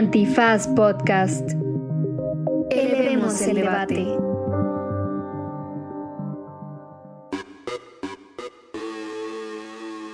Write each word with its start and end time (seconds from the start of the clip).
Antifaz 0.00 0.66
Podcast. 0.68 1.50
Elevemos 2.70 3.38
el 3.42 3.56
debate. 3.56 4.06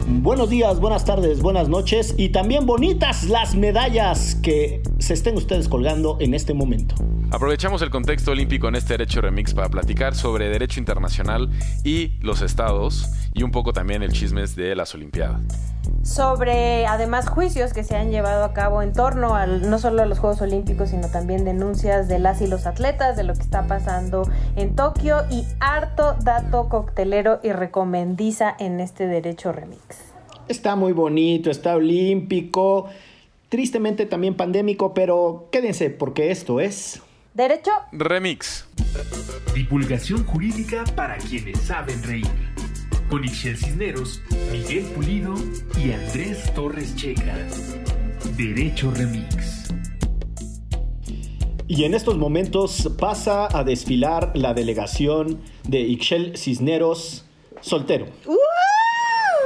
Buenos 0.08 0.50
días, 0.50 0.80
buenas 0.80 1.04
tardes, 1.04 1.40
buenas 1.40 1.68
noches 1.68 2.16
y 2.18 2.30
también 2.30 2.66
bonitas 2.66 3.28
las 3.28 3.54
medallas 3.54 4.34
que 4.42 4.82
se 4.98 5.14
estén 5.14 5.36
ustedes 5.36 5.68
colgando 5.68 6.16
en 6.18 6.34
este 6.34 6.52
momento. 6.52 6.96
Aprovechamos 7.30 7.80
el 7.82 7.90
contexto 7.90 8.32
olímpico 8.32 8.66
en 8.66 8.74
este 8.74 8.94
Derecho 8.94 9.20
Remix 9.20 9.54
para 9.54 9.68
platicar 9.68 10.16
sobre 10.16 10.48
derecho 10.48 10.80
internacional 10.80 11.48
y 11.84 12.18
los 12.22 12.42
estados 12.42 13.08
y 13.36 13.42
un 13.42 13.50
poco 13.50 13.74
también 13.74 14.02
el 14.02 14.12
chismes 14.12 14.56
de 14.56 14.74
las 14.74 14.94
Olimpiadas. 14.94 15.42
Sobre 16.02 16.86
además 16.86 17.28
juicios 17.28 17.74
que 17.74 17.84
se 17.84 17.94
han 17.94 18.10
llevado 18.10 18.44
a 18.44 18.54
cabo 18.54 18.80
en 18.80 18.94
torno 18.94 19.34
al, 19.34 19.68
no 19.68 19.78
solo 19.78 20.02
a 20.02 20.06
los 20.06 20.18
Juegos 20.18 20.40
Olímpicos, 20.40 20.90
sino 20.90 21.10
también 21.10 21.44
denuncias 21.44 22.08
de 22.08 22.18
las 22.18 22.40
y 22.40 22.46
los 22.46 22.66
atletas, 22.66 23.16
de 23.16 23.24
lo 23.24 23.34
que 23.34 23.42
está 23.42 23.66
pasando 23.66 24.26
en 24.56 24.74
Tokio 24.74 25.18
y 25.30 25.44
harto 25.60 26.16
dato 26.22 26.70
coctelero 26.70 27.38
y 27.42 27.52
recomendiza 27.52 28.56
en 28.58 28.80
este 28.80 29.06
Derecho 29.06 29.52
Remix. 29.52 29.80
Está 30.48 30.74
muy 30.74 30.92
bonito, 30.92 31.50
está 31.50 31.76
olímpico, 31.76 32.88
tristemente 33.50 34.06
también 34.06 34.34
pandémico, 34.34 34.94
pero 34.94 35.48
quédense 35.52 35.90
porque 35.90 36.30
esto 36.30 36.58
es... 36.58 37.02
Derecho 37.34 37.72
Remix. 37.92 38.66
Divulgación 39.54 40.24
jurídica 40.24 40.84
para 40.94 41.18
quienes 41.18 41.60
saben 41.60 42.02
reír. 42.02 42.26
Con 43.10 43.24
Ixel 43.24 43.56
Cisneros, 43.56 44.20
Miguel 44.50 44.84
Pulido 44.86 45.34
y 45.78 45.92
Andrés 45.92 46.52
Torres 46.54 46.96
Checa. 46.96 47.36
Derecho 48.36 48.90
Remix. 48.90 49.72
Y 51.68 51.84
en 51.84 51.94
estos 51.94 52.16
momentos 52.18 52.90
pasa 52.98 53.48
a 53.56 53.62
desfilar 53.62 54.32
la 54.34 54.54
delegación 54.54 55.40
de 55.62 55.80
Ixchel 55.80 56.36
Cisneros 56.36 57.24
soltero. 57.60 58.06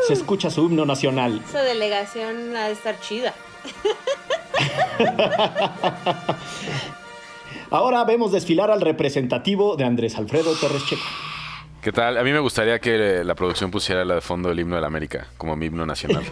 Se 0.07 0.15
escucha 0.15 0.51
su 0.51 0.65
himno 0.65 0.87
nacional. 0.87 1.43
Esa 1.47 1.63
delegación 1.63 2.57
ha 2.57 2.67
de 2.67 2.73
estar 2.73 2.99
chida. 3.01 3.35
Ahora 7.71 8.05
vemos 8.05 8.33
desfilar 8.33 8.71
al 8.71 8.81
representativo 8.81 9.77
de 9.77 9.85
Andrés 9.85 10.17
Alfredo 10.17 10.55
Torres 10.55 10.85
Checo. 10.87 11.03
¿Qué 11.83 11.93
tal? 11.93 12.19
A 12.19 12.23
mí 12.23 12.31
me 12.31 12.41
gustaría 12.41 12.79
que 12.79 13.25
la 13.25 13.35
producción 13.35 13.71
pusiera 13.71 14.05
la 14.05 14.17
de 14.17 14.21
fondo 14.21 14.51
del 14.51 14.61
himno 14.61 14.75
de 14.75 14.83
la 14.83 14.87
América 14.87 15.29
como 15.39 15.57
mi 15.57 15.67
himno 15.67 15.87
nacional. 15.87 16.25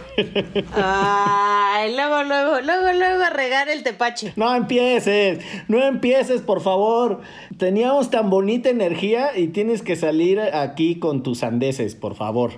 Ay, 0.75 1.95
luego, 1.95 2.23
luego, 2.23 2.61
luego, 2.61 2.93
luego 2.93 3.23
a 3.23 3.31
regar 3.31 3.67
el 3.67 3.81
tepache. 3.81 4.33
No 4.35 4.53
empieces, 4.53 5.43
no 5.67 5.83
empieces, 5.83 6.41
por 6.41 6.61
favor. 6.61 7.21
Teníamos 7.57 8.11
tan 8.11 8.29
bonita 8.29 8.69
energía 8.69 9.35
y 9.35 9.47
tienes 9.47 9.81
que 9.81 9.95
salir 9.95 10.39
aquí 10.39 10.99
con 10.99 11.23
tus 11.23 11.41
andeses, 11.41 11.95
por 11.95 12.13
favor. 12.13 12.51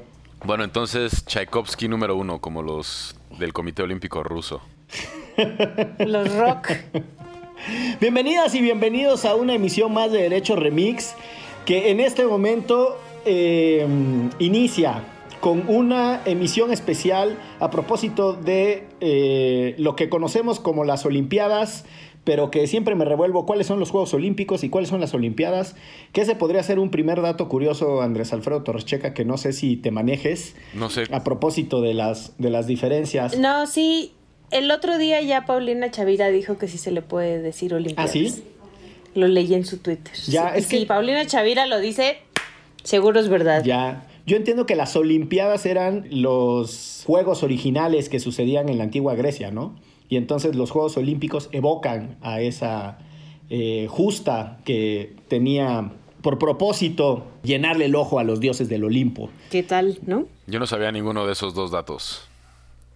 Bueno, 0.44 0.66
entonces 0.66 1.24
Tchaikovsky 1.26 1.88
número 1.88 2.18
uno, 2.18 2.42
como 2.42 2.62
los 2.62 3.16
del 3.40 3.54
Comité 3.54 3.84
Olímpico 3.84 4.22
Ruso. 4.22 4.62
Los 6.00 6.36
rock. 6.36 6.72
Bienvenidas 8.02 8.54
y 8.54 8.62
bienvenidos 8.62 9.24
a 9.24 9.36
una 9.36 9.54
emisión 9.54 9.94
más 9.94 10.12
de 10.12 10.24
Derecho 10.24 10.58
Remix 10.58 11.16
que 11.66 11.92
en 11.92 12.00
este 12.00 12.26
momento 12.26 12.98
eh, 13.26 13.86
inicia 14.40 15.04
con 15.42 15.68
una 15.68 16.22
emisión 16.26 16.72
especial 16.72 17.38
a 17.60 17.72
propósito 17.72 18.34
de 18.34 18.88
eh, 19.02 19.76
lo 19.80 19.96
que 19.96 20.08
conocemos 20.08 20.60
como 20.60 20.86
las 20.86 21.06
Olimpiadas, 21.06 21.86
pero 22.24 22.52
que 22.52 22.68
siempre 22.68 22.94
me 22.94 23.06
revuelvo 23.06 23.48
cuáles 23.48 23.66
son 23.66 23.80
los 23.80 23.90
Juegos 23.90 24.14
Olímpicos 24.14 24.64
y 24.64 24.70
cuáles 24.70 24.90
son 24.90 25.02
las 25.02 25.14
Olimpiadas, 25.16 25.76
que 26.14 26.22
ese 26.22 26.36
podría 26.36 26.62
ser 26.62 26.78
un 26.78 26.92
primer 26.92 27.22
dato 27.22 27.50
curioso, 27.50 28.02
Andrés 28.02 28.32
Alfredo 28.34 28.62
Torrescheca, 28.62 29.16
que 29.16 29.26
no 29.26 29.38
sé 29.38 29.52
si 29.52 29.78
te 29.78 29.90
manejes. 29.90 30.56
No 30.76 30.92
sé. 30.92 31.06
A 31.12 31.24
propósito 31.24 31.82
de 31.82 31.96
las, 31.96 32.34
de 32.38 32.52
las 32.52 32.68
diferencias. 32.68 33.38
No, 33.38 33.66
sí. 33.66 34.14
El 34.52 34.70
otro 34.70 34.98
día 35.00 35.22
ya 35.22 35.46
Paulina 35.46 35.90
Chavira 35.90 36.30
dijo 36.30 36.58
que 36.58 36.68
sí 36.68 36.78
se 36.78 36.92
le 36.92 37.02
puede 37.02 37.42
decir 37.42 37.74
Olimpiadas. 37.74 38.12
¿Ah, 38.12 38.14
sí? 38.14 38.44
Lo 39.16 39.28
leí 39.28 39.54
en 39.54 39.66
su 39.66 39.78
Twitter. 39.78 40.14
Ya, 40.28 40.54
sí, 40.54 40.60
es 40.60 40.68
que- 40.68 40.80
Si 40.80 40.86
Paulina 40.86 41.26
Chavira 41.26 41.66
lo 41.68 41.80
dice, 41.80 42.18
seguro 42.84 43.20
es 43.20 43.28
verdad. 43.30 43.64
Ya. 43.64 44.08
Yo 44.26 44.38
entiendo 44.38 44.66
que 44.66 44.76
las 44.76 44.96
Olimpiadas 44.96 45.66
eran 45.66 46.06
los 46.12 47.04
juegos 47.06 47.44
originales 47.44 48.08
que 48.08 48.20
sucedían 48.20 48.70
en 48.70 48.78
la 48.78 48.84
antigua 48.86 49.16
Grecia, 49.16 49.50
¿no? 49.52 49.76
Y 50.10 50.18
entonces 50.18 50.56
los 50.56 50.72
Juegos 50.72 50.96
Olímpicos 50.98 51.50
evocan 51.52 52.18
a 52.22 52.42
esa 52.42 53.00
eh, 53.50 53.88
justa 53.90 54.60
que 54.64 55.14
tenía 55.28 55.92
por 56.22 56.38
propósito 56.38 57.26
llenarle 57.44 57.86
el 57.86 57.96
ojo 57.96 58.20
a 58.20 58.24
los 58.24 58.40
dioses 58.40 58.70
del 58.70 58.84
Olimpo. 58.84 59.30
¿Qué 59.50 59.64
tal, 59.64 59.98
no? 60.06 60.26
Yo 60.48 60.60
no 60.60 60.68
sabía 60.68 60.92
ninguno 60.92 61.26
de 61.26 61.34
esos 61.34 61.54
dos 61.56 61.72
datos. 61.72 62.22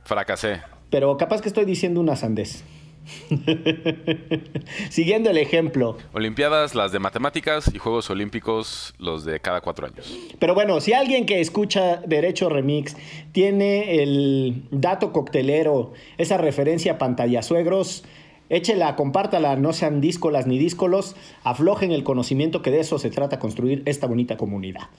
Fracasé. 0.04 0.62
Pero 0.92 1.18
capaz 1.18 1.42
que 1.42 1.48
estoy 1.50 1.66
diciendo 1.66 2.00
una 2.00 2.16
sandez. 2.16 2.64
Siguiendo 4.90 5.30
el 5.30 5.38
ejemplo. 5.38 5.98
Olimpiadas, 6.14 6.76
las 6.76 6.92
de 6.92 7.00
matemáticas 7.00 7.72
y 7.74 7.78
Juegos 7.78 8.10
Olímpicos, 8.10 8.94
los 8.98 9.26
de 9.26 9.40
cada 9.40 9.62
cuatro 9.62 9.88
años. 9.88 10.18
Pero 10.40 10.54
bueno, 10.54 10.82
si 10.82 10.94
alguien 10.94 11.26
que 11.26 11.40
escucha 11.40 11.98
Derecho 12.06 12.50
Remix 12.50 12.96
tiene 13.32 14.02
el 14.02 14.64
dato 14.72 15.12
coctelero, 15.12 15.94
esa 16.18 16.38
referencia 16.38 16.94
a 16.94 16.98
pantallasuegros, 16.98 18.04
échela, 18.50 18.96
compártala, 18.96 19.56
no 19.56 19.74
sean 19.74 20.02
díscolas 20.02 20.48
ni 20.48 20.58
díscolos, 20.58 21.16
aflojen 21.44 21.92
el 21.92 22.04
conocimiento 22.04 22.62
que 22.62 22.72
de 22.72 22.80
eso 22.80 23.00
se 23.00 23.10
trata 23.10 23.40
construir 23.40 23.84
esta 23.86 24.08
bonita 24.08 24.38
comunidad. 24.38 24.90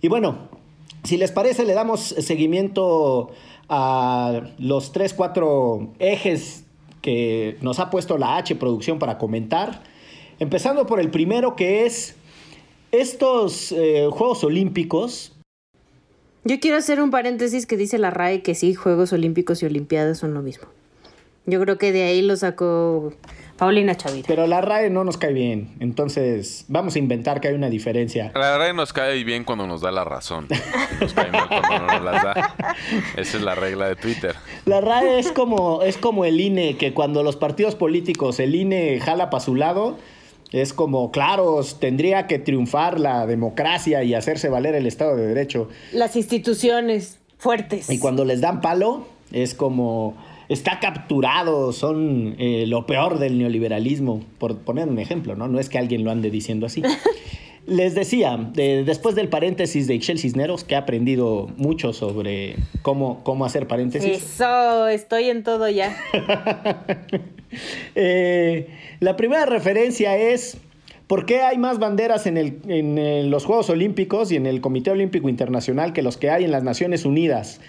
Y 0.00 0.08
bueno, 0.08 0.48
si 1.04 1.16
les 1.16 1.32
parece, 1.32 1.64
le 1.64 1.74
damos 1.74 2.00
seguimiento 2.00 3.30
a 3.68 4.42
los 4.58 4.92
tres, 4.92 5.14
cuatro 5.14 5.92
ejes 5.98 6.61
que 7.02 7.58
nos 7.60 7.80
ha 7.80 7.90
puesto 7.90 8.16
la 8.16 8.36
H 8.38 8.54
Producción 8.56 8.98
para 8.98 9.18
comentar. 9.18 9.82
Empezando 10.38 10.86
por 10.86 11.00
el 11.00 11.10
primero 11.10 11.54
que 11.56 11.84
es 11.84 12.16
estos 12.92 13.72
eh, 13.72 14.08
Juegos 14.10 14.42
Olímpicos. 14.44 15.36
Yo 16.44 16.58
quiero 16.60 16.78
hacer 16.78 17.00
un 17.00 17.10
paréntesis 17.10 17.66
que 17.66 17.76
dice 17.76 17.98
la 17.98 18.10
RAE 18.10 18.42
que 18.42 18.54
sí, 18.54 18.74
Juegos 18.74 19.12
Olímpicos 19.12 19.62
y 19.62 19.66
Olimpiadas 19.66 20.18
son 20.18 20.34
lo 20.34 20.42
mismo. 20.42 20.68
Yo 21.44 21.60
creo 21.60 21.76
que 21.76 21.92
de 21.92 22.04
ahí 22.04 22.22
lo 22.22 22.36
sacó 22.36 23.12
Paulina 23.56 23.96
Chavira. 23.96 24.26
Pero 24.28 24.46
la 24.46 24.60
RAE 24.60 24.90
no 24.90 25.02
nos 25.02 25.16
cae 25.18 25.32
bien. 25.32 25.74
Entonces 25.80 26.64
vamos 26.68 26.94
a 26.94 26.98
inventar 26.98 27.40
que 27.40 27.48
hay 27.48 27.54
una 27.54 27.68
diferencia. 27.68 28.30
La 28.34 28.56
verdad 28.56 28.74
nos 28.74 28.92
cae 28.92 29.22
bien 29.24 29.44
cuando 29.44 29.66
nos 29.66 29.80
da 29.80 29.90
la 29.90 30.04
razón. 30.04 30.46
Nos 31.00 31.14
cae 31.14 31.32
mal 31.32 31.48
cuando 31.48 31.78
no 31.78 31.86
nos 31.94 32.04
las 32.04 32.22
da. 32.22 32.56
Esa 33.16 33.36
es 33.36 33.42
la 33.42 33.56
regla 33.56 33.88
de 33.88 33.96
Twitter. 33.96 34.36
La 34.66 34.80
RAE 34.80 35.18
es 35.18 35.32
como, 35.32 35.82
es 35.82 35.96
como 35.96 36.24
el 36.24 36.40
INE, 36.40 36.76
que 36.76 36.94
cuando 36.94 37.24
los 37.24 37.34
partidos 37.34 37.74
políticos, 37.74 38.38
el 38.38 38.54
INE 38.54 39.00
jala 39.00 39.28
para 39.30 39.42
su 39.42 39.56
lado, 39.56 39.98
es 40.52 40.72
como, 40.72 41.10
claro, 41.10 41.60
tendría 41.80 42.28
que 42.28 42.38
triunfar 42.38 43.00
la 43.00 43.26
democracia 43.26 44.04
y 44.04 44.14
hacerse 44.14 44.48
valer 44.48 44.76
el 44.76 44.86
Estado 44.86 45.16
de 45.16 45.26
Derecho. 45.26 45.68
Las 45.92 46.14
instituciones 46.14 47.18
fuertes. 47.38 47.90
Y 47.90 47.98
cuando 47.98 48.24
les 48.24 48.40
dan 48.40 48.60
palo, 48.60 49.06
es 49.32 49.54
como, 49.54 50.14
está 50.48 50.80
capturado, 50.80 51.72
son 51.72 52.34
eh, 52.38 52.64
lo 52.66 52.86
peor 52.86 53.18
del 53.18 53.38
neoliberalismo, 53.38 54.22
por 54.38 54.58
poner 54.58 54.88
un 54.88 54.98
ejemplo, 54.98 55.34
¿no? 55.36 55.48
No 55.48 55.58
es 55.60 55.68
que 55.68 55.78
alguien 55.78 56.04
lo 56.04 56.10
ande 56.10 56.30
diciendo 56.30 56.66
así. 56.66 56.82
Les 57.64 57.94
decía, 57.94 58.36
de- 58.54 58.82
después 58.82 59.14
del 59.14 59.28
paréntesis 59.28 59.86
de 59.86 59.94
Ixchel 59.94 60.18
Cisneros, 60.18 60.64
que 60.64 60.74
he 60.74 60.76
aprendido 60.76 61.48
mucho 61.56 61.92
sobre 61.92 62.56
cómo, 62.82 63.22
cómo 63.22 63.44
hacer 63.44 63.68
paréntesis. 63.68 64.10
Eso, 64.20 64.88
estoy 64.88 65.30
en 65.30 65.44
todo 65.44 65.68
ya. 65.68 65.96
Eh, 67.94 68.68
la 69.00 69.16
primera 69.16 69.44
referencia 69.44 70.16
es 70.16 70.56
por 71.06 71.26
qué 71.26 71.42
hay 71.42 71.58
más 71.58 71.78
banderas 71.78 72.26
en, 72.26 72.38
el- 72.38 72.58
en, 72.66 73.30
los 73.30 73.44
Juegos 73.44 73.68
Olímpicos 73.68 74.32
y 74.32 74.36
en 74.36 74.46
el 74.46 74.60
Comité 74.62 74.90
Olímpico 74.90 75.28
Internacional 75.28 75.92
que 75.92 76.00
los 76.00 76.16
que 76.16 76.30
hay 76.30 76.44
en 76.44 76.50
las 76.50 76.62
Naciones 76.62 77.04
Unidas. 77.04 77.60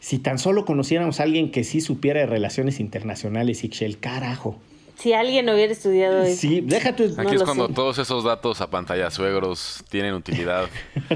Si 0.00 0.18
tan 0.18 0.38
solo 0.38 0.64
conociéramos 0.64 1.20
a 1.20 1.24
alguien 1.24 1.50
que 1.52 1.62
sí 1.62 1.80
supiera 1.80 2.20
de 2.20 2.26
relaciones 2.26 2.80
internacionales, 2.80 3.62
Ixchel, 3.64 3.98
carajo. 3.98 4.58
Si 4.96 5.12
alguien 5.12 5.48
hubiera 5.48 5.72
estudiado 5.72 6.22
eso. 6.22 6.40
Sí, 6.40 6.60
déjate. 6.62 7.08
No 7.10 7.22
Aquí 7.22 7.36
es 7.36 7.42
cuando 7.42 7.68
sé. 7.68 7.72
todos 7.74 7.98
esos 7.98 8.24
datos 8.24 8.60
a 8.60 8.68
pantalla 8.70 9.10
suegros 9.10 9.82
tienen 9.88 10.14
utilidad 10.14 10.68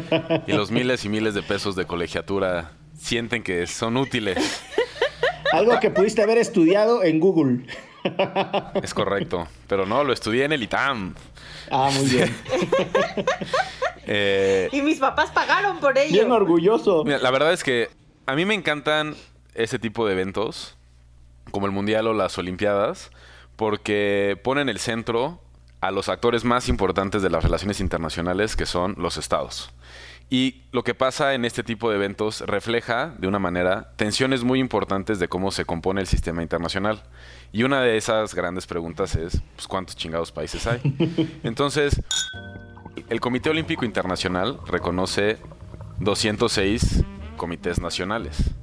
y 0.47 0.53
los 0.53 0.71
miles 0.71 1.05
y 1.05 1.09
miles 1.11 1.35
de 1.35 1.43
pesos 1.43 1.77
de 1.77 1.85
colegiatura 1.85 2.73
sienten 2.99 3.43
que 3.43 3.67
son 3.67 3.97
útiles. 3.99 4.39
Algo 5.53 5.79
que 5.81 5.91
pudiste 5.91 6.23
haber 6.23 6.39
estudiado 6.39 7.03
en 7.05 7.21
Google. 7.21 7.67
Es 8.83 8.93
correcto. 8.95 9.47
Pero 9.67 9.87
no, 9.87 10.03
lo 10.05 10.13
estudié 10.13 10.45
en 10.45 10.53
el 10.53 10.63
ITAM. 10.63 11.15
Ah, 11.71 11.91
muy 11.95 12.07
bien. 12.07 12.35
Eh, 14.07 14.69
Y 14.71 14.83
mis 14.83 14.99
papás 14.99 15.31
pagaron 15.31 15.79
por 15.79 15.97
ello. 15.97 16.13
Bien 16.13 16.31
orgulloso. 16.31 17.05
Mira, 17.05 17.19
la 17.21 17.31
verdad 17.31 17.55
es 17.55 17.65
que 17.65 17.89
a 18.27 18.35
mí 18.35 18.45
me 18.45 18.55
encantan 18.55 19.15
ese 19.55 19.79
tipo 19.79 20.07
de 20.07 20.13
eventos, 20.13 20.77
como 21.51 21.67
el 21.67 21.73
Mundial 21.73 22.07
o 22.07 22.15
las 22.15 22.37
Olimpiadas, 22.39 23.11
porque 23.57 24.41
pone 24.43 24.63
en 24.63 24.69
el 24.69 24.79
centro 24.79 25.41
a 25.81 25.91
los 25.91 26.09
actores 26.09 26.45
más 26.45 26.69
importantes 26.69 27.23
de 27.23 27.31
las 27.31 27.45
relaciones 27.45 27.81
internacionales, 27.81 28.57
que 28.57 28.67
son 28.67 28.95
los 28.99 29.17
estados. 29.19 29.73
Y 30.31 30.63
lo 30.73 30.83
que 30.83 30.95
pasa 30.95 31.35
en 31.35 31.45
este 31.45 31.63
tipo 31.63 31.91
de 31.91 31.97
eventos 31.97 32.41
refleja, 32.41 33.15
de 33.19 33.29
una 33.29 33.39
manera, 33.39 33.93
tensiones 33.97 34.43
muy 34.43 34.59
importantes 34.59 35.19
de 35.19 35.29
cómo 35.29 35.51
se 35.51 35.67
compone 35.67 36.01
el 36.01 36.07
sistema 36.07 36.43
internacional. 36.43 37.03
Y 37.53 37.63
una 37.63 37.83
de 37.83 37.99
esas 37.99 38.35
grandes 38.35 38.67
preguntas 38.67 39.15
es, 39.15 39.43
pues, 39.55 39.69
¿cuántos 39.69 39.97
chingados 39.97 40.33
países 40.33 40.67
hay? 40.67 40.81
Entonces, 41.45 42.03
el 43.11 43.21
Comité 43.21 43.51
Olímpico 43.51 43.85
Internacional 43.85 44.59
reconoce 44.67 45.37
206 46.01 47.05
comités 47.37 47.81
nacionales. 47.81 48.55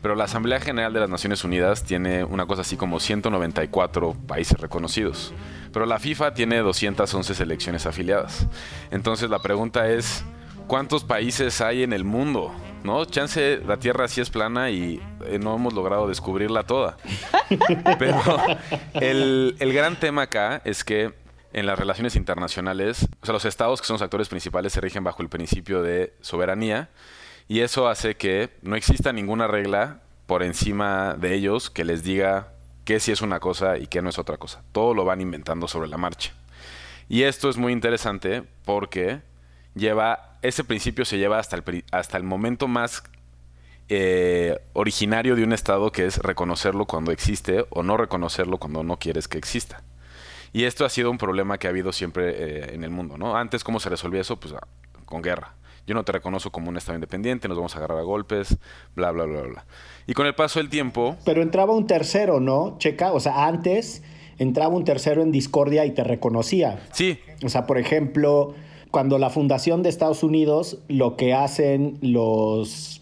Pero 0.00 0.14
la 0.14 0.24
Asamblea 0.24 0.60
General 0.60 0.92
de 0.92 1.00
las 1.00 1.10
Naciones 1.10 1.42
Unidas 1.42 1.82
tiene 1.82 2.22
una 2.22 2.46
cosa 2.46 2.60
así 2.60 2.76
como 2.76 3.00
194 3.00 4.14
países 4.26 4.58
reconocidos. 4.60 5.32
Pero 5.72 5.86
la 5.86 5.98
FIFA 5.98 6.34
tiene 6.34 6.58
211 6.58 7.34
selecciones 7.34 7.84
afiliadas. 7.84 8.46
Entonces 8.92 9.28
la 9.28 9.40
pregunta 9.40 9.88
es, 9.88 10.24
¿cuántos 10.68 11.02
países 11.02 11.60
hay 11.60 11.82
en 11.82 11.92
el 11.92 12.04
mundo? 12.04 12.54
¿No? 12.84 13.04
Chance, 13.06 13.60
la 13.66 13.78
Tierra 13.78 14.06
sí 14.06 14.20
es 14.20 14.30
plana 14.30 14.70
y 14.70 15.02
eh, 15.26 15.40
no 15.40 15.56
hemos 15.56 15.74
logrado 15.74 16.06
descubrirla 16.06 16.62
toda. 16.62 16.96
Pero 17.98 18.22
el, 18.94 19.56
el 19.58 19.72
gran 19.72 19.98
tema 19.98 20.22
acá 20.22 20.62
es 20.64 20.84
que 20.84 21.12
en 21.52 21.66
las 21.66 21.76
relaciones 21.76 22.14
internacionales, 22.14 23.08
o 23.20 23.26
sea, 23.26 23.32
los 23.32 23.44
estados 23.44 23.80
que 23.80 23.86
son 23.88 23.94
los 23.94 24.02
actores 24.02 24.28
principales 24.28 24.72
se 24.72 24.80
rigen 24.80 25.02
bajo 25.02 25.22
el 25.22 25.28
principio 25.28 25.82
de 25.82 26.14
soberanía 26.20 26.88
y 27.48 27.60
eso 27.60 27.88
hace 27.88 28.16
que 28.16 28.50
no 28.60 28.76
exista 28.76 29.12
ninguna 29.12 29.46
regla 29.46 30.02
por 30.26 30.42
encima 30.42 31.14
de 31.14 31.34
ellos 31.34 31.70
que 31.70 31.84
les 31.84 32.04
diga 32.04 32.52
qué 32.84 33.00
sí 33.00 33.10
es 33.10 33.22
una 33.22 33.40
cosa 33.40 33.78
y 33.78 33.86
qué 33.86 34.02
no 34.02 34.10
es 34.10 34.18
otra 34.18 34.36
cosa. 34.36 34.62
Todo 34.72 34.92
lo 34.92 35.06
van 35.06 35.22
inventando 35.22 35.66
sobre 35.66 35.88
la 35.88 35.96
marcha. 35.96 36.34
Y 37.08 37.22
esto 37.22 37.48
es 37.48 37.56
muy 37.56 37.72
interesante 37.72 38.44
porque 38.66 39.22
lleva, 39.74 40.36
ese 40.42 40.62
principio 40.62 41.06
se 41.06 41.16
lleva 41.16 41.38
hasta 41.38 41.56
el, 41.56 41.84
hasta 41.90 42.18
el 42.18 42.22
momento 42.22 42.68
más 42.68 43.02
eh, 43.88 44.58
originario 44.74 45.34
de 45.34 45.44
un 45.44 45.54
Estado, 45.54 45.90
que 45.90 46.04
es 46.04 46.18
reconocerlo 46.18 46.84
cuando 46.84 47.12
existe 47.12 47.64
o 47.70 47.82
no 47.82 47.96
reconocerlo 47.96 48.58
cuando 48.58 48.82
no 48.82 48.98
quieres 48.98 49.26
que 49.26 49.38
exista. 49.38 49.82
Y 50.52 50.64
esto 50.64 50.84
ha 50.84 50.90
sido 50.90 51.10
un 51.10 51.16
problema 51.16 51.56
que 51.56 51.66
ha 51.66 51.70
habido 51.70 51.92
siempre 51.92 52.28
eh, 52.28 52.74
en 52.74 52.84
el 52.84 52.90
mundo, 52.90 53.16
¿no? 53.16 53.38
Antes, 53.38 53.64
¿cómo 53.64 53.80
se 53.80 53.88
resolvía 53.88 54.20
eso? 54.20 54.38
Pues 54.38 54.52
ah, 54.52 54.66
con 55.06 55.22
guerra 55.22 55.54
yo 55.88 55.94
no 55.94 56.04
te 56.04 56.12
reconozco 56.12 56.52
como 56.52 56.68
un 56.68 56.76
Estado 56.76 56.96
independiente, 56.96 57.48
nos 57.48 57.56
vamos 57.56 57.74
a 57.74 57.78
agarrar 57.78 57.98
a 57.98 58.02
golpes, 58.02 58.58
bla, 58.94 59.10
bla, 59.10 59.24
bla, 59.24 59.40
bla. 59.40 59.64
Y 60.06 60.12
con 60.12 60.26
el 60.26 60.34
paso 60.34 60.58
del 60.58 60.68
tiempo... 60.68 61.16
Pero 61.24 61.40
entraba 61.40 61.74
un 61.74 61.86
tercero, 61.86 62.40
¿no? 62.40 62.76
Checa, 62.78 63.12
o 63.12 63.20
sea, 63.20 63.46
antes 63.46 64.02
entraba 64.38 64.74
un 64.74 64.84
tercero 64.84 65.22
en 65.22 65.32
discordia 65.32 65.86
y 65.86 65.92
te 65.92 66.04
reconocía. 66.04 66.78
Sí. 66.92 67.18
O 67.42 67.48
sea, 67.48 67.66
por 67.66 67.78
ejemplo, 67.78 68.54
cuando 68.90 69.18
la 69.18 69.30
fundación 69.30 69.82
de 69.82 69.88
Estados 69.88 70.22
Unidos, 70.22 70.78
lo 70.88 71.16
que 71.16 71.32
hacen 71.32 71.96
los 72.02 73.00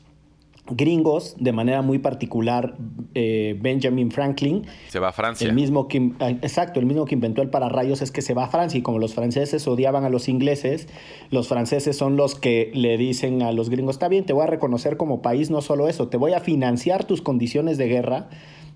gringos, 0.70 1.36
de 1.38 1.52
manera 1.52 1.82
muy 1.82 1.98
particular 1.98 2.76
eh, 3.14 3.56
Benjamin 3.60 4.10
Franklin. 4.10 4.66
Se 4.88 4.98
va 4.98 5.08
a 5.08 5.12
Francia. 5.12 5.46
El 5.46 5.54
mismo 5.54 5.88
que, 5.88 6.12
ah, 6.20 6.30
exacto, 6.30 6.80
el 6.80 6.86
mismo 6.86 7.04
que 7.04 7.14
inventó 7.14 7.42
el 7.42 7.50
pararrayos 7.50 8.02
es 8.02 8.10
que 8.10 8.22
se 8.22 8.34
va 8.34 8.44
a 8.44 8.48
Francia 8.48 8.78
y 8.78 8.82
como 8.82 8.98
los 8.98 9.14
franceses 9.14 9.66
odiaban 9.68 10.04
a 10.04 10.08
los 10.08 10.28
ingleses, 10.28 10.88
los 11.30 11.48
franceses 11.48 11.96
son 11.96 12.16
los 12.16 12.34
que 12.34 12.70
le 12.74 12.96
dicen 12.98 13.42
a 13.42 13.52
los 13.52 13.70
gringos, 13.70 13.96
está 13.96 14.08
bien, 14.08 14.24
te 14.24 14.32
voy 14.32 14.44
a 14.44 14.46
reconocer 14.46 14.96
como 14.96 15.22
país, 15.22 15.50
no 15.50 15.60
solo 15.60 15.88
eso, 15.88 16.08
te 16.08 16.16
voy 16.16 16.32
a 16.32 16.40
financiar 16.40 17.04
tus 17.04 17.22
condiciones 17.22 17.78
de 17.78 17.88
guerra 17.88 18.28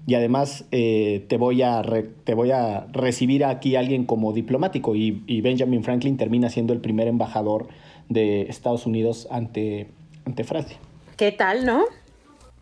y 0.06 0.14
además 0.14 0.64
eh, 0.70 1.24
te, 1.28 1.36
voy 1.36 1.62
a 1.62 1.82
te 2.24 2.34
voy 2.34 2.50
a 2.50 2.86
recibir 2.92 3.44
aquí 3.44 3.76
a 3.76 3.80
alguien 3.80 4.06
como 4.06 4.32
diplomático 4.32 4.96
y, 4.96 5.22
y 5.26 5.40
Benjamin 5.40 5.84
Franklin 5.84 6.16
termina 6.16 6.48
siendo 6.48 6.72
el 6.72 6.80
primer 6.80 7.06
embajador 7.08 7.68
de 8.08 8.42
Estados 8.42 8.86
Unidos 8.86 9.28
ante, 9.30 9.88
ante 10.24 10.44
Francia. 10.44 10.78
¿Qué 11.20 11.32
tal, 11.32 11.66
no? 11.66 11.84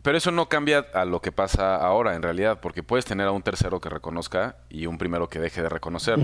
Pero 0.02 0.18
eso 0.18 0.32
no 0.32 0.48
cambia 0.48 0.84
a 0.92 1.04
lo 1.04 1.22
que 1.22 1.30
pasa 1.30 1.76
ahora 1.76 2.16
en 2.16 2.22
realidad, 2.22 2.58
porque 2.60 2.82
puedes 2.82 3.04
tener 3.04 3.28
a 3.28 3.30
un 3.30 3.40
tercero 3.40 3.80
que 3.80 3.88
reconozca 3.88 4.56
y 4.68 4.86
un 4.86 4.98
primero 4.98 5.28
que 5.28 5.38
deje 5.38 5.62
de 5.62 5.68
reconocer. 5.68 6.18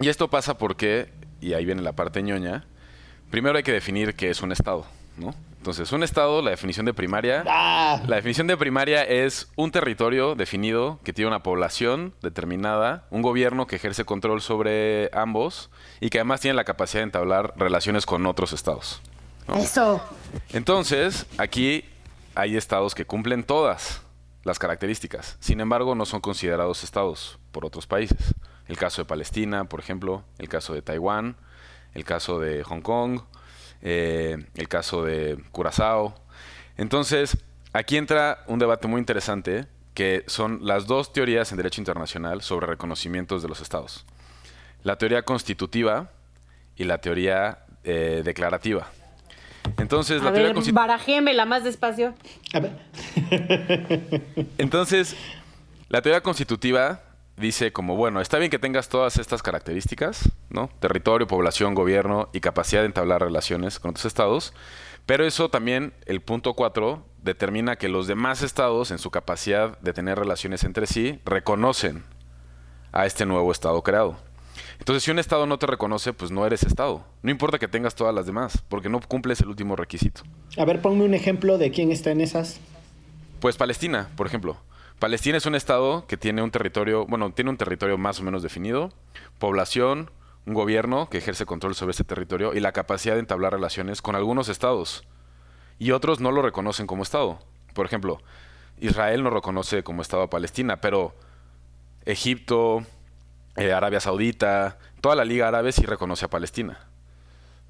Y 0.00 0.10
esto 0.10 0.28
pasa 0.28 0.58
porque, 0.58 1.14
y 1.40 1.54
ahí 1.54 1.64
viene 1.64 1.80
la 1.80 1.92
parte 1.92 2.22
ñoña, 2.22 2.66
primero 3.30 3.56
hay 3.56 3.62
que 3.62 3.72
definir 3.72 4.14
qué 4.16 4.28
es 4.28 4.42
un 4.42 4.52
Estado, 4.52 4.84
¿no? 5.16 5.34
Entonces, 5.56 5.92
un 5.92 6.02
Estado, 6.02 6.42
la 6.42 6.50
definición 6.50 6.84
de 6.84 6.92
primaria, 6.92 7.42
¡Ah! 7.48 8.02
la 8.06 8.16
definición 8.16 8.46
de 8.46 8.58
primaria 8.58 9.02
es 9.02 9.50
un 9.56 9.70
territorio 9.70 10.34
definido 10.34 11.00
que 11.04 11.14
tiene 11.14 11.28
una 11.28 11.42
población 11.42 12.12
determinada, 12.20 13.06
un 13.08 13.22
gobierno 13.22 13.66
que 13.66 13.76
ejerce 13.76 14.04
control 14.04 14.42
sobre 14.42 15.08
ambos 15.14 15.70
y 16.02 16.10
que 16.10 16.18
además 16.18 16.42
tiene 16.42 16.54
la 16.54 16.64
capacidad 16.64 17.00
de 17.00 17.04
entablar 17.04 17.54
relaciones 17.56 18.04
con 18.04 18.26
otros 18.26 18.52
estados. 18.52 19.00
Eso. 19.56 20.02
Entonces, 20.52 21.26
aquí 21.38 21.84
hay 22.34 22.56
estados 22.56 22.94
que 22.94 23.04
cumplen 23.04 23.44
todas 23.44 24.02
las 24.42 24.58
características. 24.58 25.36
Sin 25.40 25.60
embargo, 25.60 25.94
no 25.94 26.06
son 26.06 26.20
considerados 26.20 26.84
estados 26.84 27.38
por 27.52 27.64
otros 27.64 27.86
países. 27.86 28.34
El 28.66 28.76
caso 28.76 29.02
de 29.02 29.06
Palestina, 29.06 29.64
por 29.64 29.80
ejemplo, 29.80 30.24
el 30.38 30.48
caso 30.48 30.74
de 30.74 30.82
Taiwán, 30.82 31.36
el 31.94 32.04
caso 32.04 32.40
de 32.40 32.62
Hong 32.64 32.80
Kong, 32.80 33.20
eh, 33.82 34.46
el 34.54 34.68
caso 34.68 35.04
de 35.04 35.38
Curazao. 35.52 36.14
Entonces, 36.76 37.36
aquí 37.72 37.96
entra 37.96 38.44
un 38.46 38.58
debate 38.58 38.88
muy 38.88 38.98
interesante 38.98 39.66
que 39.94 40.24
son 40.26 40.60
las 40.66 40.86
dos 40.86 41.12
teorías 41.12 41.52
en 41.52 41.56
derecho 41.56 41.80
internacional 41.80 42.42
sobre 42.42 42.66
reconocimientos 42.66 43.42
de 43.42 43.48
los 43.48 43.60
estados. 43.60 44.04
La 44.82 44.98
teoría 44.98 45.22
constitutiva 45.22 46.10
y 46.76 46.84
la 46.84 46.98
teoría 46.98 47.64
eh, 47.84 48.22
declarativa. 48.24 48.88
Entonces, 49.78 50.20
A 50.20 50.26
la 50.26 50.32
teoría 50.32 50.52
ver, 50.52 50.56
constitu- 50.56 50.74
barajémela 50.74 51.44
más 51.46 51.64
despacio. 51.64 52.14
A 52.52 52.60
ver. 52.60 52.72
Entonces, 54.58 55.16
la 55.88 56.02
teoría 56.02 56.22
constitutiva 56.22 57.02
dice 57.36 57.72
como, 57.72 57.96
bueno, 57.96 58.20
está 58.20 58.38
bien 58.38 58.50
que 58.50 58.58
tengas 58.58 58.88
todas 58.88 59.18
estas 59.18 59.42
características, 59.42 60.30
¿no? 60.50 60.70
Territorio, 60.80 61.26
población, 61.26 61.74
gobierno 61.74 62.28
y 62.32 62.40
capacidad 62.40 62.82
de 62.82 62.86
entablar 62.86 63.20
relaciones 63.22 63.80
con 63.80 63.90
otros 63.90 64.04
estados, 64.04 64.54
pero 65.06 65.26
eso 65.26 65.48
también, 65.50 65.92
el 66.06 66.20
punto 66.20 66.54
4, 66.54 67.04
determina 67.22 67.76
que 67.76 67.88
los 67.88 68.06
demás 68.06 68.42
estados, 68.42 68.90
en 68.90 68.98
su 68.98 69.10
capacidad 69.10 69.78
de 69.80 69.92
tener 69.92 70.18
relaciones 70.18 70.62
entre 70.64 70.86
sí, 70.86 71.20
reconocen 71.24 72.04
a 72.92 73.04
este 73.06 73.26
nuevo 73.26 73.50
estado 73.50 73.82
creado. 73.82 74.16
Entonces, 74.78 75.04
si 75.04 75.10
un 75.10 75.18
estado 75.18 75.46
no 75.46 75.58
te 75.58 75.66
reconoce, 75.66 76.12
pues 76.12 76.30
no 76.30 76.46
eres 76.46 76.62
estado. 76.62 77.04
No 77.22 77.30
importa 77.30 77.58
que 77.58 77.68
tengas 77.68 77.94
todas 77.94 78.14
las 78.14 78.26
demás, 78.26 78.62
porque 78.68 78.88
no 78.88 79.00
cumples 79.00 79.40
el 79.40 79.48
último 79.48 79.76
requisito. 79.76 80.22
A 80.56 80.64
ver, 80.64 80.80
ponme 80.80 81.04
un 81.04 81.14
ejemplo 81.14 81.58
de 81.58 81.70
quién 81.70 81.92
está 81.92 82.10
en 82.10 82.20
esas. 82.20 82.60
Pues 83.40 83.56
Palestina, 83.56 84.10
por 84.16 84.26
ejemplo. 84.26 84.56
Palestina 84.98 85.38
es 85.38 85.46
un 85.46 85.54
estado 85.54 86.06
que 86.06 86.16
tiene 86.16 86.42
un 86.42 86.50
territorio, 86.50 87.04
bueno, 87.06 87.32
tiene 87.32 87.50
un 87.50 87.56
territorio 87.56 87.98
más 87.98 88.20
o 88.20 88.22
menos 88.22 88.42
definido, 88.42 88.90
población, 89.38 90.10
un 90.46 90.54
gobierno 90.54 91.08
que 91.10 91.18
ejerce 91.18 91.46
control 91.46 91.74
sobre 91.74 91.92
ese 91.92 92.04
territorio 92.04 92.54
y 92.54 92.60
la 92.60 92.72
capacidad 92.72 93.14
de 93.14 93.20
entablar 93.20 93.52
relaciones 93.52 94.02
con 94.02 94.14
algunos 94.14 94.48
estados. 94.48 95.04
Y 95.78 95.90
otros 95.90 96.20
no 96.20 96.30
lo 96.30 96.42
reconocen 96.42 96.86
como 96.86 97.02
estado. 97.02 97.38
Por 97.74 97.86
ejemplo, 97.86 98.20
Israel 98.78 99.22
no 99.22 99.30
reconoce 99.30 99.82
como 99.82 100.02
estado 100.02 100.22
a 100.22 100.30
Palestina, 100.30 100.80
pero 100.80 101.14
Egipto, 102.04 102.84
eh, 103.56 103.72
Arabia 103.72 104.00
Saudita, 104.00 104.78
toda 105.00 105.14
la 105.16 105.24
Liga 105.24 105.48
Árabe 105.48 105.72
sí 105.72 105.82
reconoce 105.84 106.24
a 106.24 106.28
Palestina. 106.30 106.78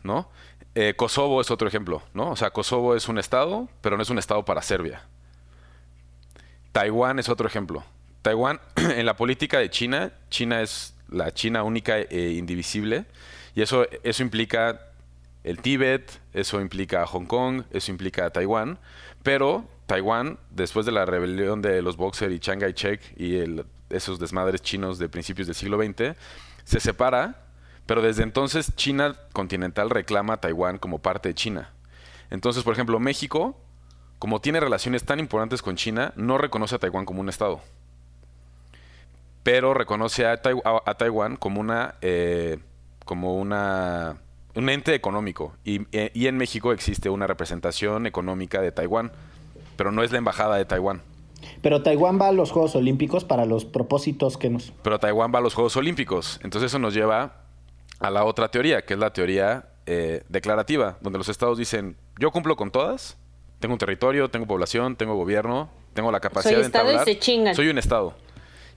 ¿No? 0.02 0.28
Eh, 0.74 0.94
Kosovo 0.96 1.40
es 1.40 1.50
otro 1.50 1.66
ejemplo, 1.68 2.02
¿no? 2.12 2.30
O 2.32 2.36
sea, 2.36 2.50
Kosovo 2.50 2.94
es 2.94 3.08
un 3.08 3.18
estado, 3.18 3.68
pero 3.80 3.96
no 3.96 4.02
es 4.02 4.10
un 4.10 4.18
estado 4.18 4.44
para 4.44 4.60
Serbia. 4.60 5.02
Taiwán 6.72 7.18
es 7.18 7.28
otro 7.28 7.46
ejemplo. 7.46 7.84
Taiwán, 8.22 8.60
en 8.76 9.06
la 9.06 9.16
política 9.16 9.58
de 9.58 9.70
China, 9.70 10.12
China 10.30 10.60
es 10.62 10.94
la 11.08 11.32
China 11.32 11.62
única 11.62 11.98
e 11.98 12.32
indivisible. 12.32 13.04
Y 13.54 13.62
eso, 13.62 13.86
eso 14.02 14.22
implica 14.22 14.80
el 15.44 15.60
Tíbet, 15.60 16.20
eso 16.32 16.60
implica 16.60 17.06
Hong 17.06 17.26
Kong, 17.26 17.62
eso 17.70 17.90
implica 17.92 18.30
Taiwán. 18.30 18.78
Pero 19.22 19.68
Taiwán, 19.86 20.38
después 20.50 20.86
de 20.86 20.92
la 20.92 21.04
rebelión 21.04 21.62
de 21.62 21.82
los 21.82 21.96
Boxer 21.96 22.32
y 22.32 22.40
Chiang 22.40 22.60
Kai-shek 22.60 23.00
y 23.16 23.36
el- 23.36 23.64
esos 23.90 24.18
desmadres 24.18 24.62
chinos 24.62 24.98
de 24.98 25.08
principios 25.08 25.46
del 25.46 25.56
siglo 25.56 25.78
XX, 25.78 26.16
se 26.64 26.80
separa, 26.80 27.42
pero 27.86 28.00
desde 28.02 28.22
entonces 28.22 28.72
China 28.76 29.14
continental 29.32 29.90
reclama 29.90 30.34
a 30.34 30.36
Taiwán 30.40 30.78
como 30.78 31.00
parte 31.00 31.28
de 31.30 31.34
China. 31.34 31.70
Entonces, 32.30 32.62
por 32.64 32.72
ejemplo, 32.72 32.98
México, 32.98 33.60
como 34.18 34.40
tiene 34.40 34.58
relaciones 34.60 35.04
tan 35.04 35.20
importantes 35.20 35.60
con 35.62 35.76
China, 35.76 36.12
no 36.16 36.38
reconoce 36.38 36.74
a 36.76 36.78
Taiwán 36.78 37.04
como 37.04 37.20
un 37.20 37.28
estado. 37.28 37.60
Pero 39.42 39.74
reconoce 39.74 40.26
a, 40.26 40.40
a- 40.86 40.94
Taiwán 40.94 41.36
como 41.36 41.60
una 41.60 41.96
eh, 42.00 42.58
como 43.04 43.34
una 43.34 44.16
un 44.54 44.68
ente 44.70 44.94
económico. 44.94 45.54
Y, 45.64 45.86
eh, 45.92 46.10
y 46.14 46.28
en 46.28 46.38
México 46.38 46.72
existe 46.72 47.10
una 47.10 47.26
representación 47.26 48.06
económica 48.06 48.62
de 48.62 48.72
Taiwán, 48.72 49.12
pero 49.76 49.92
no 49.92 50.02
es 50.02 50.12
la 50.12 50.18
embajada 50.18 50.56
de 50.56 50.64
Taiwán. 50.64 51.02
Pero 51.62 51.82
Taiwán 51.82 52.20
va 52.20 52.28
a 52.28 52.32
los 52.32 52.50
Juegos 52.50 52.74
Olímpicos 52.76 53.24
para 53.24 53.46
los 53.46 53.64
propósitos 53.64 54.36
que 54.36 54.50
nos... 54.50 54.72
Pero 54.82 54.98
Taiwán 54.98 55.32
va 55.34 55.38
a 55.38 55.42
los 55.42 55.54
Juegos 55.54 55.76
Olímpicos. 55.76 56.40
Entonces 56.42 56.70
eso 56.70 56.78
nos 56.78 56.94
lleva 56.94 57.44
a 58.00 58.10
la 58.10 58.24
otra 58.24 58.50
teoría, 58.50 58.82
que 58.84 58.94
es 58.94 59.00
la 59.00 59.12
teoría 59.12 59.68
eh, 59.86 60.22
declarativa, 60.28 60.98
donde 61.00 61.18
los 61.18 61.28
estados 61.28 61.58
dicen, 61.58 61.96
yo 62.18 62.30
cumplo 62.30 62.56
con 62.56 62.70
todas, 62.70 63.16
tengo 63.60 63.74
un 63.74 63.78
territorio, 63.78 64.30
tengo 64.30 64.46
población, 64.46 64.96
tengo 64.96 65.14
gobierno, 65.14 65.70
tengo 65.94 66.10
la 66.10 66.20
capacidad 66.20 66.54
Soy 66.54 66.60
de 66.60 66.66
estado 66.66 66.84
y 66.86 66.90
entablar. 66.90 67.06
se 67.06 67.18
chingan. 67.18 67.54
Soy 67.54 67.68
un 67.68 67.78
estado. 67.78 68.14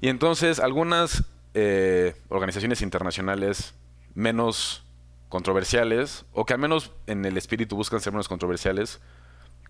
Y 0.02 0.10
entonces 0.10 0.60
algunas 0.60 1.24
eh, 1.54 2.14
organizaciones 2.30 2.82
internacionales 2.82 3.74
menos 4.14 4.84
controversiales, 5.30 6.26
o 6.34 6.46
que 6.46 6.54
al 6.54 6.60
menos 6.60 6.92
en 7.08 7.26
el 7.26 7.38
espíritu 7.38 7.76
buscan 7.76 8.00
ser 8.00 8.14
menos 8.14 8.28
controversiales, 8.28 9.02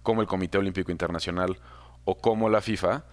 como 0.03 0.21
el 0.21 0.27
Comité 0.27 0.57
Olímpico 0.57 0.91
Internacional 0.91 1.57
o 2.07 2.15
como 2.15 2.49
la 2.49 2.61
FIFA, 2.61 3.03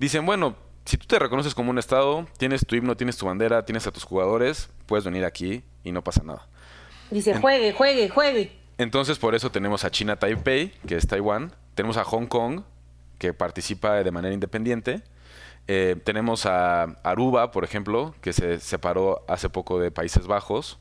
dicen, 0.00 0.26
bueno, 0.26 0.56
si 0.84 0.96
tú 0.96 1.06
te 1.06 1.18
reconoces 1.20 1.54
como 1.54 1.70
un 1.70 1.78
Estado, 1.78 2.26
tienes 2.36 2.66
tu 2.66 2.74
himno, 2.74 2.96
tienes 2.96 3.16
tu 3.16 3.26
bandera, 3.26 3.64
tienes 3.64 3.86
a 3.86 3.92
tus 3.92 4.02
jugadores, 4.02 4.68
puedes 4.86 5.04
venir 5.04 5.24
aquí 5.24 5.62
y 5.84 5.92
no 5.92 6.02
pasa 6.02 6.22
nada. 6.24 6.48
Dice, 7.10 7.38
juegue, 7.40 7.72
juegue, 7.72 8.08
juegue. 8.08 8.52
Entonces 8.76 9.18
por 9.18 9.34
eso 9.36 9.50
tenemos 9.50 9.84
a 9.84 9.90
China 9.90 10.16
Taipei, 10.16 10.72
que 10.88 10.96
es 10.96 11.06
Taiwán, 11.06 11.52
tenemos 11.76 11.96
a 11.96 12.02
Hong 12.04 12.26
Kong, 12.26 12.62
que 13.18 13.32
participa 13.32 14.02
de 14.02 14.10
manera 14.10 14.34
independiente, 14.34 15.02
Eh, 15.68 15.94
tenemos 16.02 16.46
a 16.46 16.96
Aruba, 17.04 17.52
por 17.52 17.62
ejemplo, 17.62 18.14
que 18.22 18.32
se 18.32 18.58
separó 18.58 19.24
hace 19.28 19.48
poco 19.48 19.78
de 19.78 19.92
Países 19.92 20.26
Bajos, 20.26 20.78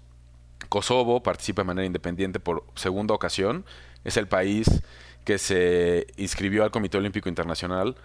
Kosovo 0.67 1.21
participa 1.21 1.61
de 1.61 1.67
manera 1.67 1.85
independiente 1.85 2.39
por 2.39 2.63
segunda 2.75 3.13
ocasión. 3.13 3.65
Es 4.03 4.17
el 4.17 4.27
país 4.27 4.81
que 5.29 5.38
se 5.38 6.07
inscribió 6.17 6.63
al 6.63 6.71
Comité 6.71 6.98
Olímpico 6.98 7.29
Internacional 7.29 7.95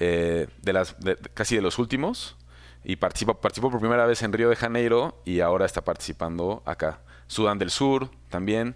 eh, 0.00 0.48
de 0.62 0.72
las, 0.72 0.98
de- 0.98 1.14
casi 1.32 1.54
de 1.54 1.62
los 1.62 1.78
últimos 1.78 2.36
y 2.82 2.96
participa, 2.96 3.40
participó 3.40 3.70
por 3.70 3.78
primera 3.78 4.04
vez 4.04 4.20
en 4.24 4.32
Río 4.32 4.48
de 4.48 4.56
Janeiro 4.56 5.22
y 5.24 5.38
ahora 5.38 5.64
está 5.64 5.82
participando 5.84 6.60
acá. 6.66 6.98
Sudán 7.28 7.60
del 7.60 7.70
Sur 7.70 8.10
también. 8.30 8.74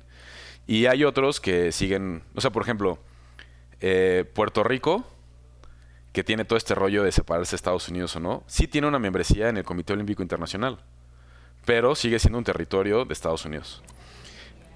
Y 0.69 0.87
hay 0.87 1.03
otros 1.03 1.41
que 1.41 1.73
siguen, 1.73 2.23
o 2.37 2.41
sea, 2.41 2.51
por 2.53 2.63
ejemplo, 2.63 3.01
eh, 3.81 4.25
Puerto 4.37 4.63
Rico, 4.63 5.05
que 6.13 6.23
tiene 6.23 6.45
todo 6.45 6.57
este 6.57 6.77
rollo 6.77 7.03
de 7.03 7.11
separarse 7.11 7.51
de 7.51 7.57
Estados 7.57 7.89
Unidos 7.89 8.15
o 8.15 8.21
no, 8.21 8.45
sí 8.47 8.69
tiene 8.69 8.87
una 8.87 9.01
membresía 9.01 9.49
en 9.49 9.57
el 9.57 9.65
Comité 9.65 9.95
Olímpico 9.95 10.23
Internacional 10.23 10.79
pero 11.65 11.97
sigue 11.97 12.21
siendo 12.21 12.39
un 12.39 12.45
territorio 12.45 13.05
de 13.05 13.13
Estados 13.13 13.45
Unidos. 13.45 13.83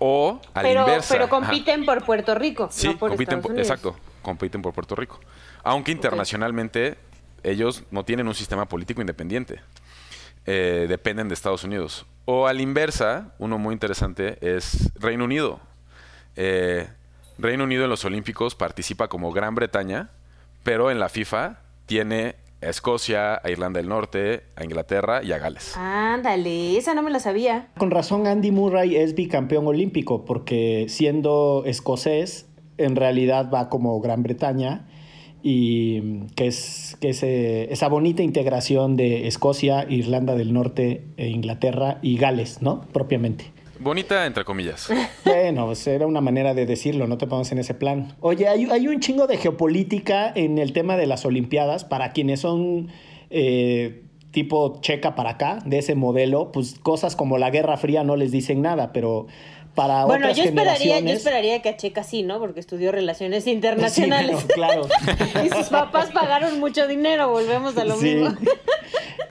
O 0.02 0.40
a 0.54 0.62
la 0.62 0.68
Pero, 0.68 0.80
inversa. 0.80 1.14
pero 1.14 1.24
ajá. 1.26 1.30
compiten 1.30 1.84
por 1.84 2.04
Puerto 2.04 2.34
Rico, 2.34 2.68
Sí, 2.72 2.88
no 2.88 2.96
por 2.98 3.10
compiten 3.10 3.42
por- 3.42 3.58
exacto, 3.58 3.94
compiten 4.22 4.62
por 4.62 4.72
Puerto 4.72 4.96
Rico. 4.96 5.20
Aunque 5.62 5.92
internacionalmente 5.92 6.96
ellos 7.42 7.84
no 7.90 8.04
tienen 8.04 8.26
un 8.26 8.34
sistema 8.34 8.66
político 8.66 9.00
independiente. 9.02 9.60
Eh, 10.46 10.86
dependen 10.88 11.28
de 11.28 11.34
Estados 11.34 11.64
Unidos. 11.64 12.06
O 12.24 12.46
a 12.46 12.52
la 12.54 12.62
inversa, 12.62 13.34
uno 13.38 13.58
muy 13.58 13.74
interesante 13.74 14.38
es 14.40 14.90
Reino 14.98 15.24
Unido. 15.24 15.60
Eh, 16.34 16.88
Reino 17.38 17.64
Unido 17.64 17.84
en 17.84 17.90
los 17.90 18.04
Olímpicos 18.06 18.54
participa 18.54 19.08
como 19.08 19.32
Gran 19.32 19.54
Bretaña, 19.54 20.08
pero 20.62 20.90
en 20.90 20.98
la 20.98 21.08
FIFA 21.10 21.58
tiene 21.86 22.36
a 22.62 22.68
Escocia, 22.68 23.40
a 23.42 23.50
Irlanda 23.50 23.80
del 23.80 23.88
Norte, 23.88 24.42
a 24.56 24.64
Inglaterra 24.64 25.22
y 25.22 25.32
a 25.32 25.38
Gales. 25.38 25.76
Ándale, 25.76 26.76
esa 26.76 26.94
no 26.94 27.02
me 27.02 27.10
la 27.10 27.20
sabía. 27.20 27.68
Con 27.78 27.90
razón 27.90 28.26
Andy 28.26 28.50
Murray 28.50 28.96
es 28.96 29.14
bicampeón 29.14 29.66
olímpico 29.66 30.24
porque 30.24 30.86
siendo 30.88 31.64
escocés 31.66 32.46
en 32.76 32.96
realidad 32.96 33.50
va 33.52 33.68
como 33.68 34.00
Gran 34.00 34.22
Bretaña 34.22 34.86
y 35.42 36.26
que 36.34 36.46
es, 36.46 36.96
que 37.00 37.10
es 37.10 37.22
eh, 37.22 37.72
esa 37.72 37.88
bonita 37.88 38.22
integración 38.22 38.96
de 38.96 39.26
Escocia, 39.26 39.86
Irlanda 39.88 40.34
del 40.34 40.52
Norte, 40.52 41.04
e 41.16 41.28
Inglaterra 41.28 41.98
y 42.02 42.18
Gales, 42.18 42.60
¿no? 42.60 42.82
Propiamente. 42.92 43.52
Bonita 43.80 44.26
entre 44.26 44.44
comillas. 44.44 44.88
Bueno, 45.24 45.66
pues 45.66 45.86
era 45.86 46.06
una 46.06 46.20
manera 46.20 46.54
de 46.54 46.66
decirlo, 46.66 47.06
no 47.06 47.16
te 47.18 47.26
pongas 47.26 47.50
en 47.52 47.58
ese 47.58 47.72
plan. 47.74 48.14
Oye, 48.20 48.46
hay, 48.48 48.64
hay 48.70 48.88
un 48.88 49.00
chingo 49.00 49.26
de 49.26 49.36
geopolítica 49.36 50.30
en 50.34 50.58
el 50.58 50.72
tema 50.72 50.96
de 50.96 51.06
las 51.06 51.24
Olimpiadas 51.24 51.84
para 51.84 52.12
quienes 52.12 52.40
son 52.40 52.88
eh, 53.30 54.02
tipo 54.32 54.80
checa 54.80 55.14
para 55.14 55.30
acá, 55.30 55.60
de 55.64 55.78
ese 55.78 55.94
modelo, 55.94 56.52
pues 56.52 56.78
cosas 56.80 57.16
como 57.16 57.38
la 57.38 57.50
Guerra 57.50 57.76
Fría 57.76 58.02
no 58.04 58.16
les 58.16 58.32
dicen 58.32 58.60
nada, 58.62 58.92
pero 58.92 59.26
para 59.74 60.04
Bueno, 60.04 60.26
otras 60.26 60.36
yo 60.38 60.44
esperaría, 60.44 60.98
yo 61.00 61.10
esperaría 61.10 61.62
que 61.62 61.68
a 61.68 61.76
Checa 61.76 62.02
sí, 62.02 62.22
¿no? 62.22 62.38
Porque 62.40 62.58
estudió 62.60 62.90
relaciones 62.92 63.44
Sí, 63.44 63.52
internacionales. 63.52 64.32
bueno, 64.32 64.48
claro. 64.54 64.88
y 65.44 65.48
sus 65.48 65.68
papás 65.68 66.10
pagaron 66.10 66.58
mucho 66.60 66.86
dinero, 66.88 67.30
volvemos 67.30 67.76
a 67.76 67.84
lo 67.84 67.96
Sí. 67.96 68.14
mismo. 68.16 68.36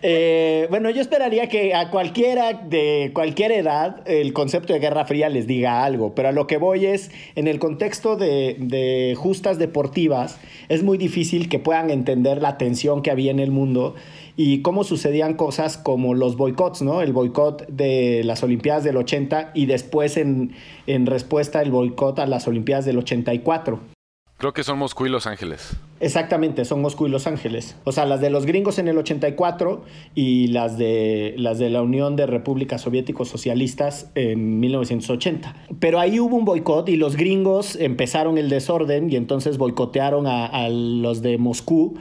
Eh, 0.02 0.68
bueno, 0.70 0.90
yo 0.90 1.02
esperaría 1.02 1.48
que 1.50 1.74
a 1.76 1.90
cualquiera 1.90 2.54
de 2.54 3.12
cualquier 3.14 3.52
edad 3.52 4.02
el 4.06 4.34
concepto 4.34 4.74
de 4.74 4.80
Guerra 4.80 5.06
Fría 5.06 5.30
les 5.30 5.48
diga 5.48 5.84
algo, 5.84 6.16
pero 6.16 6.30
a 6.30 6.32
lo 6.32 6.48
que 6.48 6.58
voy 6.58 6.86
es, 6.86 7.12
en 7.36 7.48
el 7.48 7.60
contexto 7.60 8.16
de, 8.16 9.16
justas 9.18 9.58
deportivas, 9.58 10.40
es 10.70 10.84
muy 10.84 10.98
difícil 10.98 11.50
que 11.50 11.60
puedan 11.60 11.90
entender 11.90 12.42
la 12.42 12.58
tensión 12.58 13.02
que 13.02 13.12
había 13.12 13.32
en 13.32 13.40
el 13.40 13.52
mundo 13.52 13.96
y 14.38 14.62
cómo 14.62 14.84
sucedían 14.84 15.34
cosas 15.34 15.78
como 15.78 16.14
los 16.14 16.38
boicots, 16.38 16.82
¿no? 16.82 17.02
El 17.02 17.12
boicot 17.12 17.68
de 17.68 18.22
las 18.24 18.42
Olimpiadas 18.42 18.86
del 18.86 18.96
80 18.96 19.52
y 19.54 19.66
después 19.66 20.16
en, 20.16 20.54
en 20.88 21.06
respuesta 21.06 21.62
el 21.62 21.72
boicot 21.72 22.20
a 22.20 22.26
las 22.26 22.48
Olimpiadas 22.48 22.86
del 22.86 23.00
84. 23.00 23.99
Creo 24.40 24.54
que 24.54 24.64
son 24.64 24.80
Moscú 24.80 25.06
y 25.06 25.10
Los 25.10 25.28
Ángeles. 25.28 25.76
Exactamente, 26.00 26.64
son 26.64 26.82
Moscú 26.82 27.08
y 27.08 27.10
Los 27.10 27.28
Ángeles. 27.28 27.76
O 27.84 27.92
sea, 27.92 28.06
las 28.06 28.22
de 28.22 28.30
los 28.30 28.46
gringos 28.46 28.80
en 28.80 28.88
el 28.88 28.98
84 28.98 29.84
y 30.16 30.48
las 30.48 30.78
de, 30.78 31.34
las 31.36 31.60
de 31.60 31.70
la 31.70 31.82
Unión 31.82 32.16
de 32.16 32.26
Repúblicas 32.26 32.80
Soviéticos 32.80 33.28
Socialistas 33.28 34.10
en 34.16 34.62
1980. 34.62 35.54
Pero 35.82 36.00
ahí 36.00 36.22
hubo 36.22 36.38
un 36.38 36.46
boicot 36.46 36.88
y 36.88 36.96
los 36.96 37.18
gringos 37.18 37.76
empezaron 37.76 38.38
el 38.38 38.48
desorden 38.48 39.12
y 39.12 39.18
entonces 39.18 39.58
boicotearon 39.58 40.26
a, 40.26 40.70
los 40.70 41.22
de 41.22 41.38
Moscú. 41.38 42.00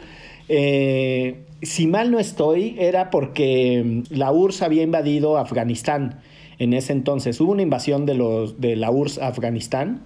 Eh, 0.48 1.44
si 1.62 1.88
mal 1.88 2.12
no 2.12 2.20
estoy, 2.20 2.76
era 2.78 3.10
porque 3.10 4.04
la 4.10 4.30
URSS 4.30 4.62
había 4.62 4.84
invadido 4.84 5.38
Afganistán 5.38 6.20
en 6.60 6.72
ese 6.72 6.92
entonces. 6.92 7.40
Hubo 7.40 7.50
una 7.50 7.62
invasión 7.62 8.06
de, 8.06 8.14
de 8.58 8.76
la 8.76 8.92
URSS 8.92 9.18
a 9.18 9.26
Afganistán. 9.26 10.04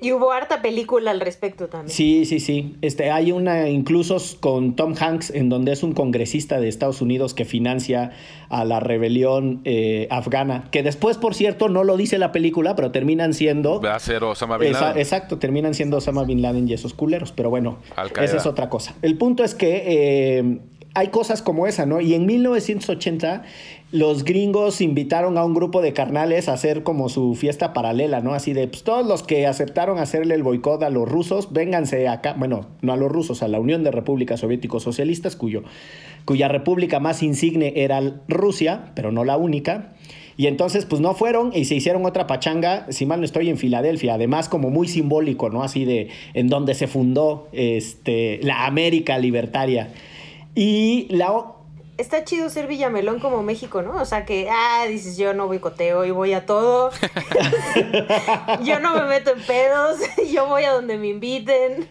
Y 0.00 0.12
hubo 0.12 0.30
harta 0.30 0.62
película 0.62 1.10
al 1.10 1.20
respecto 1.20 1.66
también. 1.68 1.90
Sí, 1.90 2.24
sí, 2.24 2.38
sí. 2.38 2.76
Este, 2.82 3.10
hay 3.10 3.32
una 3.32 3.68
incluso 3.68 4.16
con 4.38 4.76
Tom 4.76 4.94
Hanks 4.98 5.30
en 5.30 5.48
donde 5.48 5.72
es 5.72 5.82
un 5.82 5.92
congresista 5.92 6.60
de 6.60 6.68
Estados 6.68 7.02
Unidos 7.02 7.34
que 7.34 7.44
financia 7.44 8.12
a 8.48 8.64
la 8.64 8.78
rebelión 8.78 9.60
eh, 9.64 10.06
afgana, 10.10 10.68
que 10.70 10.82
después, 10.84 11.18
por 11.18 11.34
cierto, 11.34 11.68
no 11.68 11.82
lo 11.82 11.96
dice 11.96 12.18
la 12.18 12.30
película, 12.30 12.76
pero 12.76 12.92
terminan 12.92 13.34
siendo... 13.34 13.80
Va 13.80 13.96
a 13.96 13.98
ser 13.98 14.22
Osama 14.22 14.56
Bin 14.56 14.70
Esa- 14.70 14.80
Laden. 14.90 14.98
exacto, 15.02 15.38
terminan 15.38 15.74
siendo 15.74 15.96
Osama 15.96 16.22
Bin 16.24 16.42
Laden 16.42 16.68
y 16.68 16.72
esos 16.74 16.94
culeros, 16.94 17.32
pero 17.32 17.50
bueno, 17.50 17.78
esa 18.20 18.36
es 18.36 18.46
otra 18.46 18.68
cosa. 18.68 18.94
El 19.02 19.18
punto 19.18 19.42
es 19.42 19.54
que 19.56 19.82
eh, 20.38 20.58
hay 20.94 21.08
cosas 21.08 21.42
como 21.42 21.66
esa, 21.66 21.86
¿no? 21.86 22.00
Y 22.00 22.14
en 22.14 22.24
1980 22.24 23.42
los 23.90 24.24
gringos 24.24 24.82
invitaron 24.82 25.38
a 25.38 25.44
un 25.44 25.54
grupo 25.54 25.80
de 25.80 25.94
carnales 25.94 26.48
a 26.48 26.52
hacer 26.52 26.82
como 26.82 27.08
su 27.08 27.34
fiesta 27.34 27.72
paralela, 27.72 28.20
¿no? 28.20 28.34
Así 28.34 28.52
de, 28.52 28.68
pues 28.68 28.82
todos 28.82 29.06
los 29.06 29.22
que 29.22 29.46
aceptaron 29.46 29.98
hacerle 29.98 30.34
el 30.34 30.42
boicot 30.42 30.82
a 30.82 30.90
los 30.90 31.08
rusos, 31.08 31.52
vénganse 31.52 32.06
acá, 32.06 32.34
bueno, 32.38 32.66
no 32.82 32.92
a 32.92 32.96
los 32.96 33.10
rusos, 33.10 33.42
a 33.42 33.48
la 33.48 33.58
Unión 33.58 33.84
de 33.84 33.90
Repúblicas 33.90 34.40
Soviéticos 34.40 34.82
Socialistas, 34.82 35.36
cuya 35.36 36.48
república 36.48 37.00
más 37.00 37.22
insigne 37.22 37.72
era 37.76 38.02
Rusia, 38.28 38.92
pero 38.94 39.10
no 39.10 39.24
la 39.24 39.38
única. 39.38 39.94
Y 40.36 40.46
entonces, 40.46 40.84
pues 40.84 41.00
no 41.00 41.14
fueron 41.14 41.50
y 41.54 41.64
se 41.64 41.74
hicieron 41.74 42.04
otra 42.04 42.26
pachanga, 42.26 42.86
si 42.90 43.06
mal 43.06 43.20
no 43.20 43.24
estoy, 43.24 43.48
en 43.48 43.56
Filadelfia, 43.56 44.14
además 44.14 44.50
como 44.50 44.68
muy 44.68 44.86
simbólico, 44.86 45.48
¿no? 45.48 45.62
Así 45.62 45.86
de 45.86 46.10
en 46.34 46.48
donde 46.48 46.74
se 46.74 46.86
fundó 46.86 47.48
este, 47.52 48.38
la 48.42 48.66
América 48.66 49.18
libertaria. 49.18 49.88
Y 50.54 51.06
la, 51.10 51.32
Está 51.98 52.24
chido 52.24 52.48
ser 52.48 52.68
Villamelón 52.68 53.18
como 53.18 53.42
México, 53.42 53.82
¿no? 53.82 54.00
O 54.00 54.04
sea 54.04 54.24
que, 54.24 54.48
ah, 54.48 54.86
dices, 54.88 55.16
yo 55.16 55.34
no 55.34 55.48
boicoteo 55.48 56.04
y 56.04 56.12
voy 56.12 56.32
a 56.32 56.46
todo. 56.46 56.90
yo 58.64 58.78
no 58.78 58.94
me 58.94 59.02
meto 59.02 59.32
en 59.32 59.42
pedos, 59.42 59.98
yo 60.32 60.46
voy 60.46 60.62
a 60.62 60.72
donde 60.72 60.96
me 60.96 61.08
inviten. 61.08 61.88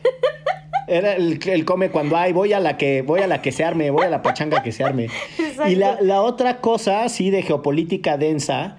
Era 0.88 1.14
el, 1.14 1.40
el 1.46 1.66
come 1.66 1.92
cuando 1.92 2.16
hay, 2.16 2.32
voy 2.32 2.54
a 2.54 2.62
la 2.62 2.78
que, 2.78 3.02
voy 3.02 3.20
a 3.20 3.28
la 3.28 3.42
que 3.42 3.52
se 3.52 3.66
arme, 3.66 3.92
voy 3.92 4.06
a 4.06 4.10
la 4.10 4.22
pachanga 4.22 4.64
que 4.64 4.72
se 4.72 4.86
arme. 4.86 5.10
Exacto. 5.38 5.70
Y 5.70 5.76
la, 5.76 6.00
la 6.00 6.22
otra 6.22 6.62
cosa, 6.62 7.04
así 7.04 7.30
de 7.30 7.42
geopolítica 7.42 8.18
densa, 8.18 8.78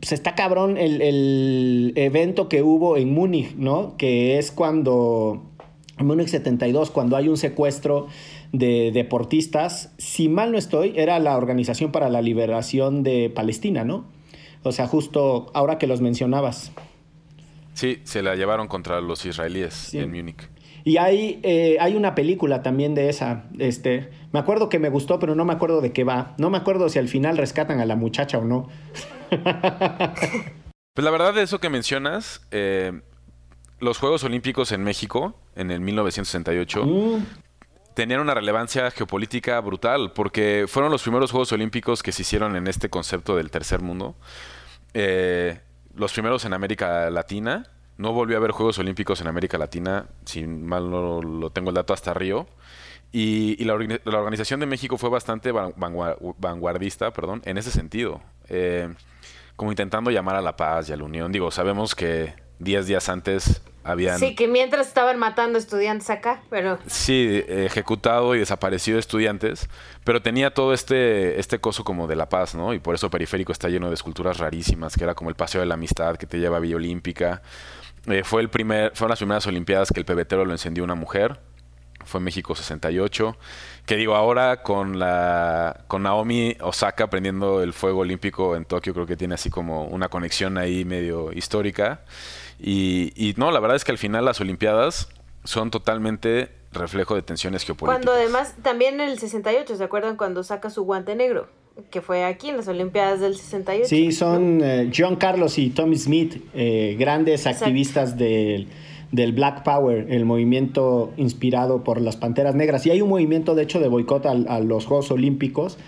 pues 0.00 0.10
está 0.10 0.34
cabrón 0.34 0.78
el, 0.78 1.00
el 1.00 1.92
evento 1.94 2.48
que 2.48 2.62
hubo 2.62 2.96
en 2.96 3.14
Múnich, 3.14 3.54
¿no? 3.54 3.96
Que 3.96 4.38
es 4.38 4.50
cuando, 4.50 5.46
en 5.98 6.06
Múnich 6.06 6.28
72, 6.28 6.90
cuando 6.90 7.16
hay 7.16 7.28
un 7.28 7.36
secuestro 7.36 8.08
de 8.52 8.90
deportistas, 8.92 9.94
si 9.98 10.28
mal 10.28 10.52
no 10.52 10.58
estoy, 10.58 10.92
era 10.96 11.18
la 11.18 11.36
Organización 11.36 11.92
para 11.92 12.08
la 12.08 12.22
Liberación 12.22 13.02
de 13.02 13.30
Palestina, 13.34 13.84
¿no? 13.84 14.06
O 14.62 14.72
sea, 14.72 14.86
justo 14.86 15.50
ahora 15.54 15.78
que 15.78 15.86
los 15.86 16.00
mencionabas. 16.00 16.72
Sí, 17.74 18.00
se 18.04 18.22
la 18.22 18.34
llevaron 18.34 18.68
contra 18.68 19.00
los 19.00 19.24
israelíes 19.26 19.74
Sí. 19.74 19.98
en 19.98 20.10
Múnich. 20.10 20.48
Y 20.82 20.98
hay, 20.98 21.40
eh, 21.42 21.76
hay 21.80 21.96
una 21.96 22.14
película 22.14 22.62
también 22.62 22.94
de 22.94 23.08
esa. 23.08 23.46
Este, 23.58 24.10
me 24.32 24.38
acuerdo 24.38 24.68
que 24.68 24.78
me 24.78 24.88
gustó, 24.88 25.18
pero 25.18 25.34
no 25.34 25.44
me 25.44 25.52
acuerdo 25.52 25.80
de 25.80 25.92
qué 25.92 26.04
va. 26.04 26.34
No 26.38 26.48
me 26.48 26.58
acuerdo 26.58 26.88
si 26.88 27.00
al 27.00 27.08
final 27.08 27.36
rescatan 27.36 27.80
a 27.80 27.86
la 27.86 27.96
muchacha 27.96 28.38
o 28.38 28.44
no. 28.44 28.68
pues 29.30 31.04
la 31.04 31.10
verdad 31.10 31.34
de 31.34 31.42
eso 31.42 31.58
que 31.58 31.70
mencionas, 31.70 32.46
eh, 32.52 33.00
los 33.80 33.98
Juegos 33.98 34.22
Olímpicos 34.24 34.70
en 34.72 34.84
México, 34.84 35.34
en 35.56 35.72
el 35.72 35.80
1968, 35.80 36.86
mm. 36.86 37.26
Tenían 37.96 38.20
una 38.20 38.34
relevancia 38.34 38.90
geopolítica 38.90 39.58
brutal, 39.60 40.12
porque 40.12 40.66
fueron 40.68 40.92
los 40.92 41.02
primeros 41.02 41.30
Juegos 41.30 41.50
Olímpicos 41.52 42.02
que 42.02 42.12
se 42.12 42.22
hicieron 42.22 42.54
en 42.54 42.66
este 42.66 42.90
concepto 42.90 43.36
del 43.36 43.50
tercer 43.50 43.80
mundo. 43.80 44.14
Eh, 44.92 45.58
los 45.94 46.12
primeros 46.12 46.44
en 46.44 46.52
América 46.52 47.08
Latina 47.08 47.70
no 47.96 48.12
volvió 48.12 48.36
a 48.36 48.38
haber 48.38 48.50
Juegos 48.50 48.78
Olímpicos 48.78 49.22
en 49.22 49.28
América 49.28 49.56
Latina, 49.56 50.08
si 50.26 50.46
mal 50.46 50.90
no 50.90 51.22
lo 51.22 51.48
tengo 51.48 51.70
el 51.70 51.74
dato, 51.74 51.94
hasta 51.94 52.12
Río. 52.12 52.46
Y, 53.12 53.64
la, 53.64 53.72
Organización 53.72 54.60
de 54.60 54.66
México 54.66 54.98
fue 54.98 55.08
bastante 55.08 55.50
vanguardista 55.50 57.14
perdón, 57.14 57.40
en 57.46 57.56
ese 57.56 57.70
sentido. 57.70 58.20
Eh, 58.50 58.92
como 59.56 59.72
intentando 59.72 60.10
llamar 60.10 60.36
a 60.36 60.42
la 60.42 60.54
paz 60.54 60.90
y 60.90 60.92
a 60.92 60.98
la 60.98 61.04
unión. 61.04 61.32
Digo, 61.32 61.50
sabemos 61.50 61.94
que 61.94 62.34
10 62.58 62.88
días 62.88 63.08
antes 63.08 63.62
habían... 63.86 64.18
Sí, 64.18 64.34
que 64.34 64.48
mientras 64.48 64.88
estaban 64.88 65.18
matando 65.18 65.58
estudiantes 65.58 66.10
acá, 66.10 66.42
pero... 66.50 66.78
Sí, 66.86 67.44
ejecutado 67.48 68.34
y 68.34 68.38
desaparecido 68.38 68.98
estudiantes, 68.98 69.68
pero 70.04 70.22
tenía 70.22 70.52
todo 70.52 70.72
este, 70.72 71.40
este 71.40 71.58
coso 71.58 71.84
como 71.84 72.06
de 72.06 72.16
la 72.16 72.28
paz, 72.28 72.54
¿no? 72.54 72.74
Y 72.74 72.78
por 72.78 72.94
eso 72.94 73.10
Periférico 73.10 73.52
está 73.52 73.68
lleno 73.68 73.88
de 73.88 73.94
esculturas 73.94 74.38
rarísimas, 74.38 74.96
que 74.96 75.04
era 75.04 75.14
como 75.14 75.30
el 75.30 75.36
Paseo 75.36 75.60
de 75.60 75.66
la 75.66 75.74
Amistad 75.74 76.16
que 76.16 76.26
te 76.26 76.38
lleva 76.38 76.58
a 76.58 76.60
Villa 76.60 76.76
Olímpica. 76.76 77.42
Eh, 78.06 78.22
fue 78.24 78.42
el 78.42 78.48
primer, 78.48 78.92
fueron 78.94 79.10
las 79.10 79.18
primeras 79.18 79.46
Olimpiadas 79.46 79.90
que 79.92 80.00
el 80.00 80.06
pebetero 80.06 80.44
lo 80.44 80.52
encendió 80.52 80.84
una 80.84 80.94
mujer. 80.94 81.40
Fue 82.04 82.18
en 82.18 82.24
México 82.24 82.54
68. 82.54 83.36
Que 83.84 83.96
digo, 83.96 84.14
ahora 84.14 84.62
con 84.62 84.98
la 84.98 85.84
con 85.88 86.04
Naomi 86.04 86.56
Osaka 86.60 87.10
prendiendo 87.10 87.62
el 87.62 87.72
fuego 87.72 88.00
olímpico 88.00 88.54
en 88.54 88.64
Tokio, 88.64 88.94
creo 88.94 89.06
que 89.06 89.16
tiene 89.16 89.34
así 89.34 89.50
como 89.50 89.84
una 89.86 90.08
conexión 90.08 90.56
ahí 90.56 90.84
medio 90.84 91.32
histórica. 91.32 92.02
Y, 92.58 93.12
y 93.16 93.34
no, 93.36 93.50
la 93.50 93.60
verdad 93.60 93.76
es 93.76 93.84
que 93.84 93.92
al 93.92 93.98
final 93.98 94.24
las 94.24 94.40
Olimpiadas 94.40 95.08
son 95.44 95.70
totalmente 95.70 96.50
reflejo 96.72 97.14
de 97.14 97.22
tensiones 97.22 97.64
geopolíticas. 97.64 98.04
Cuando 98.04 98.20
además, 98.20 98.54
también 98.62 99.00
en 99.00 99.08
el 99.08 99.18
68, 99.18 99.76
¿se 99.76 99.84
acuerdan 99.84 100.16
cuando 100.16 100.42
saca 100.42 100.70
su 100.70 100.84
guante 100.84 101.14
negro? 101.14 101.48
que 101.90 102.00
fue 102.00 102.24
aquí 102.24 102.48
en 102.48 102.56
las 102.56 102.68
Olimpiadas 102.68 103.20
del 103.20 103.36
68. 103.36 103.86
Sí, 103.88 104.12
son 104.12 104.60
eh, 104.62 104.90
John 104.96 105.16
Carlos 105.16 105.58
y 105.58 105.70
Tommy 105.70 105.96
Smith, 105.96 106.42
eh, 106.54 106.96
grandes 106.98 107.46
activistas 107.46 108.16
del, 108.16 108.68
Black 109.12 109.62
Power, 109.62 110.06
el 110.10 110.24
movimiento 110.24 111.12
inspirado 111.16 111.84
por 111.84 112.00
las 112.00 112.16
Panteras 112.16 112.54
Negras. 112.54 112.86
Y 112.86 112.90
hay 112.90 113.02
un 113.02 113.10
movimiento, 113.10 113.54
de 113.54 113.64
hecho, 113.64 113.80
de 113.80 113.88
boicot 113.88 114.26
a, 114.26 114.60
los 114.60 114.86
Juegos 114.86 115.10
Olímpicos 115.10 115.78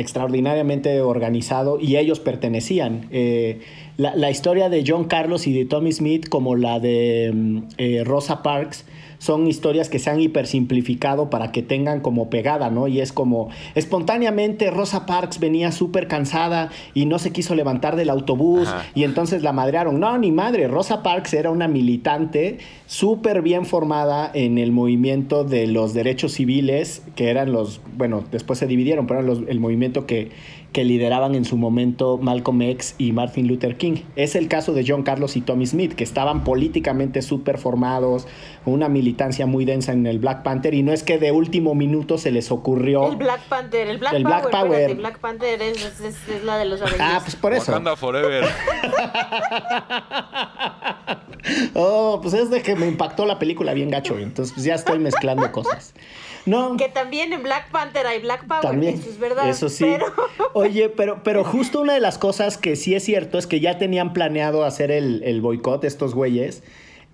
extraordinariamente 0.00 1.00
organizado 1.00 1.78
y 1.80 1.96
ellos 1.96 2.20
pertenecían. 2.20 3.06
Eh, 3.10 3.60
la, 3.96 4.16
la, 4.16 4.30
historia 4.30 4.68
de 4.68 4.82
John 4.86 5.04
Carlos 5.04 5.46
y 5.46 5.52
de 5.52 5.64
Tommy 5.64 5.92
Smith, 5.92 6.28
como 6.28 6.56
la 6.56 6.80
de 6.80 7.30
mm, 7.32 8.04
Rosa 8.04 8.42
Parks, 8.42 8.84
son 9.20 9.46
historias 9.46 9.90
que 9.90 9.98
se 9.98 10.08
han 10.08 10.18
hipersimplificado 10.18 11.28
para 11.28 11.52
que 11.52 11.62
tengan 11.62 12.00
como 12.00 12.30
pegada, 12.30 12.70
¿no? 12.70 12.88
Y 12.88 13.00
es 13.00 13.12
como, 13.12 13.50
espontáneamente 13.74 14.70
Rosa 14.70 15.04
Parks 15.04 15.38
venía 15.38 15.72
súper 15.72 16.08
cansada 16.08 16.70
y 16.94 17.04
no 17.04 17.18
se 17.18 17.30
quiso 17.30 17.54
levantar 17.54 17.96
del 17.96 18.08
autobús 18.08 18.68
y 18.94 19.04
entonces 19.04 19.42
la 19.42 19.52
madrearon. 19.52 20.00
No, 20.00 20.16
ni 20.16 20.32
madre, 20.32 20.68
Rosa 20.68 21.02
Parks 21.02 21.34
era 21.34 21.50
una 21.50 21.68
militante 21.68 22.58
súper 22.86 23.42
bien 23.42 23.66
formada 23.66 24.30
en 24.32 24.56
el 24.56 24.72
movimiento 24.72 25.44
de 25.44 25.66
los 25.66 25.92
derechos 25.92 26.32
civiles, 26.32 27.02
que 27.14 27.28
eran 27.28 27.52
los, 27.52 27.82
bueno, 27.98 28.24
después 28.32 28.58
se 28.58 28.66
dividieron, 28.66 29.06
pero 29.06 29.20
eran 29.20 29.44
el 29.48 29.60
movimiento 29.60 30.06
que 30.06 30.30
que 30.72 30.84
lideraban 30.84 31.34
en 31.34 31.44
su 31.44 31.56
momento 31.56 32.18
Malcolm 32.18 32.62
X 32.62 32.94
y 32.98 33.12
Martin 33.12 33.48
Luther 33.48 33.76
King. 33.76 34.02
Es 34.16 34.36
el 34.36 34.48
caso 34.48 34.72
de 34.72 34.84
John 34.86 35.02
Carlos 35.02 35.36
y 35.36 35.40
Tommy 35.40 35.66
Smith, 35.66 35.94
que 35.94 36.04
estaban 36.04 36.44
políticamente 36.44 37.22
súper 37.22 37.58
formados, 37.58 38.26
una 38.64 38.88
militancia 38.88 39.46
muy 39.46 39.64
densa 39.64 39.92
en 39.92 40.06
el 40.06 40.18
Black 40.18 40.42
Panther, 40.42 40.74
y 40.74 40.82
no 40.82 40.92
es 40.92 41.02
que 41.02 41.18
de 41.18 41.32
último 41.32 41.74
minuto 41.74 42.18
se 42.18 42.30
les 42.30 42.52
ocurrió... 42.52 43.08
El 43.08 43.16
Black 43.16 43.40
Panther, 43.48 43.88
el 43.88 43.98
Black, 43.98 44.50
Power. 44.50 44.94
Black 44.94 45.18
Panther 45.18 45.60
es, 45.60 46.44
la 46.44 46.58
de 46.58 46.66
los 46.66 46.80
Ah, 46.98 47.20
pues 47.22 47.36
por 47.36 47.52
eso. 47.52 47.72
Wakanda 47.72 47.96
Forever. 47.96 48.44
oh, 51.74 52.20
pues 52.22 52.34
es 52.34 52.50
de 52.50 52.62
que 52.62 52.76
me 52.76 52.86
impactó 52.86 53.26
la 53.26 53.38
película 53.38 53.74
bien 53.74 53.90
gacho, 53.90 54.18
entonces 54.18 54.54
pues 54.54 54.64
ya 54.64 54.74
estoy 54.74 54.98
mezclando 54.98 55.50
cosas. 55.50 55.94
No. 56.46 56.76
Que 56.76 56.88
también 56.88 57.32
en 57.32 57.42
Black 57.42 57.70
Panther 57.70 58.06
hay 58.06 58.20
Black 58.20 58.46
Power. 58.46 58.62
También. 58.62 58.94
Eso 58.94 59.10
es 59.10 59.18
verdad. 59.18 59.48
Eso 59.48 59.68
sí. 59.68 59.86
Oye, 60.54 60.88
pero, 60.88 61.22
pero 61.22 61.44
justo 61.44 61.80
una 61.80 61.94
de 61.94 62.00
las 62.00 62.18
cosas 62.18 62.58
que 62.58 62.76
sí 62.76 62.94
es 62.94 63.04
cierto 63.04 63.38
es 63.38 63.46
que 63.46 63.60
ya 63.60 63.78
tenían 63.78 64.12
planeado 64.12 64.64
hacer 64.64 64.90
el, 64.90 65.22
el 65.24 65.40
boicot 65.40 65.84
estos 65.84 66.14
güeyes. 66.14 66.62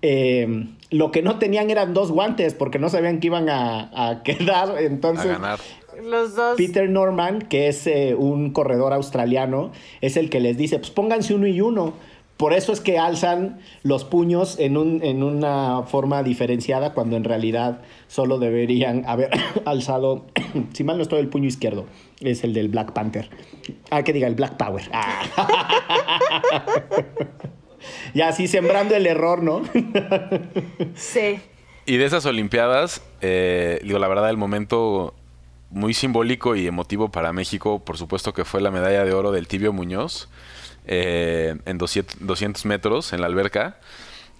Eh, 0.01 0.67
lo 0.91 1.11
que 1.11 1.21
no 1.21 1.39
tenían 1.39 1.69
eran 1.69 1.93
dos 1.93 2.11
guantes 2.11 2.53
porque 2.53 2.79
no 2.79 2.89
sabían 2.89 3.19
que 3.19 3.27
iban 3.27 3.49
a, 3.49 4.21
quedar. 4.23 4.81
Entonces, 4.81 5.25
a 5.25 5.29
ganar. 5.29 5.59
Los 6.03 6.35
dos. 6.35 6.55
Peter 6.57 6.89
Norman, 6.89 7.41
que 7.41 7.67
es 7.67 7.87
eh, 7.87 8.15
un 8.15 8.51
corredor 8.51 8.93
australiano, 8.93 9.71
es 10.01 10.15
el 10.15 10.29
que 10.29 10.39
les 10.39 10.55
dice, 10.55 10.77
pues 10.77 10.91
pónganse 10.91 11.33
uno 11.33 11.47
y 11.47 11.59
uno. 11.61 11.93
Por 12.37 12.53
eso 12.53 12.71
es 12.71 12.81
que 12.81 12.99
alzan 12.99 13.59
los 13.81 14.03
puños 14.03 14.59
en, 14.59 14.77
un, 14.77 15.03
en 15.03 15.23
una 15.23 15.83
forma 15.83 16.21
diferenciada 16.21 16.93
cuando 16.93 17.17
en 17.17 17.23
realidad 17.23 17.81
solo 18.07 18.37
deberían 18.37 19.05
haber 19.07 19.31
alzado, 19.65 20.27
si 20.73 20.83
mal 20.83 20.97
no 20.97 21.03
estoy, 21.03 21.19
el 21.19 21.29
puño 21.29 21.47
izquierdo. 21.47 21.85
Es 22.21 22.43
el 22.43 22.53
del 22.53 22.69
Black 22.69 22.93
Panther. 22.93 23.29
Ah, 23.89 24.03
que 24.03 24.13
diga 24.13 24.27
el 24.27 24.35
Black 24.35 24.55
Power. 24.55 24.87
Ah. 24.93 25.23
y 28.13 28.21
así 28.21 28.47
sembrando 28.47 28.95
el 28.95 29.07
error, 29.07 29.41
¿no? 29.41 29.63
sí. 30.95 31.39
Y 31.87 31.97
de 31.97 32.05
esas 32.05 32.25
Olimpiadas, 32.25 33.01
eh, 33.21 33.79
digo, 33.83 33.97
la 33.97 34.07
verdad, 34.07 34.29
el 34.29 34.37
momento 34.37 35.15
muy 35.69 35.93
simbólico 35.93 36.55
y 36.55 36.67
emotivo 36.67 37.09
para 37.09 37.33
México, 37.33 37.83
por 37.83 37.97
supuesto 37.97 38.33
que 38.33 38.45
fue 38.45 38.61
la 38.61 38.71
medalla 38.71 39.05
de 39.05 39.13
oro 39.13 39.31
del 39.31 39.47
Tibio 39.47 39.73
Muñoz 39.73 40.29
eh, 40.87 41.55
en 41.65 41.77
200, 41.77 42.65
metros 42.65 43.13
en 43.13 43.21
la 43.21 43.27
alberca. 43.27 43.77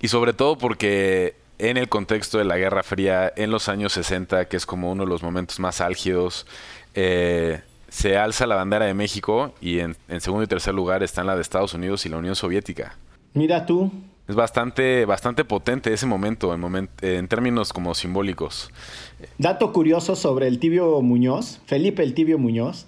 Y 0.02 0.08
sobre 0.08 0.34
todo 0.34 0.58
porque 0.58 1.36
en 1.60 1.78
el 1.78 1.90
contexto 1.90 2.38
de 2.38 2.46
la 2.46 2.58
Guerra 2.58 2.84
Fría 2.84 3.32
en 3.36 3.52
los 3.52 3.68
años 3.68 3.94
60, 3.94 4.46
que 4.46 4.58
es 4.58 4.66
como 4.66 4.92
uno 4.92 5.04
de 5.04 5.10
los 5.10 5.24
momentos 5.24 5.60
más 5.60 5.82
álgidos, 5.82 6.48
eh, 6.96 7.62
se 7.90 8.18
alza 8.18 8.48
la 8.48 8.56
bandera 8.56 8.86
de 8.86 8.94
México 8.94 9.54
y 9.60 9.80
en, 9.80 9.96
segundo 10.20 10.44
y 10.44 10.48
tercer 10.48 10.74
lugar 10.74 11.04
están 11.04 11.28
la 11.28 11.36
de 11.36 11.42
Estados 11.42 11.74
Unidos 11.74 12.06
y 12.06 12.10
la 12.10 12.18
Unión 12.18 12.36
Soviética. 12.36 12.96
Mira 13.34 13.66
tú. 13.66 13.92
Es 14.28 14.36
bastante, 14.36 15.06
bastante 15.06 15.46
potente 15.46 15.94
ese 15.94 16.06
momento 16.06 16.54
en, 16.54 16.90
en 17.02 17.28
términos 17.28 17.72
como 17.72 17.96
simbólicos. 17.96 18.72
Dato 19.38 19.72
curioso 19.72 20.16
sobre 20.16 20.48
el 20.48 20.60
tibio 20.60 21.02
Muñoz, 21.02 21.62
Felipe 21.66 22.04
el 22.04 22.14
tibio 22.14 22.38
Muñoz. 22.38 22.88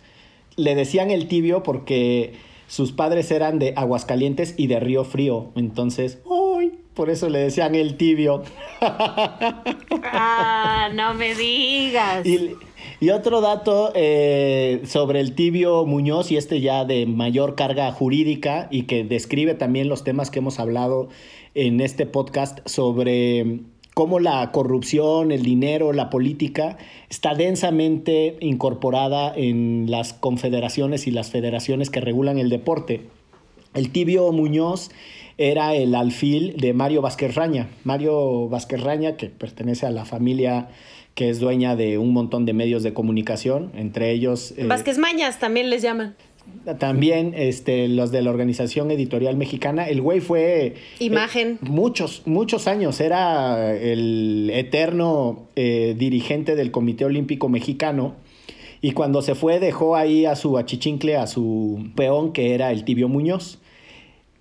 Le 0.57 0.75
decían 0.75 1.11
el 1.11 1.29
tibio 1.29 1.63
porque 1.63 2.37
sus 2.69 2.91
padres 2.91 3.31
eran 3.31 3.57
de 3.57 3.73
Aguascalientes 3.75 4.53
y 4.55 4.67
de 4.67 4.79
Río 4.79 5.03
Frío. 5.03 5.51
Entonces, 5.55 6.19
¡ay! 6.29 6.79
Por 6.93 7.09
eso 7.09 7.27
le 7.27 7.39
decían 7.39 7.73
el 7.73 7.97
tibio. 7.97 8.43
ah, 8.81 10.89
no 10.93 11.15
me 11.15 11.33
digas. 11.33 12.25
Y, 12.25 13.09
otro 13.09 13.41
dato 13.41 13.91
eh, 13.95 14.81
sobre 14.85 15.19
el 15.19 15.33
tibio 15.33 15.85
Muñoz, 15.85 16.31
y 16.31 16.37
este 16.37 16.61
ya 16.61 16.85
de 16.85 17.07
mayor 17.07 17.55
carga 17.55 17.91
jurídica 17.91 18.67
y 18.69 18.83
que 18.83 19.03
describe 19.03 19.55
también 19.55 19.89
los 19.89 20.03
temas 20.03 20.29
que 20.29 20.39
hemos 20.39 20.59
hablado 20.59 21.09
en 21.55 21.81
este 21.81 22.05
podcast 22.05 22.59
sobre 22.67 23.61
cómo 23.99 24.21
la 24.21 24.49
corrupción, 24.53 25.33
el 25.33 25.43
dinero, 25.43 25.91
la 25.91 26.09
política 26.09 26.77
está 27.09 27.35
densamente 27.35 28.37
incorporada 28.39 29.33
en 29.35 29.87
las 29.91 30.13
confederaciones 30.13 31.05
y 31.05 31.11
las 31.11 31.31
federaciones 31.31 31.89
que 31.89 31.99
regulan 31.99 32.37
el 32.37 32.47
deporte. 32.49 33.01
El 33.73 33.91
tibio 33.91 34.31
Muñoz 34.31 34.89
era 35.37 35.75
el 35.75 35.95
alfil 35.95 36.55
de 36.55 36.71
Mario 36.71 37.01
Vázquez 37.01 37.35
Raña. 37.35 37.67
Mario 37.83 38.47
Vázquez 38.47 38.81
Raña, 38.81 39.17
que 39.17 39.25
pertenece 39.25 39.85
a 39.85 39.91
la 39.91 40.05
familia 40.05 40.69
que 41.13 41.29
es 41.29 41.41
dueña 41.41 41.75
de 41.75 41.97
un 41.97 42.13
montón 42.13 42.45
de 42.45 42.53
medios 42.53 42.83
de 42.83 42.93
comunicación, 42.93 43.73
entre 43.75 44.11
ellos... 44.11 44.53
Eh, 44.55 44.65
Vázquez 44.65 44.97
Mañas 44.97 45.39
también 45.39 45.69
les 45.69 45.81
llaman 45.81 46.15
también 46.77 47.33
este, 47.35 47.87
los 47.87 48.11
de 48.11 48.21
la 48.21 48.29
Organización 48.29 48.91
Editorial 48.91 49.37
Mexicana. 49.37 49.87
El 49.87 50.01
güey 50.01 50.19
fue... 50.19 50.67
Eh, 50.67 50.75
Imagen. 50.99 51.57
muchos, 51.61 52.23
muchos 52.25 52.67
años. 52.67 52.99
Era 53.01 53.75
el 53.75 54.49
eterno 54.53 55.47
eh, 55.55 55.95
dirigente 55.97 56.55
del 56.55 56.71
Comité 56.71 57.05
Olímpico 57.05 57.49
Mexicano. 57.49 58.15
Y 58.81 58.91
cuando 58.91 59.21
se 59.21 59.35
fue 59.35 59.59
dejó 59.59 59.95
ahí 59.95 60.25
a 60.25 60.35
su 60.35 60.57
achichincle, 60.57 61.17
a 61.17 61.27
su 61.27 61.89
peón, 61.95 62.31
que 62.31 62.53
era 62.53 62.71
el 62.71 62.85
Tibio 62.85 63.09
Muñoz. 63.09 63.59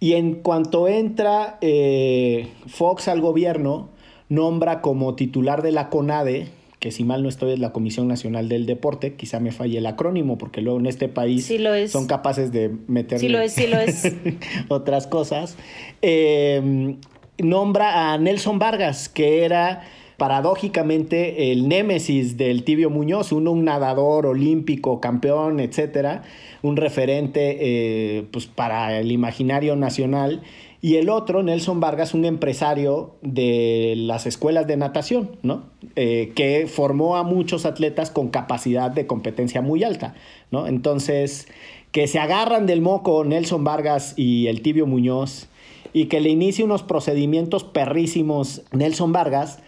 Y 0.00 0.12
en 0.12 0.34
cuanto 0.34 0.86
entra 0.86 1.58
eh, 1.60 2.46
Fox 2.66 3.08
al 3.08 3.20
gobierno, 3.20 3.88
nombra 4.28 4.80
como 4.80 5.14
titular 5.14 5.62
de 5.62 5.72
la 5.72 5.88
CONADE, 5.88 6.48
que 6.88 6.92
si 6.92 7.04
mal 7.04 7.22
no 7.22 7.28
estoy 7.28 7.52
es 7.52 7.58
la 7.58 7.70
Comisión 7.70 8.08
Nacional 8.08 8.48
del 8.48 8.64
Deporte, 8.64 9.12
quizá 9.14 9.40
me 9.40 9.52
falle 9.52 9.76
el 9.76 9.84
acrónimo, 9.84 10.38
porque 10.38 10.62
luego 10.62 10.78
en 10.78 10.86
este 10.86 11.08
país 11.08 11.44
Sí 11.44 11.58
lo 11.58 11.74
es. 11.74 11.92
son 11.92 12.06
capaces 12.06 12.50
de 12.50 12.70
meterle 12.86 13.20
Sí 13.20 13.28
lo 13.28 13.40
es, 13.40 13.52
sí 13.52 13.66
lo 13.66 13.76
es. 13.78 14.10
otras 14.68 15.06
cosas. 15.06 15.58
Eh, 16.00 16.96
nombra 17.36 18.14
a 18.14 18.16
Nelson 18.16 18.58
Vargas, 18.58 19.10
que 19.10 19.44
era 19.44 19.82
paradójicamente 20.16 21.52
el 21.52 21.68
némesis 21.68 22.38
del 22.38 22.64
Tibio 22.64 22.88
Muñoz, 22.88 23.32
uno 23.32 23.50
un 23.50 23.66
nadador 23.66 24.24
olímpico, 24.24 24.98
campeón, 24.98 25.60
etcétera, 25.60 26.22
un 26.62 26.78
referente 26.78 27.58
eh, 27.60 28.24
pues 28.32 28.46
para 28.46 28.98
el 28.98 29.12
imaginario 29.12 29.76
nacional. 29.76 30.40
Y 30.80 30.96
el 30.96 31.08
otro, 31.08 31.42
Nelson 31.42 31.80
Vargas, 31.80 32.14
un 32.14 32.24
empresario 32.24 33.16
de 33.20 33.94
las 33.96 34.26
escuelas 34.26 34.68
de 34.68 34.76
natación, 34.76 35.30
¿no? 35.42 35.64
Eh, 35.96 36.32
que 36.36 36.68
formó 36.68 37.16
a 37.16 37.24
muchos 37.24 37.66
atletas 37.66 38.10
con 38.10 38.28
capacidad 38.28 38.90
de 38.90 39.06
competencia 39.06 39.60
muy 39.60 39.82
alta, 39.82 40.14
¿no? 40.52 40.68
Entonces, 40.68 41.48
que 41.90 42.06
se 42.06 42.20
agarran 42.20 42.66
del 42.66 42.80
moco 42.80 43.24
Nelson 43.24 43.64
Vargas 43.64 44.14
y 44.16 44.46
el 44.46 44.62
Tibio 44.62 44.86
Muñoz 44.86 45.48
y 45.92 46.06
que 46.06 46.20
le 46.20 46.28
inicie 46.28 46.64
unos 46.64 46.84
procedimientos 46.84 47.64
perrísimos 47.64 48.62
Nelson 48.70 49.12
Vargas, 49.12 49.58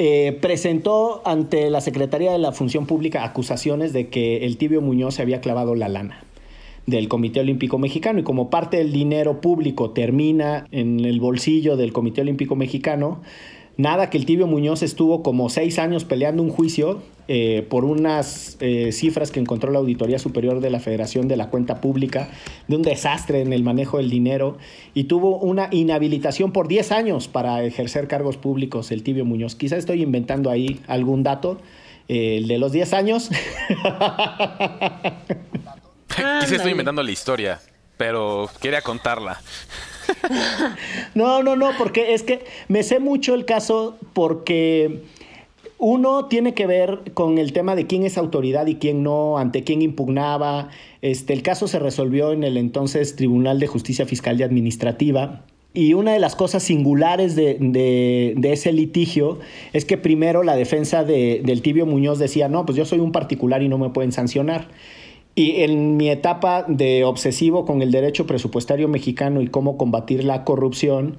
eh, 0.00 0.36
presentó 0.42 1.22
ante 1.24 1.70
la 1.70 1.80
Secretaría 1.80 2.32
de 2.32 2.38
la 2.38 2.50
Función 2.50 2.86
Pública 2.86 3.22
acusaciones 3.22 3.92
de 3.92 4.08
que 4.08 4.44
el 4.44 4.56
Tibio 4.56 4.80
Muñoz 4.80 5.14
se 5.14 5.22
había 5.22 5.40
clavado 5.40 5.76
la 5.76 5.88
lana 5.88 6.25
del 6.86 7.08
Comité 7.08 7.40
Olímpico 7.40 7.78
Mexicano 7.78 8.20
y 8.20 8.22
como 8.22 8.48
parte 8.48 8.78
del 8.78 8.92
dinero 8.92 9.40
público 9.40 9.90
termina 9.90 10.66
en 10.70 11.04
el 11.04 11.20
bolsillo 11.20 11.76
del 11.76 11.92
Comité 11.92 12.20
Olímpico 12.20 12.56
Mexicano, 12.56 13.20
nada 13.76 14.08
que 14.08 14.18
el 14.18 14.26
Tibio 14.26 14.46
Muñoz 14.46 14.82
estuvo 14.82 15.22
como 15.22 15.48
seis 15.48 15.78
años 15.78 16.04
peleando 16.04 16.42
un 16.42 16.50
juicio 16.50 17.02
eh, 17.28 17.66
por 17.68 17.84
unas 17.84 18.56
eh, 18.60 18.92
cifras 18.92 19.32
que 19.32 19.40
encontró 19.40 19.72
la 19.72 19.80
Auditoría 19.80 20.20
Superior 20.20 20.60
de 20.60 20.70
la 20.70 20.78
Federación 20.78 21.26
de 21.26 21.36
la 21.36 21.50
Cuenta 21.50 21.80
Pública, 21.80 22.28
de 22.68 22.76
un 22.76 22.82
desastre 22.82 23.40
en 23.40 23.52
el 23.52 23.64
manejo 23.64 23.98
del 23.98 24.10
dinero, 24.10 24.58
y 24.94 25.04
tuvo 25.04 25.38
una 25.38 25.68
inhabilitación 25.72 26.52
por 26.52 26.68
10 26.68 26.92
años 26.92 27.26
para 27.26 27.64
ejercer 27.64 28.06
cargos 28.06 28.36
públicos 28.36 28.92
el 28.92 29.02
Tibio 29.02 29.24
Muñoz. 29.24 29.56
Quizá 29.56 29.76
estoy 29.76 30.02
inventando 30.02 30.50
ahí 30.50 30.80
algún 30.86 31.24
dato, 31.24 31.58
eh, 32.08 32.36
el 32.36 32.46
de 32.46 32.58
los 32.58 32.70
10 32.70 32.92
años. 32.92 33.30
Quizá 36.40 36.56
estoy 36.56 36.70
inventando 36.72 37.02
la 37.02 37.10
historia, 37.10 37.60
pero 37.96 38.48
quería 38.60 38.82
contarla. 38.82 39.40
No, 41.14 41.42
no, 41.42 41.56
no, 41.56 41.70
porque 41.78 42.14
es 42.14 42.22
que 42.22 42.44
me 42.68 42.82
sé 42.82 43.00
mucho 43.00 43.34
el 43.34 43.44
caso 43.44 43.96
porque 44.12 45.02
uno 45.78 46.26
tiene 46.26 46.54
que 46.54 46.66
ver 46.66 47.00
con 47.14 47.38
el 47.38 47.52
tema 47.52 47.74
de 47.76 47.86
quién 47.86 48.04
es 48.04 48.16
autoridad 48.18 48.66
y 48.66 48.76
quién 48.76 49.02
no, 49.02 49.38
ante 49.38 49.64
quién 49.64 49.82
impugnaba. 49.82 50.68
Este, 51.02 51.32
el 51.32 51.42
caso 51.42 51.68
se 51.68 51.78
resolvió 51.78 52.32
en 52.32 52.44
el 52.44 52.56
entonces 52.56 53.16
Tribunal 53.16 53.58
de 53.58 53.66
Justicia 53.66 54.06
Fiscal 54.06 54.38
y 54.38 54.42
Administrativa. 54.42 55.42
Y 55.74 55.92
una 55.94 56.12
de 56.12 56.20
las 56.20 56.34
cosas 56.36 56.62
singulares 56.62 57.36
de, 57.36 57.56
de- 57.60 58.34
de 58.36 58.52
ese 58.52 58.72
litigio 58.72 59.40
es 59.74 59.84
que 59.84 59.98
primero 59.98 60.42
la 60.42 60.56
defensa 60.56 61.04
de- 61.04 61.42
del 61.44 61.60
tibio 61.62 61.84
Muñoz 61.84 62.18
decía, 62.18 62.48
no, 62.48 62.64
pues 62.64 62.76
yo 62.78 62.84
soy 62.86 63.00
un 63.00 63.12
particular 63.12 63.62
y 63.62 63.68
no 63.68 63.76
me 63.76 63.90
pueden 63.90 64.12
sancionar. 64.12 64.68
Y 65.38 65.60
en 65.60 65.98
mi 65.98 66.08
etapa 66.08 66.64
de 66.66 67.04
obsesivo 67.04 67.66
con 67.66 67.82
el 67.82 67.90
derecho 67.90 68.26
presupuestario 68.26 68.88
mexicano 68.88 69.42
y 69.42 69.48
cómo 69.48 69.76
combatir 69.76 70.24
la 70.24 70.44
corrupción, 70.44 71.18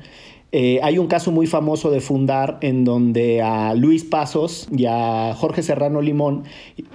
eh, 0.53 0.79
hay 0.81 0.97
un 0.97 1.07
caso 1.07 1.31
muy 1.31 1.45
famoso 1.45 1.91
de 1.91 1.99
fundar 1.99 2.57
en 2.61 2.85
donde 2.85 3.41
a 3.41 3.73
Luis 3.73 4.05
Pasos 4.05 4.69
y 4.75 4.85
a 4.85 5.33
Jorge 5.35 5.61
Serrano 5.61 6.01
Limón 6.01 6.45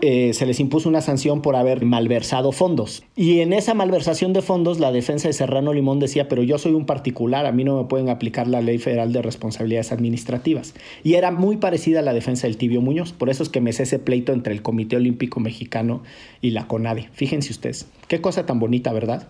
eh, 0.01 0.33
se 0.33 0.47
les 0.47 0.59
impuso 0.59 0.88
una 0.88 1.03
sanción 1.03 1.43
por 1.43 1.55
haber 1.55 1.85
malversado 1.85 2.53
fondos. 2.53 3.03
Y 3.15 3.41
en 3.41 3.53
esa 3.53 3.75
malversación 3.75 4.33
de 4.33 4.41
fondos, 4.41 4.81
la 4.81 4.91
defensa 4.91 5.29
de 5.29 5.35
Serrano 5.35 5.75
Limón 5.75 6.01
decía, 6.01 6.29
pero 6.29 6.43
yo 6.43 6.57
soy 6.57 6.73
un 6.73 6.87
particular, 6.87 7.45
a 7.45 7.53
mí 7.53 7.62
no 7.62 7.77
me 7.77 7.88
pueden 7.88 8.09
aplicar 8.09 8.47
la 8.47 8.62
Ley 8.62 8.79
Federal 8.79 9.12
de 9.12 9.21
Responsabilidades 9.21 9.93
Administrativas. 9.93 10.75
Y 11.05 11.15
era 11.15 11.31
muy 11.31 11.59
parecida 11.59 11.99
a 11.99 12.03
la 12.03 12.15
defensa 12.15 12.47
del 12.47 12.57
Tibio 12.57 12.81
Muñoz. 12.81 13.12
Por 13.12 13.29
eso 13.29 13.43
es 13.43 13.51
que 13.51 13.61
me 13.61 13.75
sé 13.75 13.83
ese 13.83 13.99
pleito 13.99 14.33
entre 14.33 14.55
el 14.55 14.62
Comité 14.62 14.97
Olímpico 14.97 15.41
Mexicano 15.41 16.03
y 16.41 16.51
la 16.51 16.67
CONADE. 16.67 17.11
Fíjense 17.12 17.53
ustedes. 17.53 17.87
Qué 18.09 18.23
cosa 18.23 18.47
tan 18.47 18.59
bonita, 18.61 18.93
¿verdad? 18.95 19.29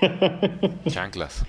Chanclas. 0.88 1.44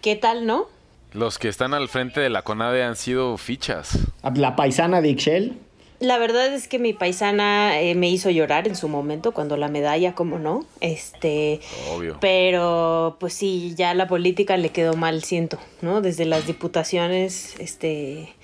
¿Qué 0.00 0.16
tal, 0.16 0.46
no? 0.46 0.75
Los 1.16 1.38
que 1.38 1.48
están 1.48 1.72
al 1.72 1.88
frente 1.88 2.20
de 2.20 2.28
la 2.28 2.42
CONADE 2.42 2.82
han 2.82 2.94
sido 2.94 3.38
fichas. 3.38 4.00
La 4.34 4.54
paisana 4.54 5.00
de 5.00 5.08
Ixchel. 5.08 5.56
La 5.98 6.18
verdad 6.18 6.52
es 6.52 6.68
que 6.68 6.78
mi 6.78 6.92
paisana 6.92 7.80
eh, 7.80 7.94
me 7.94 8.10
hizo 8.10 8.28
llorar 8.28 8.68
en 8.68 8.76
su 8.76 8.86
momento 8.86 9.32
cuando 9.32 9.56
la 9.56 9.68
medalla, 9.68 10.12
como 10.12 10.38
no, 10.38 10.66
este, 10.82 11.60
Obvio. 11.90 12.18
pero 12.20 13.16
pues 13.18 13.32
sí, 13.32 13.72
ya 13.78 13.94
la 13.94 14.06
política 14.06 14.58
le 14.58 14.68
quedó 14.68 14.92
mal, 14.92 15.24
siento, 15.24 15.58
¿no? 15.80 16.02
Desde 16.02 16.26
las 16.26 16.46
diputaciones, 16.46 17.54
este, 17.60 18.34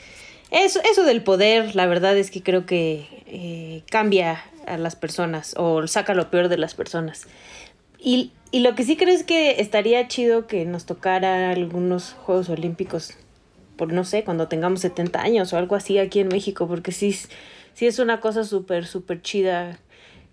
eso, 0.50 0.80
eso 0.90 1.04
del 1.04 1.22
poder, 1.22 1.76
la 1.76 1.84
verdad 1.84 2.16
es 2.16 2.30
que 2.30 2.42
creo 2.42 2.64
que 2.64 3.06
eh, 3.26 3.82
cambia 3.90 4.42
a 4.66 4.78
las 4.78 4.96
personas 4.96 5.54
o 5.58 5.86
saca 5.86 6.14
lo 6.14 6.30
peor 6.30 6.48
de 6.48 6.56
las 6.56 6.74
personas. 6.74 7.26
Y, 8.04 8.32
y 8.50 8.60
lo 8.60 8.74
que 8.74 8.84
sí 8.84 8.96
creo 8.96 9.14
es 9.14 9.22
que 9.22 9.60
estaría 9.60 10.08
chido 10.08 10.46
que 10.46 10.64
nos 10.64 10.84
tocara 10.86 11.50
algunos 11.50 12.14
Juegos 12.24 12.48
Olímpicos 12.48 13.14
por 13.76 13.92
no 13.92 14.04
sé, 14.04 14.22
cuando 14.22 14.48
tengamos 14.48 14.80
70 14.80 15.20
años 15.22 15.52
o 15.52 15.56
algo 15.56 15.74
así 15.76 15.98
aquí 15.98 16.20
en 16.20 16.28
México, 16.28 16.68
porque 16.68 16.92
sí, 16.92 17.08
es- 17.08 17.30
sí 17.74 17.86
es 17.86 17.98
una 17.98 18.20
cosa 18.20 18.44
súper, 18.44 18.86
súper 18.86 19.22
chida 19.22 19.78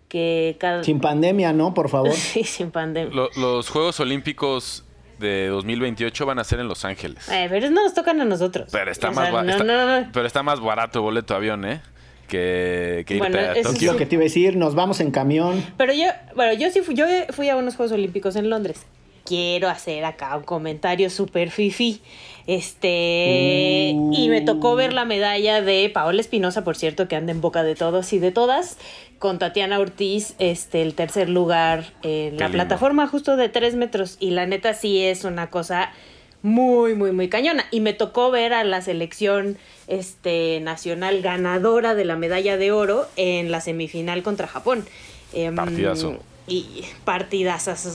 que 0.07 0.57
cada... 0.59 0.83
Sin 0.83 0.99
pandemia, 0.99 1.53
¿no? 1.53 1.73
Por 1.73 1.89
favor. 1.89 2.11
Sí, 2.13 2.43
sin 2.43 2.69
pandemia. 2.71 3.13
Lo- 3.15 3.29
los 3.37 3.69
Juegos 3.69 3.99
Olímpicos 3.99 4.83
de 5.19 5.47
2028 5.47 6.25
van 6.25 6.39
a 6.39 6.43
ser 6.43 6.59
en 6.59 6.67
Los 6.67 6.85
Ángeles. 6.85 7.27
Eh, 7.29 7.47
pero 7.49 7.69
no 7.69 7.83
nos 7.83 7.93
tocan 7.93 8.19
a 8.21 8.25
nosotros. 8.25 8.69
Pero 8.71 8.91
está, 8.91 9.09
O 9.09 9.13
más 9.13 9.29
sea, 9.29 9.43
no, 9.43 9.51
está- 9.51 9.63
no, 9.63 10.01
no. 10.01 10.09
pero 10.13 10.25
está 10.27 10.43
más 10.43 10.59
barato 10.59 10.99
el 10.99 11.03
boleto 11.03 11.33
de 11.33 11.37
avión, 11.37 11.65
¿eh? 11.65 11.81
Que, 12.29 13.03
que 13.05 13.17
Bueno, 13.17 13.37
a 13.37 13.51
eso 13.51 13.67
Es 13.69 13.73
Tokio. 13.73 13.91
lo 13.91 13.97
que 13.97 14.05
te 14.05 14.15
iba 14.15 14.21
a 14.21 14.23
decir, 14.23 14.55
nos 14.55 14.75
vamos 14.75 15.01
en 15.01 15.11
camión. 15.11 15.61
Pero 15.77 15.91
yo, 15.93 16.05
bueno, 16.35 16.53
yo 16.53 16.69
sí 16.71 16.79
fui, 16.81 16.95
yo 16.95 17.05
fui 17.31 17.49
a 17.49 17.57
unos 17.57 17.75
Juegos 17.75 17.91
Olímpicos 17.91 18.37
en 18.37 18.49
Londres. 18.49 18.85
Quiero 19.25 19.67
hacer 19.67 20.05
acá 20.05 20.37
un 20.37 20.43
comentario 20.43 21.09
súper 21.09 21.51
fifi. 21.51 22.01
Este. 22.47 23.91
Uh. 23.95 24.13
Y 24.15 24.29
me 24.29 24.41
tocó 24.41 24.75
ver 24.75 24.93
la 24.93 25.05
medalla 25.05 25.61
de 25.61 25.89
Paola 25.93 26.21
Espinosa, 26.21 26.63
por 26.63 26.75
cierto, 26.77 27.07
que 27.07 27.15
anda 27.15 27.31
en 27.31 27.41
boca 27.41 27.63
de 27.63 27.75
todos 27.75 28.11
y 28.13 28.19
de 28.19 28.31
todas. 28.31 28.77
Con 29.19 29.37
Tatiana 29.37 29.79
Ortiz, 29.79 30.35
este, 30.39 30.81
el 30.81 30.93
tercer 30.95 31.29
lugar 31.29 31.85
en 32.01 32.37
la 32.37 32.45
lindo. 32.45 32.51
plataforma 32.53 33.07
justo 33.07 33.35
de 33.37 33.49
tres 33.49 33.75
metros. 33.75 34.17
Y 34.19 34.31
la 34.31 34.45
neta 34.45 34.73
sí 34.73 35.01
es 35.03 35.25
una 35.25 35.49
cosa 35.49 35.91
muy, 36.41 36.95
muy, 36.95 37.11
muy 37.11 37.29
cañona. 37.29 37.65
Y 37.71 37.79
me 37.81 37.93
tocó 37.93 38.31
ver 38.31 38.53
a 38.53 38.63
la 38.63 38.81
selección 38.81 39.57
este, 39.87 40.59
nacional 40.61 41.21
ganadora 41.21 41.95
de 41.95 42.05
la 42.05 42.15
medalla 42.15 42.57
de 42.57 42.71
oro 42.71 43.07
en 43.15 43.51
la 43.51 43.61
semifinal 43.61 44.23
contra 44.23 44.47
Japón. 44.47 44.85
Em, 45.33 45.55
Partidazo. 45.55 46.17
Y 46.47 46.83
partidazo 47.05 47.91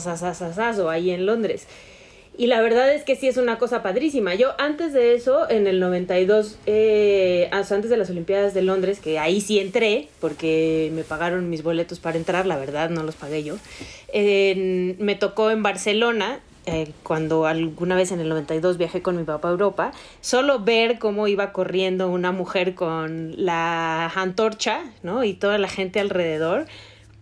ahí 0.89 1.11
en 1.11 1.25
Londres. 1.25 1.67
Y 2.37 2.47
la 2.47 2.59
verdad 2.61 2.93
es 2.93 3.03
que 3.03 3.15
sí 3.15 3.29
es 3.29 3.37
una 3.37 3.57
cosa 3.57 3.81
padrísima. 3.81 4.35
Yo 4.35 4.55
antes 4.57 4.91
de 4.91 5.15
eso, 5.15 5.49
en 5.49 5.67
el 5.67 5.79
92, 5.79 6.57
eh, 6.65 7.47
sea, 7.63 7.75
antes 7.77 7.89
de 7.89 7.95
las 7.95 8.09
Olimpiadas 8.09 8.53
de 8.53 8.61
Londres, 8.61 8.99
que 8.99 9.19
ahí 9.19 9.39
sí 9.39 9.57
entré, 9.59 10.09
porque 10.19 10.91
me 10.93 11.03
pagaron 11.03 11.49
mis 11.49 11.63
boletos 11.63 11.99
para 11.99 12.17
entrar, 12.17 12.45
la 12.45 12.57
verdad, 12.57 12.89
no 12.89 13.03
los 13.03 13.15
pagué 13.15 13.43
yo. 13.43 13.55
en- 14.17 14.95
me 14.99 15.15
tocó 15.15 15.49
en 15.51 15.61
Barcelona, 15.63 16.39
eh, 16.65 16.91
cuando 17.03 17.45
alguna 17.45 17.95
vez 17.95 18.11
en 18.11 18.19
el 18.19 18.29
92 18.29 18.77
viajé 18.77 19.01
con 19.01 19.17
mi 19.17 19.23
papá 19.23 19.49
a 19.49 19.51
Europa, 19.51 19.91
solo 20.21 20.59
ver 20.59 20.99
cómo 20.99 21.27
iba 21.27 21.51
corriendo 21.53 22.09
una 22.09 22.31
mujer 22.31 22.75
con 22.75 23.33
la 23.37 24.07
antorcha, 24.15 24.81
¿no? 25.03 25.23
Y 25.23 25.33
toda 25.33 25.57
la 25.57 25.67
gente 25.67 25.99
alrededor 25.99 26.65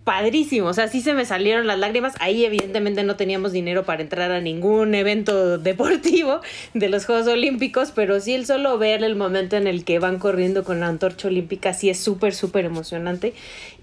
padrísimo, 0.03 0.67
o 0.67 0.73
sea, 0.73 0.87
sí 0.87 1.01
se 1.01 1.13
me 1.13 1.25
salieron 1.25 1.67
las 1.67 1.79
lágrimas. 1.79 2.13
Ahí 2.19 2.45
evidentemente 2.45 3.03
no 3.03 3.15
teníamos 3.15 3.51
dinero 3.51 3.83
para 3.85 4.01
entrar 4.01 4.31
a 4.31 4.41
ningún 4.41 4.95
evento 4.95 5.57
deportivo 5.57 6.41
de 6.73 6.89
los 6.89 7.05
Juegos 7.05 7.27
Olímpicos, 7.27 7.91
pero 7.91 8.19
sí 8.19 8.33
el 8.33 8.45
solo 8.45 8.77
ver 8.77 9.03
el 9.03 9.15
momento 9.15 9.55
en 9.55 9.67
el 9.67 9.85
que 9.85 9.99
van 9.99 10.19
corriendo 10.19 10.63
con 10.63 10.79
la 10.79 10.87
antorcha 10.87 11.27
olímpica 11.27 11.73
sí 11.73 11.89
es 11.89 11.99
súper, 11.99 12.33
súper 12.33 12.65
emocionante. 12.65 13.33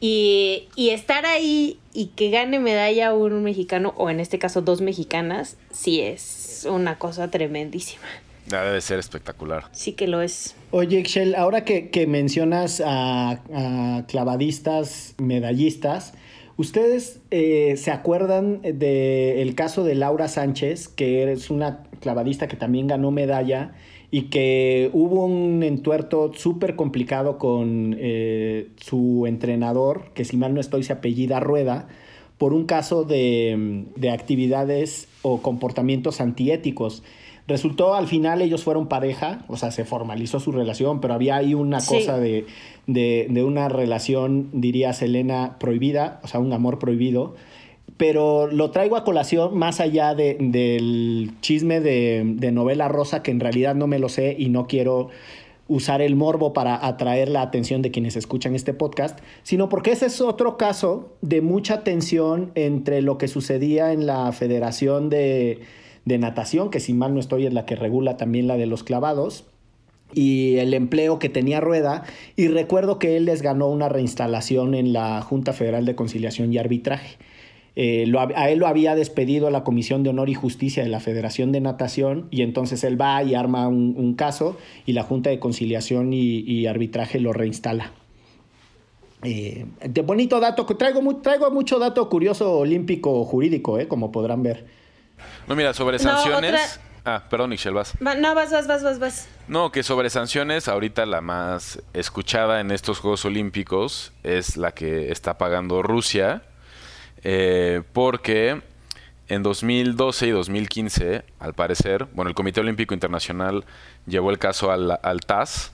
Y, 0.00 0.68
y 0.76 0.90
estar 0.90 1.26
ahí 1.26 1.78
y 1.92 2.06
que 2.06 2.30
gane 2.30 2.59
medalla 2.59 3.12
un 3.14 3.42
mexicano, 3.42 3.94
o 3.96 4.11
en 4.11 4.20
este 4.20 4.38
caso 4.38 4.62
dos 4.62 4.80
mexicanas, 4.80 5.56
sí 5.72 6.00
es 6.00 6.66
una 6.68 6.98
cosa 6.98 7.30
tremendísima. 7.30 8.06
Ya 8.51 8.65
debe 8.65 8.81
ser 8.81 8.99
espectacular. 8.99 9.65
Sí 9.73 9.93
que 9.93 10.07
lo 10.07 10.21
es. 10.21 10.57
Oye, 10.71 11.01
Ixchel, 11.01 11.35
ahora 11.35 11.65
que, 11.65 11.91
que 11.91 12.07
mencionas 12.07 12.83
a, 12.85 13.43
a 13.55 14.07
clavadistas, 14.07 15.15
medallistas, 15.19 16.15
¿Ustedes 16.61 17.23
eh, 17.31 17.77
se 17.79 17.91
acuerdan 17.91 18.61
del 18.61 19.55
caso 19.55 19.83
de 19.83 19.95
Laura 19.95 20.29
Sánchez, 20.29 20.89
que 20.89 21.33
es 21.33 21.49
una 21.49 21.85
clavadista 22.01 22.49
que 22.49 22.57
también 22.59 22.87
ganó 22.87 23.11
medalla 23.11 23.73
y 24.11 24.25
que 24.25 24.91
hubo 24.93 25.25
un 25.25 25.63
entuerto 25.63 26.33
súper 26.35 26.77
complicado 26.77 27.39
con 27.39 27.97
eh, 27.99 28.69
su 28.77 29.25
entrenador, 29.27 30.11
que 30.13 30.27
si 30.27 30.37
mal 30.37 30.53
no 30.53 30.61
estoy 30.61 30.83
se 30.83 30.93
apellida 30.93 31.41
Rueda, 31.41 31.89
por 32.37 32.53
un 32.53 32.67
caso 32.67 33.05
de, 33.05 33.87
de 33.97 34.11
actividades 34.11 35.09
o 35.23 35.41
comportamientos 35.41 36.21
antiéticos? 36.21 37.03
Resultó 37.51 37.97
al 37.97 38.07
final 38.07 38.43
ellos 38.43 38.63
fueron 38.63 38.87
pareja, 38.87 39.41
o 39.49 39.57
sea, 39.57 39.73
se 39.73 39.85
formalizó 39.85 40.39
su 40.39 40.53
relación, 40.53 41.01
pero 41.01 41.15
había 41.15 41.35
ahí 41.35 41.53
una 41.53 41.79
cosa 41.85 42.17
de, 42.17 42.47
de, 42.87 43.43
una 43.43 43.69
relación, 43.69 44.51
diría 44.53 44.93
Selena, 44.93 45.57
prohibida, 45.59 46.21
o 46.23 46.29
sea, 46.29 46.39
un 46.39 46.53
amor 46.53 46.79
prohibido. 46.79 47.35
Pero 47.97 48.47
lo 48.47 48.71
traigo 48.71 48.95
a 48.95 49.03
colación 49.03 49.59
más 49.59 49.81
allá 49.81 50.15
de, 50.15 50.37
del 50.39 51.33
chisme 51.41 51.81
de, 51.81 52.23
de 52.25 52.53
novela 52.53 52.87
rosa, 52.87 53.25
que 53.25 53.33
en 53.33 53.41
realidad 53.41 53.75
no 53.75 53.89
me 53.89 53.99
lo 53.99 54.09
sé 54.09 54.37
y 54.39 54.49
no 54.49 54.69
quiero 54.69 55.09
usar 55.67 56.03
el 56.03 56.15
morbo 56.15 56.53
para 56.53 56.87
atraer 56.87 57.31
la 57.31 57.43
atención 57.43 57.83
de 57.83 57.91
quienes 57.91 58.15
escuchan 58.15 58.55
este 58.55 58.75
podcast, 58.75 59.19
sino 59.43 59.69
porque 59.69 59.91
ese 59.91 60.07
es 60.07 60.21
otro 60.21 60.57
caso 60.57 61.17
de 61.21 61.41
mucha 61.41 61.83
tensión 61.83 62.53
entre 62.55 63.03
lo 63.03 63.19
que 63.19 63.27
sucedía 63.27 63.93
en 63.93 64.07
la 64.07 64.31
Federación 64.31 65.11
de, 65.11 65.63
de 66.05 66.19
natación, 66.19 66.71
que 66.71 66.81
si 66.81 66.95
mal 66.95 67.15
no 67.15 67.21
estoy 67.21 67.47
es 67.47 67.53
la 67.53 67.67
que 67.67 67.77
regula 67.77 68.17
también 68.17 68.47
la 68.47 68.57
de 68.57 68.67
los 68.67 68.83
clavados, 68.83 69.45
y 70.15 70.57
el 70.57 70.75
empleo 70.75 71.19
que 71.19 71.29
tenía 71.29 71.61
Rueda. 71.61 72.05
Y 72.37 72.49
recuerdo 72.49 72.99
que 72.99 73.17
él 73.17 73.27
les 73.27 73.43
ganó 73.43 73.69
una 73.69 73.89
reinstalación 73.89 74.75
en 74.75 74.93
la 74.93 75.23
Junta 75.23 75.53
Federal 75.53 75.85
de 75.85 75.95
Conciliación 75.95 76.53
y 76.53 76.59
Arbitraje. 76.59 77.17
Eh, 77.77 78.13
a 78.35 78.51
él 78.51 78.59
lo 78.59 78.67
había 78.67 78.95
despedido 78.97 79.49
la 79.51 79.63
Comisión 79.63 80.03
de 80.03 80.11
Honor 80.11 80.29
y 80.29 80.35
Justicia 80.35 80.83
de 80.83 80.89
la 80.89 80.99
Federación 80.99 81.53
de 81.53 81.61
Natación 81.61 82.27
y 82.31 82.43
entonces 82.43 82.83
él 82.83 83.01
va 83.01 83.23
y 83.23 83.37
arma 83.37 83.69
un, 83.69 84.15
caso 84.15 84.57
y 84.87 84.93
la 84.93 85.05
Junta 85.05 85.31
de 85.31 85.39
Conciliación 85.39 86.13
y, 86.13 86.67
Arbitraje 86.67 87.21
lo 87.21 87.33
reinstala. 87.33 87.93
Eh, 89.23 89.67
de 89.89 90.03
bonito 90.03 90.41
dato, 90.41 90.67
traigo, 90.67 91.01
traigo 91.23 91.51
mucho 91.51 91.79
dato 91.79 92.09
curioso 92.09 92.59
olímpico 92.59 93.25
jurídico, 93.25 93.79
eh, 93.79 93.87
como 93.87 94.11
podrán 94.11 94.43
ver. 94.43 94.80
No, 95.46 95.56
mira, 95.56 95.72
sobre 95.74 95.98
sanciones. 95.98 96.80
Ah, 97.04 97.22
perdón, 97.30 97.50
Michelle, 97.50 97.74
vas. 97.74 97.94
no, 98.00 98.35
vas, 98.35 98.50
vas, 98.52 98.66
vas, 98.66 98.83
vas, 98.83 98.98
vas. 98.98 99.28
No, 99.48 99.72
que 99.72 99.83
sobre 99.83 100.11
sanciones, 100.11 100.68
ahorita 100.68 101.06
la 101.06 101.20
más 101.20 101.80
escuchada 101.94 102.61
en 102.61 102.70
estos 102.70 102.98
Juegos 102.98 103.24
Olímpicos 103.24 104.12
es 104.22 104.56
la 104.56 104.72
que 104.72 105.11
está 105.11 105.38
pagando 105.38 105.83
Rusia, 105.83 106.42
eh, 107.24 107.83
porque 107.92 108.61
en 109.28 109.42
2012 109.42 110.26
y 110.26 110.30
2015, 110.30 111.24
al 111.38 111.54
parecer, 111.54 112.06
bueno, 112.12 112.28
el 112.28 112.35
Comité 112.35 112.61
Olímpico 112.61 112.94
Internacional 112.94 113.64
llevó 114.06 114.30
el 114.30 114.38
caso 114.38 114.70
al, 114.70 114.98
al 115.02 115.20
TAS 115.20 115.72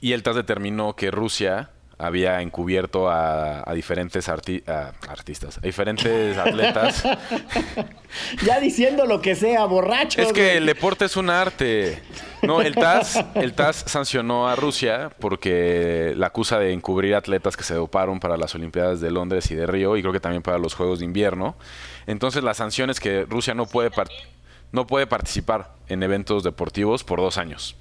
y 0.00 0.12
el 0.12 0.22
TAS 0.22 0.36
determinó 0.36 0.94
que 0.94 1.10
Rusia 1.10 1.70
había 1.98 2.42
encubierto 2.42 3.08
a, 3.08 3.64
diferentes 3.74 4.28
artistas, 4.28 5.58
a 5.58 5.60
diferentes 5.62 6.36
atletas. 6.36 7.02
ya 8.44 8.60
diciendo 8.60 9.06
lo 9.06 9.22
que 9.22 9.34
sea, 9.34 9.64
borracho. 9.64 10.20
Es 10.20 10.32
que 10.32 10.58
el 10.58 10.66
deporte 10.66 11.06
es 11.06 11.16
un 11.16 11.30
arte. 11.30 12.02
No, 12.42 12.60
el 12.60 12.74
TAS, 12.74 13.24
el 13.34 13.54
TAS 13.54 13.84
sancionó 13.86 14.48
a 14.48 14.56
Rusia 14.56 15.10
porque 15.18 16.12
la 16.16 16.28
acusa 16.28 16.58
de 16.58 16.72
encubrir 16.72 17.14
atletas 17.14 17.56
que 17.56 17.64
se 17.64 17.74
doparon 17.74 18.20
para 18.20 18.36
las 18.36 18.54
Olimpiadas 18.54 19.00
de 19.00 19.10
Londres 19.10 19.50
y 19.50 19.54
de 19.54 19.66
Río 19.66 19.96
y 19.96 20.02
creo 20.02 20.12
que 20.12 20.20
también 20.20 20.42
para 20.42 20.58
los 20.58 20.74
Juegos 20.74 20.98
de 20.98 21.06
Invierno. 21.06 21.56
Entonces 22.06 22.44
la 22.44 22.52
sanción 22.52 22.90
es 22.90 23.00
que 23.00 23.24
Rusia 23.24 23.54
no 23.54 23.66
puede, 23.66 23.90
no 24.70 24.86
puede 24.86 25.06
participar 25.06 25.74
en 25.88 26.02
eventos 26.02 26.44
deportivos 26.44 27.04
por 27.04 27.20
dos 27.20 27.38
años 27.38 27.74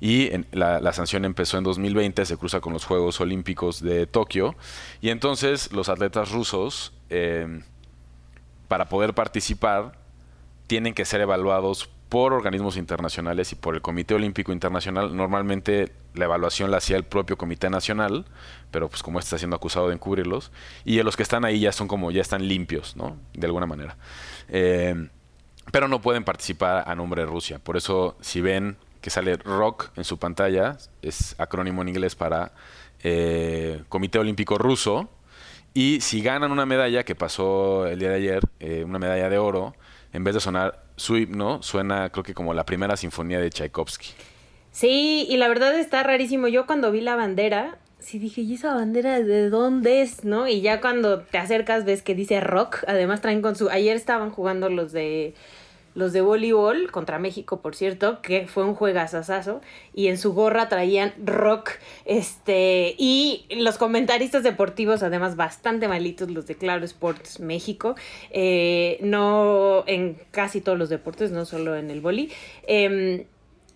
y 0.00 0.30
la, 0.52 0.92
sanción 0.92 1.24
empezó 1.24 1.58
en 1.58 1.64
2020, 1.64 2.24
se 2.24 2.36
cruza 2.36 2.60
con 2.60 2.72
los 2.72 2.84
Juegos 2.86 3.20
Olímpicos 3.20 3.82
de 3.82 4.06
Tokio 4.06 4.56
y 5.00 5.10
entonces 5.10 5.72
los 5.72 5.88
atletas 5.88 6.32
rusos 6.32 6.92
eh, 7.10 7.62
para 8.66 8.88
poder 8.88 9.14
participar 9.14 9.98
tienen 10.66 10.94
que 10.94 11.04
ser 11.04 11.20
evaluados 11.20 11.90
por 12.08 12.32
organismos 12.32 12.76
internacionales 12.76 13.52
y 13.52 13.54
por 13.56 13.74
el 13.74 13.82
Comité 13.82 14.14
Olímpico 14.14 14.52
Internacional. 14.52 15.16
Normalmente 15.16 15.92
la 16.14 16.24
evaluación 16.24 16.70
la 16.70 16.78
hacía 16.78 16.96
el 16.96 17.04
propio 17.04 17.36
Comité 17.36 17.70
Nacional, 17.70 18.24
pero 18.70 18.88
pues 18.88 19.02
como 19.02 19.18
está 19.20 19.38
siendo 19.38 19.54
acusado 19.54 19.88
de 19.88 19.94
encubrirlos, 19.94 20.50
y 20.84 21.00
los 21.02 21.16
que 21.16 21.22
están 21.22 21.44
ahí 21.44 21.60
ya 21.60 21.72
son 21.72 21.86
como, 21.86 22.10
ya 22.10 22.20
están 22.20 22.48
limpios, 22.48 22.96
¿no? 22.96 23.16
De 23.32 23.46
alguna 23.46 23.66
manera. 23.66 23.96
Eh, 24.48 25.08
pero 25.70 25.86
no 25.86 26.00
pueden 26.00 26.24
participar 26.24 26.84
a 26.88 26.94
nombre 26.96 27.22
de 27.22 27.26
Rusia. 27.26 27.60
Por 27.60 27.76
eso, 27.76 28.16
si 28.20 28.40
ven 28.40 28.76
que 29.00 29.10
sale 29.10 29.36
ROC 29.36 29.92
en 29.96 30.04
su 30.04 30.18
pantalla, 30.18 30.76
es 31.02 31.34
acrónimo 31.38 31.82
en 31.82 31.88
inglés 31.88 32.14
para 32.14 32.52
eh, 33.02 33.82
Comité 33.88 34.18
Olímpico 34.18 34.58
Ruso. 34.58 35.08
Y 35.72 36.00
si 36.00 36.20
ganan 36.20 36.50
una 36.50 36.66
medalla, 36.66 37.04
que 37.04 37.14
pasó 37.14 37.86
el 37.86 37.98
día 37.98 38.10
de 38.10 38.16
ayer, 38.16 38.40
eh, 38.58 38.84
una 38.84 38.98
medalla 38.98 39.28
de 39.28 39.38
oro, 39.38 39.74
en 40.12 40.24
vez 40.24 40.34
de 40.34 40.40
sonar 40.40 40.82
su 40.96 41.16
himno, 41.16 41.62
suena 41.62 42.10
creo 42.10 42.24
que 42.24 42.34
como 42.34 42.52
la 42.54 42.66
primera 42.66 42.96
sinfonía 42.96 43.38
de 43.38 43.50
Tchaikovsky. 43.50 44.08
Sí, 44.72 45.26
y 45.28 45.36
la 45.36 45.48
verdad 45.48 45.78
está 45.78 46.02
rarísimo. 46.02 46.48
Yo 46.48 46.66
cuando 46.66 46.92
vi 46.92 47.00
la 47.00 47.16
bandera, 47.16 47.78
sí 47.98 48.18
dije, 48.18 48.40
¿y 48.40 48.54
esa 48.54 48.74
bandera 48.74 49.20
de 49.20 49.48
dónde 49.48 50.02
es? 50.02 50.24
¿No? 50.24 50.48
Y 50.48 50.60
ya 50.60 50.80
cuando 50.80 51.20
te 51.20 51.38
acercas 51.38 51.84
ves 51.84 52.02
que 52.02 52.14
dice 52.14 52.40
rock. 52.40 52.84
Además 52.86 53.20
traen 53.20 53.42
con 53.42 53.56
su... 53.56 53.70
Ayer 53.70 53.96
estaban 53.96 54.30
jugando 54.30 54.68
los 54.68 54.92
de 54.92 55.34
los 55.94 56.12
de 56.12 56.20
voleibol 56.20 56.90
contra 56.90 57.18
México, 57.18 57.60
por 57.60 57.74
cierto, 57.74 58.22
que 58.22 58.46
fue 58.46 58.64
un 58.64 58.74
juegazazazo, 58.74 59.60
y 59.94 60.08
en 60.08 60.18
su 60.18 60.32
gorra 60.32 60.68
traían 60.68 61.12
rock, 61.24 61.70
este, 62.04 62.94
y 62.96 63.46
los 63.50 63.76
comentaristas 63.76 64.42
deportivos, 64.42 65.02
además 65.02 65.36
bastante 65.36 65.88
malitos, 65.88 66.30
los 66.30 66.46
de 66.46 66.54
Claro 66.54 66.84
Sports 66.84 67.40
México, 67.40 67.96
eh, 68.30 68.98
no 69.00 69.84
en 69.86 70.16
casi 70.30 70.60
todos 70.60 70.78
los 70.78 70.88
deportes, 70.88 71.32
no 71.32 71.44
solo 71.44 71.76
en 71.76 71.90
el 71.90 72.00
boli, 72.00 72.30
em, 72.66 73.24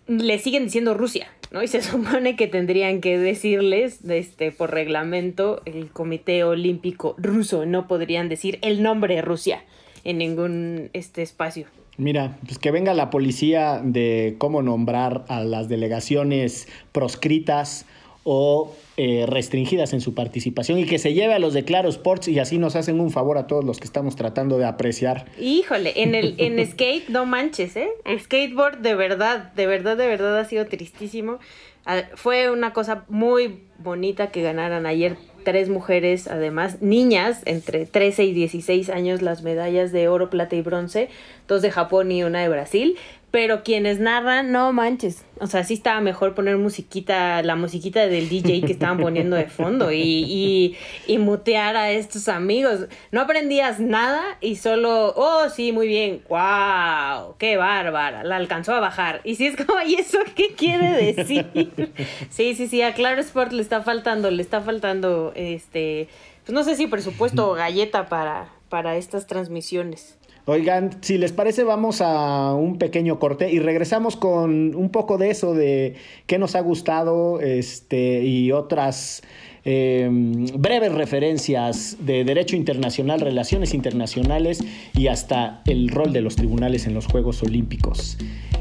le 0.07 0.39
siguen 0.39 0.65
diciendo 0.65 0.93
Rusia, 0.93 1.27
¿no? 1.51 1.63
Y 1.63 1.67
se 1.67 1.81
supone 1.81 2.35
que 2.35 2.47
tendrían 2.47 3.01
que 3.01 3.17
decirles, 3.17 3.99
este, 4.07 4.51
por 4.51 4.71
reglamento, 4.71 5.61
el 5.65 5.91
Comité 5.91 6.43
Olímpico 6.43 7.15
Ruso, 7.17 7.65
no 7.65 7.87
podrían 7.87 8.29
decir 8.29 8.59
el 8.61 8.81
nombre 8.83 9.21
Rusia 9.21 9.63
en 10.05 10.19
ningún 10.19 10.89
este 10.93 11.21
espacio. 11.21 11.67
Mira, 11.97 12.37
pues 12.45 12.57
que 12.57 12.71
venga 12.71 12.93
la 12.93 13.09
policía 13.09 13.81
de 13.83 14.35
cómo 14.37 14.61
nombrar 14.61 15.25
a 15.27 15.41
las 15.41 15.69
delegaciones 15.69 16.67
proscritas 16.91 17.85
o 18.23 18.75
eh, 18.97 19.25
restringidas 19.27 19.93
en 19.93 20.01
su 20.01 20.15
participación 20.15 20.79
y 20.79 20.85
que 20.85 20.97
se 20.97 21.13
lleve 21.13 21.33
a 21.33 21.39
los 21.39 21.53
de 21.53 21.63
Claro 21.63 21.89
Sports 21.89 22.27
y 22.27 22.39
así 22.39 22.57
nos 22.57 22.75
hacen 22.75 22.99
un 22.99 23.11
favor 23.11 23.37
a 23.37 23.45
todos 23.45 23.63
los 23.63 23.79
que 23.79 23.85
estamos 23.85 24.15
tratando 24.15 24.57
de 24.57 24.65
apreciar. 24.65 25.25
Híjole, 25.39 25.93
en 26.01 26.15
el 26.15 26.35
en 26.39 26.65
skate 26.71 27.07
no 27.09 27.25
manches, 27.25 27.75
¿eh? 27.77 27.89
El 28.03 28.19
skateboard 28.19 28.79
de 28.79 28.95
verdad, 28.95 29.53
de 29.53 29.67
verdad, 29.67 29.95
de 29.95 30.07
verdad 30.07 30.39
ha 30.39 30.45
sido 30.45 30.65
tristísimo. 30.65 31.39
Ah, 31.85 32.01
fue 32.15 32.49
una 32.49 32.73
cosa 32.73 33.05
muy 33.09 33.59
bonita 33.77 34.31
que 34.31 34.41
ganaran 34.41 34.87
ayer 34.87 35.17
tres 35.45 35.69
mujeres, 35.69 36.27
además, 36.27 36.81
niñas, 36.81 37.41
entre 37.45 37.85
13 37.85 38.25
y 38.25 38.33
16 38.33 38.89
años, 38.89 39.21
las 39.21 39.43
medallas 39.43 39.93
de 39.93 40.09
oro, 40.09 40.29
plata 40.29 40.57
y 40.57 40.61
bronce, 40.61 41.07
dos 41.47 41.61
de 41.61 41.71
Japón 41.71 42.11
y 42.11 42.25
una 42.25 42.41
de 42.41 42.49
Brasil. 42.49 42.97
Pero 43.35 43.63
quienes 43.63 43.99
narran, 43.99 44.53
no 44.53 44.71
manches. 44.71 45.25
O 45.41 45.47
sea, 45.47 45.65
sí 45.65 45.73
estaba 45.73 45.99
mejor 45.99 46.35
poner 46.35 46.55
musiquita, 46.55 47.43
la 47.43 47.57
musiquita 47.57 48.07
del 48.07 48.29
DJ 48.29 48.61
que 48.61 48.71
estaban 48.71 48.97
poniendo 48.97 49.35
de 49.35 49.47
fondo 49.47 49.91
y, 49.91 50.77
y, 51.05 51.17
mutear 51.17 51.75
a 51.75 51.91
estos 51.91 52.29
amigos. 52.29 52.85
No 53.11 53.19
aprendías 53.19 53.81
nada 53.81 54.23
y 54.39 54.55
solo, 54.55 55.13
oh, 55.17 55.49
sí, 55.49 55.73
muy 55.73 55.89
bien, 55.89 56.21
wow, 56.29 57.35
qué 57.37 57.57
bárbara, 57.57 58.23
la 58.23 58.37
alcanzó 58.37 58.73
a 58.73 58.79
bajar. 58.79 59.19
Y 59.25 59.35
si 59.35 59.47
es 59.47 59.57
como, 59.57 59.81
¿y 59.81 59.95
eso 59.95 60.19
qué 60.33 60.55
quiere 60.55 61.13
decir? 61.13 61.45
sí, 62.29 62.55
sí, 62.55 62.69
sí, 62.69 62.81
a 62.83 62.93
Claro 62.93 63.19
Sport 63.19 63.51
le 63.51 63.61
está 63.61 63.81
faltando, 63.81 64.31
le 64.31 64.41
está 64.41 64.61
faltando, 64.61 65.33
este, 65.35 66.07
pues 66.45 66.53
no 66.53 66.63
sé 66.63 66.77
si 66.77 66.87
presupuesto 66.87 67.51
o 67.51 67.53
galleta 67.55 68.07
para, 68.07 68.47
para 68.69 68.95
estas 68.95 69.27
transmisiones. 69.27 70.17
Oigan, 70.47 70.91
si 71.01 71.17
les 71.17 71.31
parece, 71.31 71.63
vamos 71.63 72.01
a 72.01 72.53
un 72.53 72.77
pequeño 72.77 73.17
corte 73.17 73.51
y 73.51 73.57
regresamos 73.57 74.15
con 74.15 74.75
un 74.75 74.89
poco 74.89 75.17
de 75.17 75.31
eso, 75.31 75.55
de 75.55 75.95
qué 76.27 76.37
nos 76.37 76.55
ha 76.55 76.59
gustado 76.59 77.41
este, 77.41 78.23
y 78.23 78.51
otras 78.51 79.23
em, 79.63 80.45
breves 80.55 80.93
referencias 80.93 81.97
de 81.99 82.23
derecho 82.23 82.55
internacional, 82.55 83.21
relaciones 83.21 83.73
internacionales 83.73 84.63
y 84.93 85.07
hasta 85.07 85.63
el 85.65 85.89
rol 85.89 86.13
de 86.13 86.21
los 86.21 86.35
tribunales 86.35 86.85
en 86.85 86.93
los 86.93 87.07
Juegos 87.07 87.41
Olímpicos. 87.41 88.17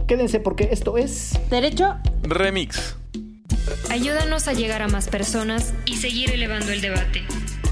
Quédense 0.06 0.40
porque 0.40 0.70
esto 0.72 0.96
es... 0.96 1.38
Derecho 1.50 1.96
Remix. 2.22 2.96
Ayúdanos 3.90 4.48
a 4.48 4.54
llegar 4.54 4.80
a 4.80 4.88
más 4.88 5.08
personas 5.08 5.74
y 5.84 5.96
seguir 5.96 6.30
elevando 6.30 6.72
el 6.72 6.80
debate. 6.80 7.22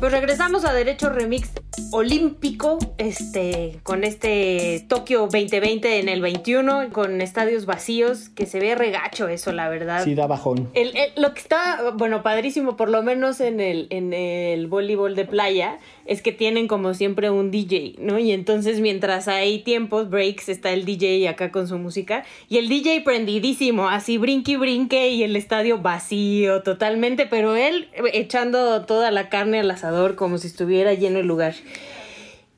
Pues 0.00 0.12
regresamos 0.12 0.64
a 0.64 0.72
Derecho 0.72 1.10
Remix 1.10 1.50
olímpico, 1.92 2.78
este, 2.98 3.78
con 3.82 4.04
este 4.04 4.84
Tokio 4.88 5.20
2020 5.22 5.98
en 6.00 6.08
el 6.08 6.20
21, 6.20 6.90
con 6.92 7.20
estadios 7.20 7.66
vacíos, 7.66 8.28
que 8.30 8.46
se 8.46 8.58
ve 8.60 8.74
regacho 8.74 9.28
eso, 9.28 9.52
la 9.52 9.68
verdad. 9.68 10.04
Sí, 10.04 10.14
da 10.14 10.26
bajón. 10.26 10.70
El, 10.74 10.96
el- 10.96 11.10
lo 11.16 11.34
que 11.34 11.40
está, 11.40 11.90
bueno, 11.94 12.22
padrísimo, 12.22 12.76
por 12.76 12.88
lo 12.90 13.02
menos 13.02 13.40
en 13.40 13.60
el, 13.60 13.86
en 13.90 14.12
el 14.12 14.66
voleibol 14.66 15.14
de 15.16 15.24
playa, 15.24 15.78
es 16.06 16.22
que 16.22 16.32
tienen 16.32 16.66
como 16.68 16.94
siempre 16.94 17.30
un 17.30 17.50
DJ, 17.50 17.94
¿no? 17.98 18.18
Y 18.18 18.32
entonces 18.32 18.80
mientras 18.80 19.28
hay 19.28 19.60
tiempos, 19.60 20.10
breaks, 20.10 20.48
está 20.48 20.70
el 20.72 20.84
DJ 20.84 21.28
acá 21.28 21.50
con 21.52 21.68
su 21.68 21.78
música, 21.78 22.24
y 22.48 22.58
el 22.58 22.68
DJ 22.68 23.02
prendidísimo, 23.02 23.88
así 23.88 24.18
brinque 24.18 24.52
y 24.52 24.56
brinque, 24.56 25.10
y 25.10 25.22
el 25.22 25.36
estadio 25.36 25.78
vacío 25.78 26.62
totalmente, 26.62 27.26
pero 27.26 27.56
él 27.56 27.88
echando 28.12 28.84
toda 28.86 29.10
la 29.10 29.28
carne 29.28 29.60
al 29.60 29.70
asador 29.70 30.14
como 30.16 30.38
si 30.38 30.46
estuviera 30.46 30.94
lleno 30.94 31.18
el 31.20 31.26
lugar. 31.26 31.54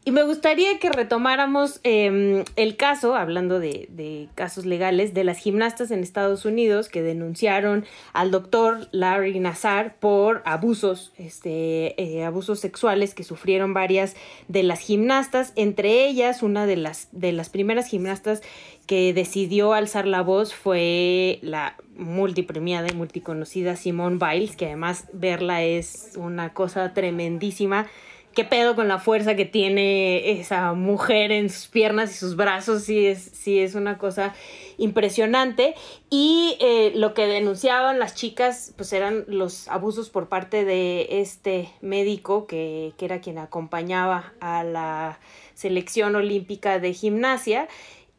Y 0.05 0.11
me 0.11 0.25
gustaría 0.25 0.81
que 0.81 0.91
retomáramos 0.91 1.79
eh, 1.85 2.43
el 2.57 2.77
caso, 2.77 3.15
hablando 3.15 3.61
de, 3.61 3.89
de 3.91 4.29
casos 4.35 4.67
legales, 4.67 5.15
de 5.15 5.23
las 5.23 5.39
gimnastas 5.39 5.93
en 5.93 6.01
Estados 6.01 6.45
Unidos 6.45 6.89
que 6.89 7.03
denunciaron 7.03 7.85
al 8.13 8.33
doctor 8.33 8.89
Larry 8.91 9.39
Nassar 9.39 9.95
por 10.01 10.43
abusos, 10.45 11.13
este, 11.19 12.03
eh, 12.03 12.25
abusos 12.25 12.59
sexuales 12.59 13.15
que 13.15 13.23
sufrieron 13.23 13.75
varias 13.75 14.17
de 14.49 14.65
las 14.65 14.81
gimnastas, 14.81 15.53
entre 15.55 16.09
ellas 16.09 16.43
una 16.43 16.67
de 16.67 16.77
las, 16.77 17.07
de 17.13 17.31
las 17.31 17.49
primeras 17.49 17.87
gimnastas 17.87 18.43
que 18.87 19.15
decidió 19.15 19.73
alzar 19.73 20.09
la 20.09 20.23
voz 20.23 20.53
fue 20.53 21.39
la 21.43 21.77
multipremiada 21.97 22.89
y 22.91 22.95
multiconocida 22.95 23.77
Simone 23.77 24.19
Biles, 24.19 24.57
que 24.57 24.67
además 24.67 25.07
verla 25.13 25.63
es 25.63 26.15
una 26.17 26.53
cosa 26.53 26.93
tremendísima 26.93 27.87
qué 28.35 28.45
pedo 28.45 28.75
con 28.75 28.89
la 28.89 28.99
fuerza 28.99 29.37
que 29.37 29.45
tiene 29.45 30.33
esa 30.41 30.73
mujer 30.73 31.33
en 31.33 31.51
sus 31.51 31.69
piernas 31.69 32.13
y 32.13 32.15
sus 32.15 32.37
brazos, 32.37 32.85
sí 32.85 33.07
es, 33.07 33.23
sí 33.23 33.59
es 33.59 33.75
una 33.75 33.99
cosa 33.99 34.35
impresionante. 34.79 35.75
Y 36.11 36.57
eh, 36.61 36.93
lo 36.95 37.15
que 37.15 37.27
denunciaban 37.27 37.99
las 37.99 38.15
chicas, 38.15 38.73
pues 38.77 38.93
eran 38.93 39.25
los 39.29 39.69
abusos 39.69 40.11
por 40.11 40.29
parte 40.29 40.65
de 40.65 41.21
este 41.21 41.71
médico 41.81 42.47
que, 42.47 42.93
que 42.97 43.05
era 43.05 43.21
quien 43.21 43.39
acompañaba 43.39 44.33
a 44.41 44.65
la 44.65 45.19
selección 45.55 46.17
olímpica 46.17 46.79
de 46.79 46.93
gimnasia. 46.93 47.69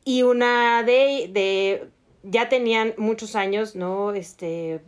Y 0.06 0.24
una 0.24 0.84
de, 0.84 1.30
de 1.32 1.90
ya 2.24 2.50
tenían 2.50 2.94
muchos 2.98 3.36
años, 3.36 3.76
¿no? 3.76 4.14
Este, 4.14 4.82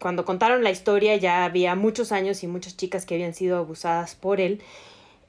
cuando 0.00 0.24
contaron 0.24 0.64
la 0.64 0.70
historia 0.70 1.14
ya 1.16 1.44
había 1.44 1.74
muchos 1.74 2.10
años 2.10 2.42
y 2.42 2.46
muchas 2.46 2.76
chicas 2.76 3.04
que 3.06 3.14
habían 3.14 3.34
sido 3.34 3.58
abusadas 3.58 4.14
por 4.14 4.40
él. 4.40 4.62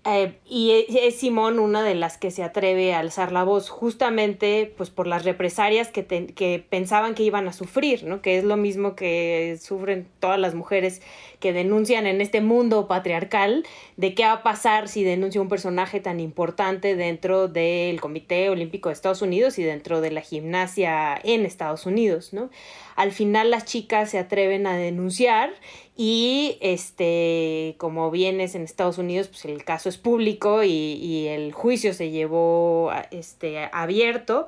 Eh, 0.03 0.39
y 0.47 0.71
es 0.97 1.17
Simón 1.17 1.59
una 1.59 1.83
de 1.83 1.93
las 1.93 2.17
que 2.17 2.31
se 2.31 2.41
atreve 2.41 2.91
a 2.95 2.99
alzar 2.99 3.31
la 3.31 3.43
voz, 3.43 3.69
justamente 3.69 4.73
pues 4.75 4.89
por 4.89 5.05
las 5.05 5.25
represalias 5.25 5.89
que, 5.89 6.05
que 6.05 6.65
pensaban 6.67 7.13
que 7.13 7.21
iban 7.21 7.47
a 7.47 7.53
sufrir, 7.53 8.03
¿no? 8.05 8.19
Que 8.23 8.39
es 8.39 8.43
lo 8.43 8.57
mismo 8.57 8.95
que 8.95 9.59
sufren 9.61 10.07
todas 10.19 10.39
las 10.39 10.55
mujeres 10.55 11.03
que 11.39 11.53
denuncian 11.53 12.07
en 12.07 12.19
este 12.19 12.41
mundo 12.41 12.87
patriarcal, 12.87 13.63
de 13.95 14.15
qué 14.15 14.23
va 14.23 14.31
a 14.33 14.43
pasar 14.43 14.87
si 14.87 15.03
denuncia 15.03 15.39
un 15.39 15.49
personaje 15.49 15.99
tan 15.99 16.19
importante 16.19 16.95
dentro 16.95 17.47
del 17.47 18.01
Comité 18.01 18.49
Olímpico 18.49 18.89
de 18.89 18.93
Estados 18.93 19.21
Unidos 19.21 19.59
y 19.59 19.63
dentro 19.63 20.01
de 20.01 20.09
la 20.09 20.21
gimnasia 20.21 21.19
en 21.23 21.45
Estados 21.45 21.85
Unidos, 21.85 22.33
¿no? 22.33 22.49
Al 22.95 23.11
final 23.11 23.51
las 23.51 23.65
chicas 23.65 24.09
se 24.09 24.19
atreven 24.19 24.67
a 24.67 24.75
denunciar 24.75 25.51
y 25.95 26.57
este, 26.61 27.75
como 27.77 28.11
bien 28.11 28.41
es 28.41 28.55
en 28.55 28.63
Estados 28.63 28.97
Unidos, 28.97 29.27
pues 29.27 29.45
el 29.45 29.63
caso 29.63 29.89
es 29.89 29.97
público 29.97 30.63
y, 30.63 30.69
y 30.69 31.27
el 31.27 31.51
juicio 31.51 31.93
se 31.93 32.09
llevó 32.09 32.91
este, 33.11 33.69
abierto. 33.71 34.47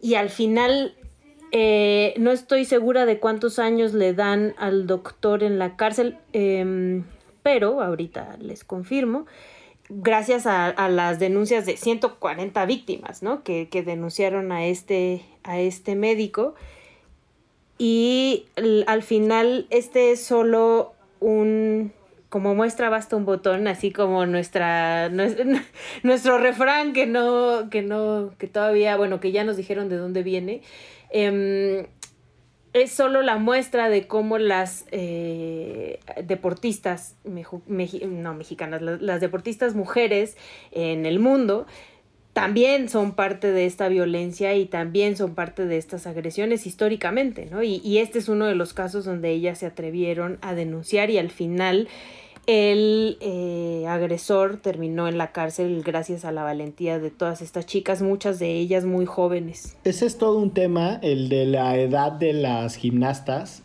Y 0.00 0.14
al 0.14 0.30
final, 0.30 0.94
eh, 1.52 2.14
no 2.16 2.30
estoy 2.30 2.64
segura 2.64 3.06
de 3.06 3.18
cuántos 3.18 3.58
años 3.58 3.92
le 3.92 4.14
dan 4.14 4.54
al 4.56 4.86
doctor 4.86 5.42
en 5.42 5.58
la 5.58 5.76
cárcel, 5.76 6.16
em, 6.32 7.04
pero 7.42 7.82
ahorita 7.82 8.36
les 8.40 8.64
confirmo. 8.64 9.26
Gracias 9.88 10.46
a, 10.46 10.68
a 10.68 10.88
las 10.88 11.18
denuncias 11.18 11.66
de 11.66 11.76
140 11.76 12.64
víctimas, 12.66 13.22
¿no? 13.22 13.42
Que, 13.42 13.68
que 13.68 13.82
denunciaron 13.82 14.52
a 14.52 14.66
este, 14.66 15.22
a 15.42 15.58
este 15.58 15.96
médico. 15.96 16.54
Y 17.82 18.44
al 18.86 19.02
final 19.02 19.66
este 19.70 20.12
es 20.12 20.22
solo 20.22 20.92
un 21.18 21.92
como 22.28 22.54
muestra 22.54 22.90
basta 22.90 23.16
un 23.16 23.24
botón, 23.24 23.66
así 23.68 23.90
como 23.90 24.26
nuestra 24.26 25.08
nues- 25.08 25.64
nuestro 26.02 26.36
refrán 26.36 26.92
que 26.92 27.06
no 27.06 27.70
que 27.70 27.80
no 27.80 28.32
que 28.36 28.48
todavía, 28.48 28.98
bueno, 28.98 29.18
que 29.18 29.32
ya 29.32 29.44
nos 29.44 29.56
dijeron 29.56 29.88
de 29.88 29.96
dónde 29.96 30.22
viene. 30.22 30.60
Em, 31.08 31.86
es 32.74 32.92
solo 32.92 33.22
la 33.22 33.38
muestra 33.38 33.88
de 33.88 34.06
cómo 34.06 34.36
las 34.36 34.84
eh, 34.90 36.00
deportistas, 36.22 37.16
no 37.24 38.34
mexicanas, 38.34 38.82
las 38.82 39.22
deportistas 39.22 39.74
mujeres 39.74 40.36
en 40.70 41.06
el 41.06 41.18
mundo 41.18 41.66
también 42.32 42.88
son 42.88 43.12
parte 43.12 43.52
de 43.52 43.66
esta 43.66 43.88
violencia 43.88 44.54
y 44.54 44.66
también 44.66 45.16
son 45.16 45.34
parte 45.34 45.66
de 45.66 45.76
estas 45.76 46.06
agresiones 46.06 46.66
históricamente, 46.66 47.48
¿no? 47.50 47.62
Y, 47.62 47.80
y 47.84 47.98
este 47.98 48.18
es 48.18 48.28
uno 48.28 48.46
de 48.46 48.54
los 48.54 48.72
casos 48.72 49.04
donde 49.04 49.30
ellas 49.30 49.58
se 49.58 49.66
atrevieron 49.66 50.38
a 50.40 50.54
denunciar 50.54 51.10
y 51.10 51.18
al 51.18 51.30
final 51.30 51.88
el 52.46 53.16
eh, 53.20 53.84
agresor 53.86 54.56
terminó 54.56 55.06
en 55.06 55.18
la 55.18 55.32
cárcel 55.32 55.82
gracias 55.84 56.24
a 56.24 56.32
la 56.32 56.42
valentía 56.42 56.98
de 56.98 57.10
todas 57.10 57.42
estas 57.42 57.66
chicas, 57.66 58.02
muchas 58.02 58.38
de 58.38 58.56
ellas 58.56 58.84
muy 58.84 59.06
jóvenes. 59.06 59.76
Ese 59.84 60.06
es 60.06 60.18
todo 60.18 60.38
un 60.38 60.50
tema, 60.50 60.98
el 61.02 61.28
de 61.28 61.46
la 61.46 61.76
edad 61.78 62.12
de 62.12 62.32
las 62.32 62.76
gimnastas. 62.76 63.62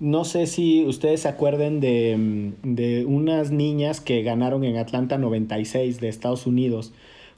No 0.00 0.24
sé 0.24 0.46
si 0.46 0.84
ustedes 0.86 1.20
se 1.20 1.28
acuerden 1.28 1.80
de, 1.80 2.54
de 2.62 3.04
unas 3.04 3.50
niñas 3.50 4.00
que 4.00 4.22
ganaron 4.22 4.64
en 4.64 4.76
Atlanta 4.76 5.18
96 5.18 6.00
de 6.00 6.08
Estados 6.08 6.46
Unidos 6.46 6.92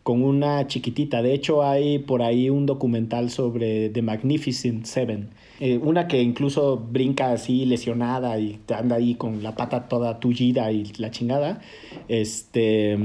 con 0.05 0.23
una 0.23 0.67
chiquitita. 0.67 1.23
De 1.23 1.33
hecho, 1.33 1.64
hay 1.64 1.99
por 1.99 2.23
ahí 2.23 2.51
un 2.51 2.67
documental 2.67 3.31
sobre 3.31 3.88
The 3.88 4.03
Magnificent 4.03 4.85
Seven. 4.85 5.31
Eh, 5.61 5.79
una 5.79 6.09
que 6.09 6.23
incluso 6.23 6.77
brinca 6.77 7.33
así 7.33 7.64
lesionada 7.64 8.38
y 8.38 8.61
anda 8.69 8.97
ahí 8.97 9.14
con 9.14 9.43
la 9.43 9.57
pata 9.57 9.88
toda 9.88 10.21
tullida 10.21 10.71
y 10.71 10.93
la 10.99 11.11
chingada. 11.11 11.61
Este, 12.09 12.99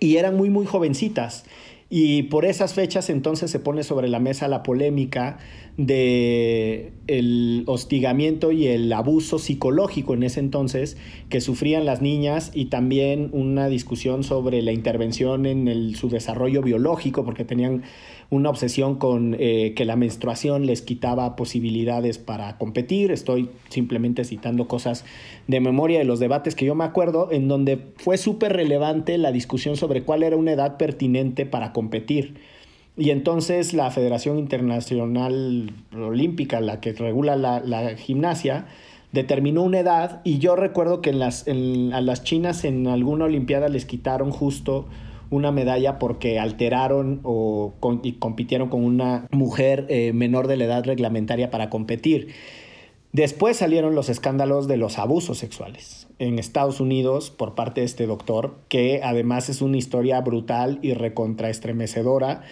y 0.00 0.16
eran 0.16 0.36
muy, 0.36 0.50
muy 0.50 0.66
jovencitas. 0.66 1.44
Y 1.88 2.24
por 2.24 2.44
esas 2.44 2.74
fechas 2.74 3.08
entonces 3.10 3.50
se 3.50 3.60
pone 3.60 3.84
sobre 3.84 4.08
la 4.08 4.18
mesa 4.18 4.48
la 4.48 4.64
polémica 4.64 5.38
de 5.78 6.92
el 7.06 7.62
hostigamiento 7.66 8.50
y 8.50 8.66
el 8.66 8.92
abuso 8.92 9.38
psicológico 9.38 10.12
en 10.12 10.24
ese 10.24 10.40
entonces 10.40 10.96
que 11.28 11.40
sufrían 11.40 11.86
las 11.86 12.02
niñas 12.02 12.50
y 12.52 12.66
también 12.66 13.30
una 13.32 13.68
discusión 13.68 14.24
sobre 14.24 14.60
la 14.60 14.72
intervención 14.72 15.46
en 15.46 15.94
su 15.94 16.08
desarrollo 16.08 16.62
biológico 16.62 17.24
porque 17.24 17.44
tenían 17.44 17.84
una 18.28 18.50
obsesión 18.50 18.96
con 18.96 19.36
eh, 19.38 19.72
que 19.74 19.84
la 19.84 19.94
menstruación 19.94 20.66
les 20.66 20.82
quitaba 20.82 21.36
posibilidades 21.36 22.18
para 22.18 22.58
competir. 22.58 23.12
Estoy 23.12 23.48
simplemente 23.68 24.24
citando 24.24 24.66
cosas 24.66 25.04
de 25.46 25.60
memoria 25.60 26.00
de 26.00 26.04
los 26.04 26.18
debates 26.18 26.56
que 26.56 26.66
yo 26.66 26.74
me 26.74 26.84
acuerdo, 26.84 27.28
en 27.30 27.46
donde 27.46 27.78
fue 27.96 28.18
súper 28.18 28.52
relevante 28.52 29.16
la 29.16 29.32
discusión 29.32 29.76
sobre 29.76 30.02
cuál 30.02 30.24
era 30.24 30.36
una 30.36 30.52
edad 30.52 30.76
pertinente 30.76 31.46
para 31.46 31.72
competir. 31.72 32.57
Y 32.98 33.10
entonces 33.10 33.72
la 33.74 33.90
Federación 33.92 34.38
Internacional 34.38 35.72
Olímpica, 35.96 36.60
la 36.60 36.80
que 36.80 36.92
regula 36.92 37.36
la, 37.36 37.60
la 37.60 37.96
gimnasia, 37.96 38.66
determinó 39.12 39.62
una 39.62 39.78
edad 39.80 40.20
y 40.24 40.38
yo 40.38 40.56
recuerdo 40.56 41.00
que 41.00 41.10
en 41.10 41.18
las, 41.20 41.46
en- 41.46 41.92
a 41.94 42.00
las 42.00 42.24
chinas 42.24 42.64
en 42.64 42.86
alguna 42.88 43.26
Olimpiada 43.26 43.68
les 43.68 43.84
quitaron 43.86 44.30
justo 44.32 44.86
una 45.30 45.52
medalla 45.52 45.98
porque 45.98 46.38
alteraron 46.38 47.20
o 47.22 47.74
con- 47.80 48.00
y 48.02 48.14
compitieron 48.14 48.68
con 48.68 48.82
una 48.84 49.26
mujer 49.30 49.86
eh, 49.88 50.12
menor 50.12 50.46
de 50.48 50.56
la 50.56 50.64
edad 50.64 50.84
reglamentaria 50.84 51.50
para 51.50 51.70
competir. 51.70 52.28
Después 53.12 53.56
salieron 53.56 53.94
los 53.94 54.08
escándalos 54.10 54.68
de 54.68 54.76
los 54.76 54.98
abusos 54.98 55.38
sexuales 55.38 56.08
en 56.18 56.38
Estados 56.38 56.80
Unidos 56.80 57.30
por 57.30 57.54
parte 57.54 57.80
de 57.80 57.86
este 57.86 58.06
doctor, 58.06 58.56
que 58.68 59.00
además 59.02 59.48
es 59.48 59.62
una 59.62 59.76
historia 59.78 60.20
brutal 60.20 60.78
y 60.82 60.92
recontraestremecedora, 60.92 62.42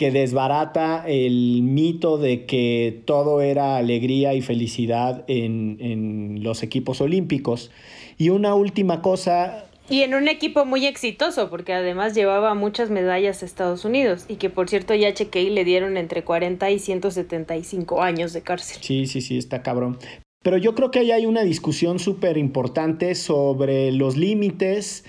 que 0.00 0.10
desbarata 0.10 1.04
el 1.06 1.60
mito 1.62 2.16
de 2.16 2.46
que 2.46 3.02
todo 3.04 3.42
era 3.42 3.76
alegría 3.76 4.32
y 4.32 4.40
felicidad 4.40 5.26
en, 5.28 5.76
en 5.78 6.42
los 6.42 6.62
equipos 6.62 7.02
olímpicos. 7.02 7.70
Y 8.16 8.30
una 8.30 8.54
última 8.54 9.02
cosa 9.02 9.66
y 9.90 10.00
en 10.00 10.14
un 10.14 10.28
equipo 10.28 10.64
muy 10.64 10.86
exitoso, 10.86 11.50
porque 11.50 11.74
además 11.74 12.14
llevaba 12.14 12.54
muchas 12.54 12.88
medallas 12.88 13.42
a 13.42 13.46
Estados 13.46 13.84
Unidos. 13.84 14.24
Y 14.26 14.36
que 14.36 14.48
por 14.48 14.70
cierto, 14.70 14.94
ya 14.94 15.12
chequé 15.12 15.42
y 15.42 15.50
le 15.50 15.64
dieron 15.64 15.98
entre 15.98 16.24
40 16.24 16.70
y 16.70 16.78
175 16.78 18.02
años 18.02 18.32
de 18.32 18.40
cárcel. 18.40 18.78
Sí, 18.80 19.06
sí, 19.06 19.20
sí, 19.20 19.36
está 19.36 19.62
cabrón. 19.62 19.98
Pero 20.42 20.56
yo 20.56 20.74
creo 20.74 20.90
que 20.90 21.00
ahí 21.00 21.10
hay 21.10 21.26
una 21.26 21.42
discusión 21.42 21.98
súper 21.98 22.38
importante 22.38 23.14
sobre 23.16 23.92
los 23.92 24.16
límites 24.16 25.04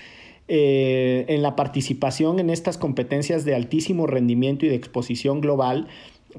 eh, 0.54 1.24
en 1.28 1.40
la 1.40 1.56
participación 1.56 2.38
en 2.38 2.50
estas 2.50 2.76
competencias 2.76 3.46
de 3.46 3.54
altísimo 3.54 4.06
rendimiento 4.06 4.66
y 4.66 4.68
de 4.68 4.74
exposición 4.74 5.40
global 5.40 5.88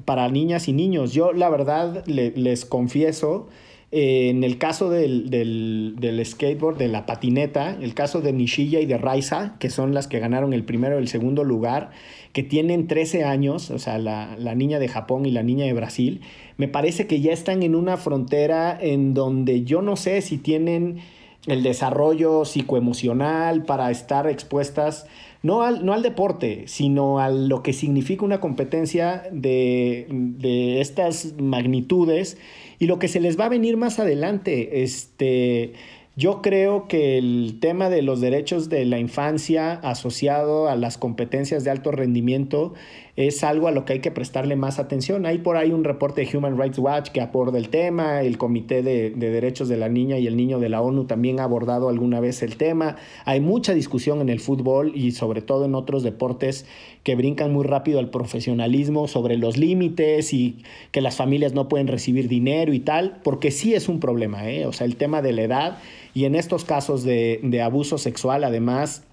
para 0.04 0.28
niñas 0.28 0.68
y 0.68 0.72
niños. 0.72 1.12
Yo, 1.12 1.32
la 1.32 1.50
verdad, 1.50 2.06
les 2.06 2.64
confieso 2.64 3.48
eh, 3.90 4.28
en 4.28 4.44
el 4.44 4.56
caso 4.56 4.88
del, 4.88 6.22
skateboard, 6.24 6.78
de 6.78 6.86
la 6.86 7.06
patineta, 7.06 7.76
el 7.82 7.92
caso 7.94 8.20
de 8.20 8.32
Nishilla 8.32 8.78
y 8.78 8.86
de 8.86 8.98
Raiza, 8.98 9.56
que 9.58 9.68
son 9.68 9.94
las 9.94 10.06
que 10.06 10.20
ganaron 10.20 10.52
el 10.52 10.62
primero 10.62 10.94
y 10.94 11.02
el 11.02 11.08
segundo 11.08 11.42
lugar, 11.42 11.90
que 12.32 12.44
tienen 12.44 12.86
13 12.86 13.24
años, 13.24 13.72
o 13.72 13.80
sea, 13.80 13.98
la, 13.98 14.36
la 14.38 14.54
niña 14.54 14.78
de 14.78 14.86
Japón 14.86 15.26
y 15.26 15.32
la 15.32 15.42
niña 15.42 15.64
de 15.64 15.72
Brasil, 15.72 16.20
me 16.56 16.68
parece 16.68 17.08
que 17.08 17.20
ya 17.20 17.32
están 17.32 17.64
en 17.64 17.74
una 17.74 17.96
frontera 17.96 18.78
en 18.80 19.12
donde 19.12 19.64
yo 19.64 19.82
no 19.82 19.96
sé 19.96 20.22
si 20.22 20.38
tienen 20.38 21.00
el 21.46 21.62
desarrollo 21.62 22.44
psicoemocional 22.44 23.64
para 23.64 23.90
estar 23.90 24.26
expuestas 24.26 25.06
no 25.42 25.62
al, 25.62 25.84
no 25.84 25.92
al 25.92 26.02
deporte, 26.02 26.64
sino 26.66 27.18
a 27.18 27.28
lo 27.28 27.62
que 27.62 27.74
significa 27.74 28.24
una 28.24 28.40
competencia 28.40 29.24
de, 29.30 30.06
de 30.08 30.80
estas 30.80 31.34
magnitudes 31.38 32.38
y 32.78 32.86
lo 32.86 32.98
que 32.98 33.08
se 33.08 33.20
les 33.20 33.38
va 33.38 33.44
a 33.44 33.48
venir 33.50 33.76
más 33.76 33.98
adelante. 33.98 34.82
Este, 34.82 35.74
yo 36.16 36.42
creo 36.42 36.86
que 36.86 37.18
el 37.18 37.58
tema 37.60 37.90
de 37.90 38.00
los 38.00 38.20
derechos 38.20 38.68
de 38.68 38.84
la 38.84 39.00
infancia 39.00 39.72
asociado 39.72 40.68
a 40.68 40.76
las 40.76 40.96
competencias 40.96 41.64
de 41.64 41.72
alto 41.72 41.90
rendimiento 41.90 42.72
es 43.16 43.42
algo 43.42 43.66
a 43.66 43.72
lo 43.72 43.84
que 43.84 43.94
hay 43.94 43.98
que 43.98 44.12
prestarle 44.12 44.54
más 44.54 44.78
atención. 44.78 45.26
Hay 45.26 45.38
por 45.38 45.56
ahí 45.56 45.72
un 45.72 45.82
reporte 45.82 46.24
de 46.24 46.36
Human 46.36 46.56
Rights 46.56 46.78
Watch 46.78 47.10
que 47.10 47.20
aborda 47.20 47.58
el 47.58 47.68
tema, 47.68 48.22
el 48.22 48.38
Comité 48.38 48.82
de, 48.82 49.10
Derechos 49.10 49.68
de 49.68 49.76
la 49.76 49.88
Niña 49.88 50.18
y 50.18 50.28
el 50.28 50.36
Niño 50.36 50.60
de 50.60 50.68
la 50.68 50.80
ONU 50.82 51.04
también 51.06 51.40
ha 51.40 51.44
abordado 51.44 51.88
alguna 51.88 52.20
vez 52.20 52.42
el 52.44 52.56
tema. 52.56 52.94
Hay 53.24 53.40
mucha 53.40 53.74
discusión 53.74 54.20
en 54.20 54.28
el 54.28 54.38
fútbol 54.38 54.92
y 54.94 55.12
sobre 55.12 55.42
todo 55.42 55.64
en 55.64 55.74
otros 55.74 56.04
deportes 56.04 56.64
que 57.04 57.14
brincan 57.14 57.52
muy 57.52 57.64
rápido 57.64 58.00
al 58.00 58.10
profesionalismo 58.10 59.06
sobre 59.06 59.36
los 59.36 59.56
límites 59.56 60.32
y 60.32 60.64
que 60.90 61.00
las 61.00 61.16
familias 61.16 61.52
no 61.52 61.68
pueden 61.68 61.86
recibir 61.86 62.28
dinero 62.28 62.72
y 62.72 62.80
tal, 62.80 63.20
porque 63.22 63.50
sí 63.50 63.74
es 63.74 63.88
un 63.88 64.00
problema, 64.00 64.50
¿eh? 64.50 64.66
o 64.66 64.72
sea, 64.72 64.86
el 64.86 64.96
tema 64.96 65.22
de 65.22 65.32
la 65.32 65.42
edad 65.42 65.78
y 66.14 66.24
en 66.24 66.34
estos 66.34 66.64
casos 66.64 67.04
de, 67.04 67.40
de 67.42 67.62
abuso 67.62 67.98
sexual 67.98 68.42
además 68.42 69.04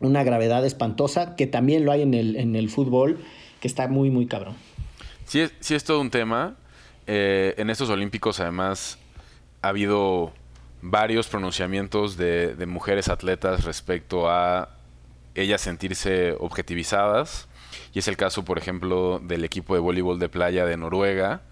una 0.00 0.24
gravedad 0.24 0.64
espantosa, 0.64 1.36
que 1.36 1.46
también 1.46 1.84
lo 1.84 1.92
hay 1.92 2.02
en 2.02 2.14
el, 2.14 2.36
en 2.36 2.56
el 2.56 2.68
fútbol, 2.68 3.18
que 3.60 3.68
está 3.68 3.88
muy, 3.88 4.10
muy 4.10 4.26
cabrón. 4.26 4.54
Sí, 5.24 5.40
es, 5.40 5.52
sí 5.60 5.74
es 5.74 5.84
todo 5.84 6.00
un 6.00 6.10
tema. 6.10 6.56
Eh, 7.06 7.54
en 7.56 7.70
estos 7.70 7.88
Olímpicos, 7.88 8.40
además, 8.40 8.98
ha 9.62 9.68
habido 9.68 10.32
varios 10.82 11.28
pronunciamientos 11.28 12.16
de, 12.16 12.54
de, 12.54 12.66
mujeres 12.66 13.08
atletas 13.08 13.64
respecto 13.64 14.28
a 14.28 14.75
ellas 15.42 15.60
sentirse 15.60 16.34
objetivizadas. 16.38 17.48
Y 17.92 17.98
es 17.98 18.08
el 18.08 18.16
caso, 18.16 18.44
por 18.44 18.58
ejemplo, 18.58 19.20
del 19.22 19.44
equipo 19.44 19.74
de 19.74 19.80
voleibol 19.80 20.18
de 20.18 20.28
playa 20.28 20.66
de 20.66 20.76
Noruega, 20.76 21.42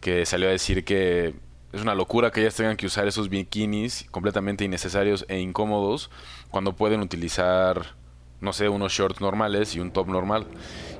que 0.00 0.24
salió 0.26 0.48
a 0.48 0.52
decir 0.52 0.84
que 0.84 1.34
es 1.72 1.82
una 1.82 1.94
locura 1.94 2.30
que 2.30 2.40
ellas 2.40 2.54
tengan 2.54 2.76
que 2.76 2.86
usar 2.86 3.06
esos 3.06 3.28
bikinis 3.28 4.06
completamente 4.10 4.64
innecesarios 4.64 5.24
e 5.28 5.38
incómodos 5.38 6.10
cuando 6.50 6.72
pueden 6.74 7.00
utilizar, 7.00 7.94
no 8.40 8.52
sé, 8.52 8.68
unos 8.68 8.92
shorts 8.92 9.20
normales 9.20 9.74
y 9.74 9.80
un 9.80 9.90
top 9.90 10.08
normal. 10.08 10.46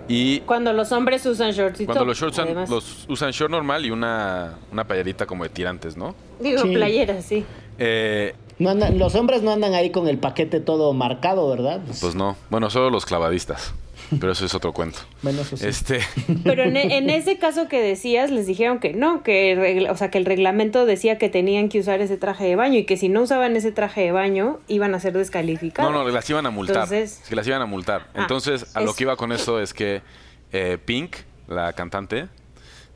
Y 0.08 0.40
cuando 0.40 0.72
los 0.72 0.90
hombres 0.92 1.24
usan 1.26 1.52
shorts 1.52 1.82
y 1.82 1.86
Cuando 1.86 2.04
los 2.04 2.18
shorts 2.18 2.38
usan, 2.38 2.54
los 2.68 3.06
usan 3.08 3.30
short 3.30 3.50
normal 3.50 3.84
y 3.84 3.90
una, 3.90 4.56
una 4.72 4.84
playerita 4.84 5.26
como 5.26 5.44
de 5.44 5.50
tirantes, 5.50 5.96
¿no? 5.96 6.14
Digo, 6.40 6.62
playeras, 6.62 7.24
sí. 7.24 7.44
Eh, 7.78 8.34
no 8.58 8.70
andan, 8.70 8.98
los 8.98 9.14
hombres 9.14 9.42
no 9.42 9.52
andan 9.52 9.74
ahí 9.74 9.90
con 9.90 10.08
el 10.08 10.18
paquete 10.18 10.60
todo 10.60 10.92
marcado, 10.92 11.48
¿verdad? 11.48 11.80
Pues 12.00 12.14
no. 12.14 12.36
Bueno, 12.50 12.70
solo 12.70 12.90
los 12.90 13.06
clavadistas. 13.06 13.74
Pero 14.18 14.32
eso 14.32 14.46
es 14.46 14.54
otro 14.54 14.72
cuento. 14.72 15.00
Bueno, 15.22 15.42
eso 15.42 15.56
sí. 15.56 15.66
Este... 15.66 16.00
Pero 16.44 16.62
en, 16.62 16.76
en, 16.76 17.10
ese 17.10 17.38
caso 17.38 17.68
que 17.68 17.80
decías, 17.82 18.30
les 18.30 18.46
dijeron 18.46 18.78
que 18.78 18.94
no, 18.94 19.22
que 19.22 19.86
o 19.90 19.96
sea, 19.96 20.10
que 20.10 20.18
el 20.18 20.24
reglamento 20.24 20.86
decía 20.86 21.18
que 21.18 21.28
tenían 21.28 21.68
que 21.68 21.80
usar 21.80 22.00
ese 22.00 22.16
traje 22.16 22.46
de 22.46 22.56
baño 22.56 22.78
y 22.78 22.84
que 22.84 22.96
si 22.96 23.08
no 23.08 23.22
usaban 23.22 23.54
ese 23.54 23.70
traje 23.70 24.02
de 24.02 24.12
baño 24.12 24.60
iban 24.66 24.94
a 24.94 25.00
ser 25.00 25.12
descalificados. 25.12 25.92
No, 25.92 26.04
no, 26.04 26.08
las 26.10 26.28
iban 26.30 26.46
a 26.46 26.50
multar. 26.50 26.76
Entonces... 26.76 27.22
Que 27.28 27.36
las 27.36 27.46
iban 27.46 27.60
a 27.60 27.66
multar. 27.66 28.06
Ah, 28.14 28.22
Entonces, 28.22 28.74
a 28.74 28.80
lo 28.80 28.94
que 28.94 29.04
iba 29.04 29.16
con 29.16 29.30
eso 29.32 29.60
es 29.60 29.74
que 29.74 30.00
eh, 30.52 30.78
Pink, 30.82 31.16
la 31.46 31.72
cantante, 31.74 32.28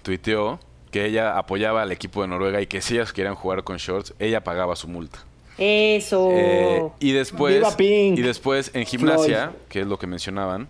tuiteó 0.02 0.60
que 0.90 1.06
ella 1.06 1.36
apoyaba 1.38 1.82
al 1.82 1.92
equipo 1.92 2.22
de 2.22 2.28
Noruega 2.28 2.60
y 2.60 2.66
que 2.66 2.80
si 2.80 2.94
ellas 2.94 3.12
querían 3.12 3.34
jugar 3.34 3.64
con 3.64 3.76
shorts, 3.76 4.14
ella 4.18 4.44
pagaba 4.44 4.76
su 4.76 4.88
multa. 4.88 5.24
Eso. 5.58 6.30
Eh, 6.32 6.82
y 7.00 7.12
después, 7.12 7.62
y 7.78 8.22
después 8.22 8.70
en 8.74 8.86
gimnasia, 8.86 9.52
que 9.68 9.80
es 9.80 9.86
lo 9.86 9.98
que 9.98 10.06
mencionaban, 10.06 10.68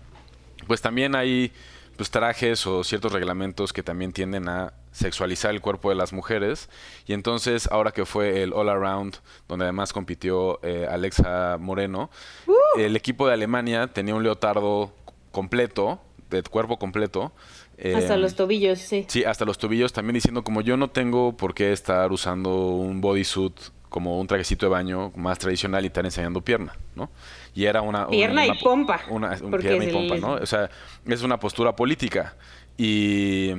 pues 0.67 0.81
también 0.81 1.15
hay 1.15 1.51
pues, 1.95 2.11
trajes 2.11 2.65
o 2.67 2.83
ciertos 2.83 3.11
reglamentos 3.11 3.73
que 3.73 3.83
también 3.83 4.11
tienden 4.11 4.49
a 4.49 4.73
sexualizar 4.91 5.51
el 5.51 5.61
cuerpo 5.61 5.89
de 5.89 5.95
las 5.95 6.13
mujeres. 6.13 6.69
Y 7.07 7.13
entonces, 7.13 7.67
ahora 7.71 7.91
que 7.91 8.05
fue 8.05 8.43
el 8.43 8.53
All 8.53 8.69
Around, 8.69 9.17
donde 9.47 9.65
además 9.65 9.93
compitió 9.93 10.59
eh, 10.63 10.87
Alexa 10.89 11.57
Moreno, 11.59 12.09
uh. 12.47 12.79
el 12.79 12.95
equipo 12.95 13.27
de 13.27 13.33
Alemania 13.33 13.87
tenía 13.87 14.15
un 14.15 14.23
leotardo 14.23 14.91
completo, 15.31 15.99
de 16.29 16.43
cuerpo 16.43 16.77
completo. 16.77 17.31
hasta 17.95 18.17
los 18.17 18.35
tobillos, 18.35 18.79
sí. 18.79 19.05
Sí, 19.07 19.23
hasta 19.23 19.45
los 19.45 19.57
tobillos, 19.57 19.93
también 19.93 20.15
diciendo 20.15 20.43
como 20.43 20.61
yo 20.61 20.77
no 20.77 20.89
tengo 20.89 21.37
por 21.37 21.53
qué 21.53 21.71
estar 21.71 22.11
usando 22.11 22.53
un 22.53 23.01
bodysuit 23.01 23.53
como 23.93 24.19
un 24.19 24.25
trajecito 24.25 24.65
de 24.65 24.71
baño 24.71 25.11
más 25.15 25.37
tradicional 25.37 25.83
y 25.83 25.87
estar 25.87 26.03
enseñando 26.03 26.41
pierna, 26.41 26.73
¿no? 26.95 27.11
Y 27.53 27.65
era 27.65 27.83
una... 27.83 28.07
Pierna 28.07 28.43
y 28.47 28.57
pompa. 28.57 29.01
Una, 29.07 29.37
pierna 29.59 29.85
y 29.85 29.91
pompa, 29.91 30.15
¿no? 30.15 30.33
O 30.33 30.45
sea, 30.47 30.67
es 31.05 31.21
una 31.21 31.39
postura 31.39 31.75
política. 31.75 32.33
Y... 32.75 33.51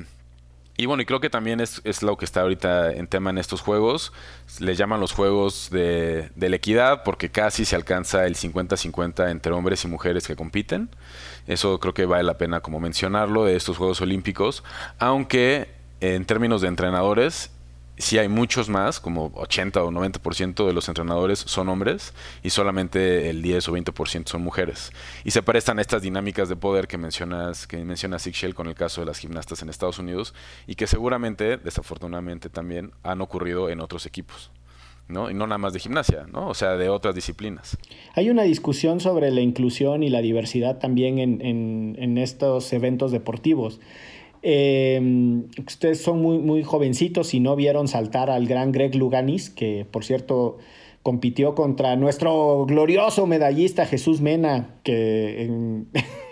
Y 0.76 0.86
bueno, 0.86 1.04
y 1.04 1.06
creo 1.06 1.20
que 1.20 1.30
también 1.30 1.60
es, 1.60 1.80
es, 1.84 2.02
lo 2.02 2.16
que 2.16 2.24
está 2.24 2.40
ahorita 2.40 2.90
en 2.90 3.06
tema 3.06 3.30
en 3.30 3.38
estos 3.38 3.60
juegos. 3.60 4.12
Les 4.58 4.76
llaman 4.76 4.98
los 4.98 5.12
juegos 5.12 5.70
de, 5.70 6.30
de 6.34 6.48
la 6.48 6.56
equidad 6.56 7.04
porque 7.04 7.30
casi 7.30 7.64
se 7.64 7.76
alcanza 7.76 8.26
el 8.26 8.34
50-50 8.34 9.30
entre 9.30 9.52
hombres 9.52 9.84
y 9.84 9.86
mujeres 9.86 10.26
que 10.26 10.34
compiten. 10.34 10.88
Eso 11.46 11.78
creo 11.78 11.94
que 11.94 12.06
vale 12.06 12.24
la 12.24 12.38
pena 12.38 12.58
como 12.58 12.80
mencionarlo 12.80 13.44
de 13.44 13.54
estos 13.54 13.76
Juegos 13.76 14.00
Olímpicos. 14.00 14.64
Aunque 14.98 15.68
en 16.00 16.24
términos 16.24 16.60
de 16.60 16.66
entrenadores 16.66 17.53
sí 17.96 18.18
hay 18.18 18.28
muchos 18.28 18.68
más, 18.68 19.00
como 19.00 19.30
80 19.34 19.82
o 19.82 19.90
90% 19.90 20.66
de 20.66 20.72
los 20.72 20.88
entrenadores 20.88 21.38
son 21.38 21.68
hombres 21.68 22.12
y 22.42 22.50
solamente 22.50 23.30
el 23.30 23.42
10 23.42 23.68
o 23.68 23.72
20% 23.72 24.28
son 24.28 24.42
mujeres. 24.42 24.92
Y 25.24 25.30
se 25.30 25.42
prestan 25.42 25.78
estas 25.78 26.02
dinámicas 26.02 26.48
de 26.48 26.56
poder 26.56 26.88
que 26.88 26.98
mencionas, 26.98 27.66
que 27.66 27.78
menciona 27.84 28.18
Shell 28.18 28.54
con 28.54 28.66
el 28.66 28.74
caso 28.74 29.00
de 29.00 29.06
las 29.06 29.18
gimnastas 29.18 29.62
en 29.62 29.68
Estados 29.68 29.98
Unidos 29.98 30.34
y 30.66 30.74
que 30.74 30.86
seguramente, 30.86 31.56
desafortunadamente 31.56 32.48
también 32.48 32.92
han 33.02 33.20
ocurrido 33.20 33.70
en 33.70 33.80
otros 33.80 34.06
equipos. 34.06 34.50
¿no? 35.06 35.30
Y 35.30 35.34
no 35.34 35.46
nada 35.46 35.58
más 35.58 35.74
de 35.74 35.80
gimnasia, 35.80 36.26
¿no? 36.32 36.48
O 36.48 36.54
sea, 36.54 36.78
de 36.78 36.88
otras 36.88 37.14
disciplinas. 37.14 37.76
Hay 38.14 38.30
una 38.30 38.42
discusión 38.44 39.00
sobre 39.00 39.30
la 39.30 39.42
inclusión 39.42 40.02
y 40.02 40.08
la 40.08 40.22
diversidad 40.22 40.78
también 40.78 41.18
en 41.18 42.18
estos 42.18 42.72
eventos 42.72 43.12
deportivos. 43.12 43.80
Eh, 44.46 45.00
ustedes 45.66 46.02
son 46.02 46.20
muy, 46.20 46.36
muy 46.36 46.62
jovencitos 46.62 47.32
y 47.32 47.40
no 47.40 47.56
vieron 47.56 47.88
saltar 47.88 48.28
al 48.28 48.46
gran 48.46 48.72
Greg 48.72 48.94
Luganis, 48.94 49.48
que 49.48 49.86
por 49.90 50.04
cierto 50.04 50.58
compitió 51.02 51.54
contra 51.54 51.96
nuestro 51.96 52.66
glorioso 52.66 53.26
medallista 53.26 53.86
Jesús 53.86 54.20
Mena, 54.20 54.74
que 54.82 55.50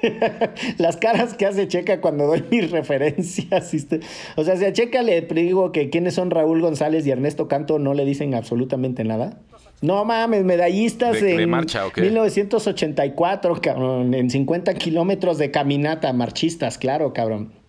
las 0.79 0.99
caras 0.99 1.33
que 1.35 1.47
hace 1.47 1.69
Checa 1.69 2.03
cuando 2.03 2.27
doy 2.27 2.45
mis 2.51 2.71
referencias. 2.71 3.73
O 4.37 4.45
sea, 4.45 4.57
si 4.57 4.67
a 4.67 4.75
Checa 4.75 5.03
le 5.03 5.23
digo 5.23 5.73
que 5.73 5.89
quiénes 5.89 6.13
son 6.15 6.31
Raúl 6.31 6.61
González 6.61 7.07
y 7.07 7.11
Ernesto 7.11 7.49
Canto, 7.49 7.79
no 7.79 7.95
le 7.95 8.05
dicen 8.05 8.35
absolutamente 8.35 9.05
nada. 9.05 9.41
No 9.81 10.05
mames, 10.05 10.45
medallistas 10.45 11.23
en 11.23 11.51
1984, 11.51 13.61
cabrón, 13.61 14.15
en 14.15 14.31
50 14.31 14.75
kilómetros 14.75 15.39
de 15.39 15.51
caminata, 15.51 16.13
marchistas, 16.13 16.79
claro, 16.79 17.13
cabrón. 17.13 17.62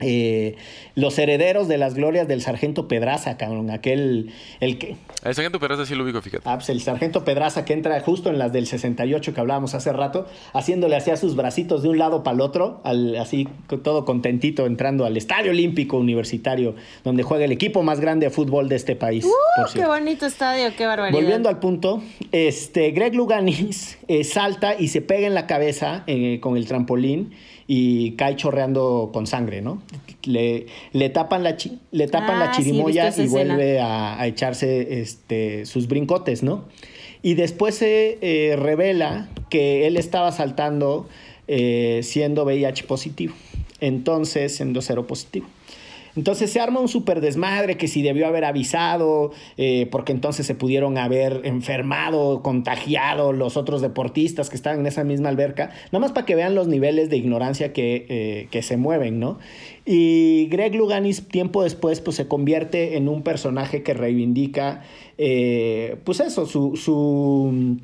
Eh, 0.00 0.56
los 0.96 1.18
herederos 1.18 1.68
de 1.68 1.78
las 1.78 1.94
glorias 1.94 2.26
del 2.26 2.42
sargento 2.42 2.88
Pedraza, 2.88 3.36
cabrón, 3.36 3.70
aquel, 3.70 4.32
el 4.60 4.78
que... 4.78 4.96
El 5.22 5.34
sargento 5.34 5.60
Pedraza 5.60 5.86
sí 5.86 5.94
lo 5.94 6.04
ubico, 6.04 6.20
fíjate. 6.20 6.42
Ah, 6.48 6.56
pues 6.56 6.68
el 6.68 6.80
sargento 6.80 7.24
Pedraza 7.24 7.64
que 7.64 7.72
entra 7.72 7.98
justo 8.00 8.28
en 8.28 8.38
las 8.38 8.52
del 8.52 8.66
68 8.66 9.32
que 9.32 9.40
hablábamos 9.40 9.74
hace 9.74 9.92
rato, 9.92 10.26
haciéndole 10.52 10.96
así 10.96 11.10
a 11.10 11.16
sus 11.16 11.36
bracitos 11.36 11.82
de 11.82 11.90
un 11.90 11.98
lado 11.98 12.24
para 12.24 12.34
el 12.34 12.40
otro, 12.40 12.80
al, 12.84 13.16
así 13.16 13.48
todo 13.82 14.04
contentito 14.04 14.66
entrando 14.66 15.04
al 15.04 15.16
Estadio 15.16 15.52
Olímpico 15.52 15.96
Universitario, 15.96 16.74
donde 17.04 17.22
juega 17.22 17.44
el 17.44 17.52
equipo 17.52 17.82
más 17.82 18.00
grande 18.00 18.26
de 18.26 18.30
fútbol 18.30 18.68
de 18.68 18.76
este 18.76 18.96
país. 18.96 19.24
¡Uh, 19.24 19.30
por 19.56 19.66
qué 19.66 19.72
cierto. 19.72 19.90
bonito 19.90 20.26
estadio! 20.26 20.74
¡Qué 20.76 20.86
barbaridad! 20.86 21.18
Volviendo 21.18 21.48
al 21.48 21.60
punto, 21.60 22.02
este, 22.32 22.90
Greg 22.90 23.14
Luganis 23.14 23.98
eh, 24.08 24.24
salta 24.24 24.74
y 24.78 24.88
se 24.88 25.02
pega 25.02 25.26
en 25.26 25.34
la 25.34 25.46
cabeza 25.46 26.02
eh, 26.06 26.40
con 26.40 26.56
el 26.56 26.66
trampolín 26.66 27.32
y 27.66 28.12
cae 28.12 28.36
chorreando 28.36 29.10
con 29.12 29.26
sangre, 29.26 29.62
¿no? 29.62 29.82
Le, 30.24 30.66
le 30.92 31.10
tapan 31.10 31.42
la, 31.42 31.56
chi- 31.56 31.78
le 31.90 32.06
tapan 32.08 32.36
Ah, 32.36 32.46
la 32.46 32.50
chirimoya 32.52 33.08
y 33.08 33.10
vuelve 33.28 33.80
a, 33.80 34.18
a 34.20 34.26
echarse 34.26 35.00
este, 35.00 35.66
sus 35.66 35.86
brincotes, 35.88 36.42
¿no? 36.42 36.64
Y 37.22 37.34
después 37.34 37.74
se 37.74 38.18
eh, 38.20 38.56
revela 38.56 39.28
que 39.50 39.86
él 39.86 39.96
estaba 39.96 40.30
saltando 40.32 41.08
eh, 41.48 42.00
siendo 42.02 42.44
VIH 42.44 42.84
positivo, 42.84 43.34
entonces 43.80 44.54
siendo 44.56 44.80
cero 44.82 45.06
positivo. 45.06 45.46
Entonces 46.16 46.50
se 46.50 46.60
arma 46.60 46.80
un 46.80 46.88
súper 46.88 47.20
desmadre 47.20 47.76
que 47.76 47.88
si 47.88 48.02
debió 48.02 48.26
haber 48.26 48.44
avisado, 48.44 49.32
eh, 49.56 49.88
porque 49.90 50.12
entonces 50.12 50.46
se 50.46 50.54
pudieron 50.54 50.96
haber 50.96 51.40
enfermado, 51.44 52.42
contagiado 52.42 53.32
los 53.32 53.56
otros 53.56 53.82
deportistas 53.82 54.48
que 54.48 54.56
estaban 54.56 54.80
en 54.80 54.86
esa 54.86 55.02
misma 55.02 55.28
alberca, 55.28 55.70
nada 55.86 56.00
más 56.00 56.12
para 56.12 56.24
que 56.24 56.34
vean 56.34 56.54
los 56.54 56.68
niveles 56.68 57.10
de 57.10 57.16
ignorancia 57.16 57.72
que, 57.72 58.06
eh, 58.08 58.48
que 58.50 58.62
se 58.62 58.76
mueven, 58.76 59.18
¿no? 59.18 59.38
Y 59.84 60.46
Greg 60.50 60.74
Luganis 60.74 61.26
tiempo 61.28 61.62
después 61.62 62.00
pues 62.00 62.16
se 62.16 62.28
convierte 62.28 62.96
en 62.96 63.08
un 63.08 63.22
personaje 63.22 63.82
que 63.82 63.94
reivindica, 63.94 64.82
eh, 65.18 65.96
pues 66.04 66.20
eso, 66.20 66.46
su... 66.46 66.76
su 66.76 67.78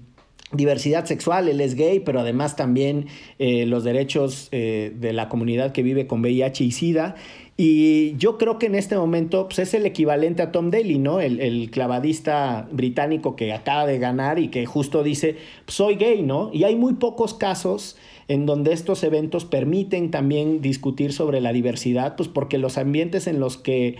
diversidad 0.53 1.05
sexual, 1.05 1.49
él 1.49 1.61
es 1.61 1.77
gay, 1.77 2.01
pero 2.01 2.19
además 2.19 2.57
también 2.57 3.07
los 3.39 3.85
derechos 3.85 4.49
de 4.51 5.13
la 5.13 5.29
comunidad 5.29 5.71
que 5.71 5.85
vive 5.85 6.09
con 6.09 6.23
VIH 6.23 6.65
y 6.65 6.73
SIDA. 6.73 7.15
Y 7.63 8.17
yo 8.17 8.39
creo 8.39 8.59
que 8.59 8.65
en 8.65 8.75
este 8.75 8.97
momento 8.97 9.45
pues, 9.45 9.59
es 9.59 9.75
el 9.75 9.85
equivalente 9.85 10.41
a 10.41 10.51
Tom 10.51 10.71
Daly, 10.71 10.99
¿no? 10.99 11.21
El, 11.21 11.41
el 11.41 11.71
clavadista 11.71 12.67
británico 12.73 13.37
que 13.37 13.53
acaba 13.53 13.85
de 13.85 13.99
ganar 13.99 14.39
y 14.39 14.49
que 14.49 14.65
justo 14.65 15.03
dice, 15.03 15.37
soy 15.67 15.97
gay, 15.97 16.23
¿no? 16.23 16.49
Y 16.55 16.65
hay 16.65 16.75
muy 16.75 16.95
pocos 16.95 17.35
casos 17.35 17.99
en 18.29 18.47
donde 18.47 18.73
estos 18.73 19.05
eventos 19.05 19.45
permiten 19.45 20.11
también 20.11 20.63
discutir 20.63 21.13
sobre 21.13 21.43
la 21.43 21.53
diversidad, 21.53 22.17
pues 22.17 22.31
porque 22.31 22.57
los 22.57 22.79
ambientes 22.79 23.27
en 23.27 23.41
los 23.41 23.59
que 23.59 23.99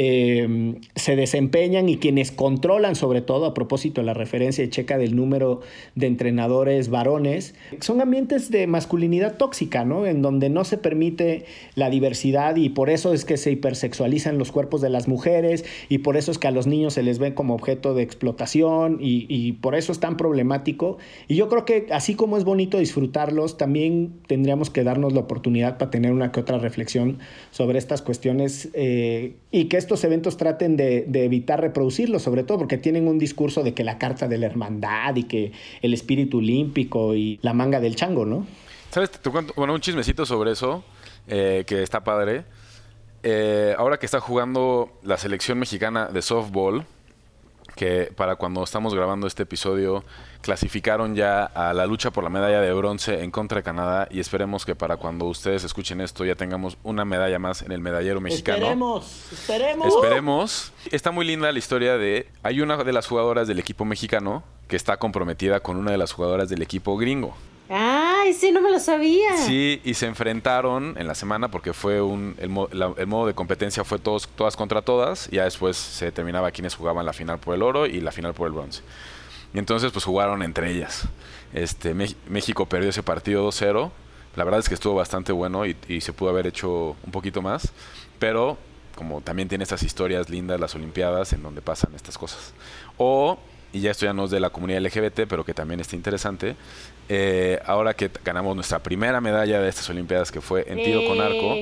eh, 0.00 0.76
se 0.94 1.16
desempeñan 1.16 1.88
y 1.88 1.96
quienes 1.96 2.30
controlan 2.30 2.94
sobre 2.94 3.20
todo, 3.20 3.46
a 3.46 3.52
propósito 3.52 4.00
de 4.00 4.06
la 4.06 4.14
referencia 4.14 4.62
de 4.62 4.70
Checa 4.70 4.96
del 4.96 5.16
número 5.16 5.60
de 5.96 6.06
entrenadores 6.06 6.88
varones, 6.88 7.56
son 7.80 8.00
ambientes 8.00 8.52
de 8.52 8.68
masculinidad 8.68 9.38
tóxica, 9.38 9.84
¿no? 9.84 10.06
En 10.06 10.22
donde 10.22 10.50
no 10.50 10.64
se 10.64 10.78
permite 10.78 11.46
la 11.74 11.90
diversidad 11.90 12.54
y 12.54 12.68
por 12.68 12.90
eso 12.90 13.12
es 13.12 13.24
que 13.24 13.36
se 13.36 13.50
hipersexualizan 13.50 14.38
los 14.38 14.52
cuerpos 14.52 14.80
de 14.82 14.88
las 14.88 15.08
mujeres 15.08 15.64
y 15.88 15.98
por 15.98 16.16
eso 16.16 16.30
es 16.30 16.38
que 16.38 16.46
a 16.46 16.52
los 16.52 16.68
niños 16.68 16.94
se 16.94 17.02
les 17.02 17.18
ve 17.18 17.34
como 17.34 17.54
objeto 17.56 17.94
de 17.94 18.04
explotación 18.04 18.98
y, 19.00 19.26
y 19.28 19.54
por 19.54 19.74
eso 19.74 19.90
es 19.90 19.98
tan 19.98 20.16
problemático. 20.16 20.98
Y 21.26 21.34
yo 21.34 21.48
creo 21.48 21.64
que 21.64 21.88
así 21.90 22.14
como 22.14 22.36
es 22.36 22.44
bonito 22.44 22.78
disfrutarlos, 22.78 23.56
también 23.56 24.12
tendríamos 24.28 24.70
que 24.70 24.84
darnos 24.84 25.12
la 25.12 25.20
oportunidad 25.20 25.76
para 25.76 25.90
tener 25.90 26.12
una 26.12 26.30
que 26.30 26.38
otra 26.38 26.58
reflexión 26.58 27.18
sobre 27.50 27.78
estas 27.78 28.00
cuestiones 28.00 28.68
eh, 28.74 29.34
y 29.50 29.64
que 29.64 29.87
estos 29.88 30.04
eventos 30.04 30.36
traten 30.36 30.76
de, 30.76 31.06
evitar 31.14 31.62
reproducirlos, 31.62 32.20
sobre 32.20 32.44
todo 32.44 32.58
porque 32.58 32.76
tienen 32.76 33.08
un 33.08 33.18
discurso 33.18 33.62
de 33.62 33.72
que 33.72 33.84
la 33.84 33.96
carta 33.96 34.28
de 34.28 34.36
la 34.36 34.44
hermandad 34.44 35.16
y 35.16 35.22
que 35.22 35.52
el 35.80 35.94
espíritu 35.94 36.38
olímpico 36.38 37.14
y 37.14 37.38
la 37.40 37.54
manga 37.54 37.80
del 37.80 37.96
chango, 37.96 38.26
¿no? 38.26 38.46
¿Sabes? 38.90 39.10
Te 39.10 39.30
cuento, 39.30 39.54
bueno, 39.56 39.72
un 39.72 39.80
chismecito 39.80 40.26
sobre 40.26 40.52
eso, 40.52 40.84
eh, 41.26 41.64
que 41.66 41.82
está 41.82 42.04
padre. 42.04 42.44
Eh, 43.22 43.74
ahora 43.78 43.96
que 43.96 44.04
está 44.04 44.20
jugando 44.20 44.92
la 45.02 45.16
selección 45.16 45.58
mexicana 45.58 46.08
de 46.08 46.20
softball, 46.20 46.84
que 47.78 48.12
para 48.16 48.34
cuando 48.34 48.64
estamos 48.64 48.92
grabando 48.92 49.28
este 49.28 49.44
episodio 49.44 50.02
clasificaron 50.40 51.14
ya 51.14 51.44
a 51.44 51.72
la 51.72 51.86
lucha 51.86 52.10
por 52.10 52.24
la 52.24 52.28
medalla 52.28 52.60
de 52.60 52.72
bronce 52.72 53.22
en 53.22 53.30
contra 53.30 53.58
de 53.58 53.62
Canadá 53.62 54.08
y 54.10 54.18
esperemos 54.18 54.66
que 54.66 54.74
para 54.74 54.96
cuando 54.96 55.26
ustedes 55.26 55.62
escuchen 55.62 56.00
esto 56.00 56.24
ya 56.24 56.34
tengamos 56.34 56.76
una 56.82 57.04
medalla 57.04 57.38
más 57.38 57.62
en 57.62 57.70
el 57.70 57.80
medallero 57.80 58.20
mexicano. 58.20 58.58
Esperemos, 58.58 59.32
esperemos. 59.32 59.86
Esperemos. 59.86 60.72
Está 60.90 61.12
muy 61.12 61.24
linda 61.24 61.52
la 61.52 61.58
historia 61.60 61.96
de 61.98 62.28
hay 62.42 62.62
una 62.62 62.82
de 62.82 62.92
las 62.92 63.06
jugadoras 63.06 63.46
del 63.46 63.60
equipo 63.60 63.84
mexicano 63.84 64.42
que 64.66 64.74
está 64.74 64.96
comprometida 64.96 65.60
con 65.60 65.76
una 65.76 65.92
de 65.92 65.98
las 65.98 66.10
jugadoras 66.10 66.48
del 66.48 66.62
equipo 66.62 66.96
gringo. 66.96 67.36
Ah, 67.70 68.22
ese 68.26 68.50
no 68.50 68.60
me 68.62 68.70
lo 68.70 68.80
sabía. 68.80 69.36
Sí, 69.46 69.80
y 69.84 69.94
se 69.94 70.06
enfrentaron 70.06 70.94
en 70.98 71.06
la 71.06 71.14
semana 71.14 71.50
porque 71.50 71.72
fue 71.74 72.00
un 72.00 72.34
el, 72.38 72.50
la- 72.78 72.94
el 72.96 73.06
modo 73.06 73.26
de 73.26 73.34
competencia 73.34 73.84
fue 73.84 73.98
todos 73.98 74.26
todas 74.28 74.56
contra 74.56 74.80
todas 74.82 75.28
y 75.30 75.36
ya 75.36 75.44
después 75.44 75.76
se 75.76 76.06
determinaba 76.06 76.50
quiénes 76.50 76.74
jugaban 76.74 77.04
la 77.04 77.12
final 77.12 77.38
por 77.38 77.54
el 77.54 77.62
oro 77.62 77.86
y 77.86 78.00
la 78.00 78.10
final 78.12 78.32
por 78.34 78.46
el 78.46 78.54
bronce. 78.54 78.82
Y 79.52 79.58
entonces 79.58 79.92
pues 79.92 80.04
jugaron 80.04 80.42
entre 80.42 80.70
ellas. 80.72 81.08
Este 81.52 81.94
México 81.94 82.66
perdió 82.66 82.90
ese 82.90 83.02
partido 83.02 83.46
2-0. 83.48 83.90
La 84.36 84.44
verdad 84.44 84.60
es 84.60 84.68
que 84.68 84.74
estuvo 84.74 84.94
bastante 84.94 85.32
bueno 85.32 85.66
y, 85.66 85.76
y 85.88 86.00
se 86.00 86.12
pudo 86.12 86.30
haber 86.30 86.46
hecho 86.46 86.96
un 87.04 87.10
poquito 87.12 87.42
más, 87.42 87.72
pero 88.18 88.56
como 88.94 89.20
también 89.20 89.48
tiene 89.48 89.62
estas 89.64 89.82
historias 89.82 90.28
lindas 90.30 90.58
las 90.60 90.74
olimpiadas 90.74 91.32
en 91.32 91.42
donde 91.42 91.60
pasan 91.62 91.94
estas 91.94 92.16
cosas. 92.18 92.52
O 92.96 93.38
y 93.72 93.80
ya 93.80 93.90
esto 93.90 94.06
ya 94.06 94.12
no 94.14 94.24
es 94.24 94.30
de 94.30 94.40
la 94.40 94.48
comunidad 94.50 94.80
LGBT, 94.80 95.20
pero 95.28 95.44
que 95.44 95.52
también 95.54 95.80
está 95.80 95.94
interesante. 95.96 96.56
Eh, 97.08 97.60
ahora 97.64 97.94
que 97.94 98.10
ganamos 98.24 98.54
nuestra 98.54 98.78
primera 98.80 99.20
medalla 99.20 99.60
de 99.60 99.68
estas 99.68 99.88
Olimpiadas, 99.90 100.30
que 100.30 100.40
fue 100.40 100.64
en 100.68 100.82
tiro 100.82 101.06
con 101.06 101.20
arco, 101.20 101.54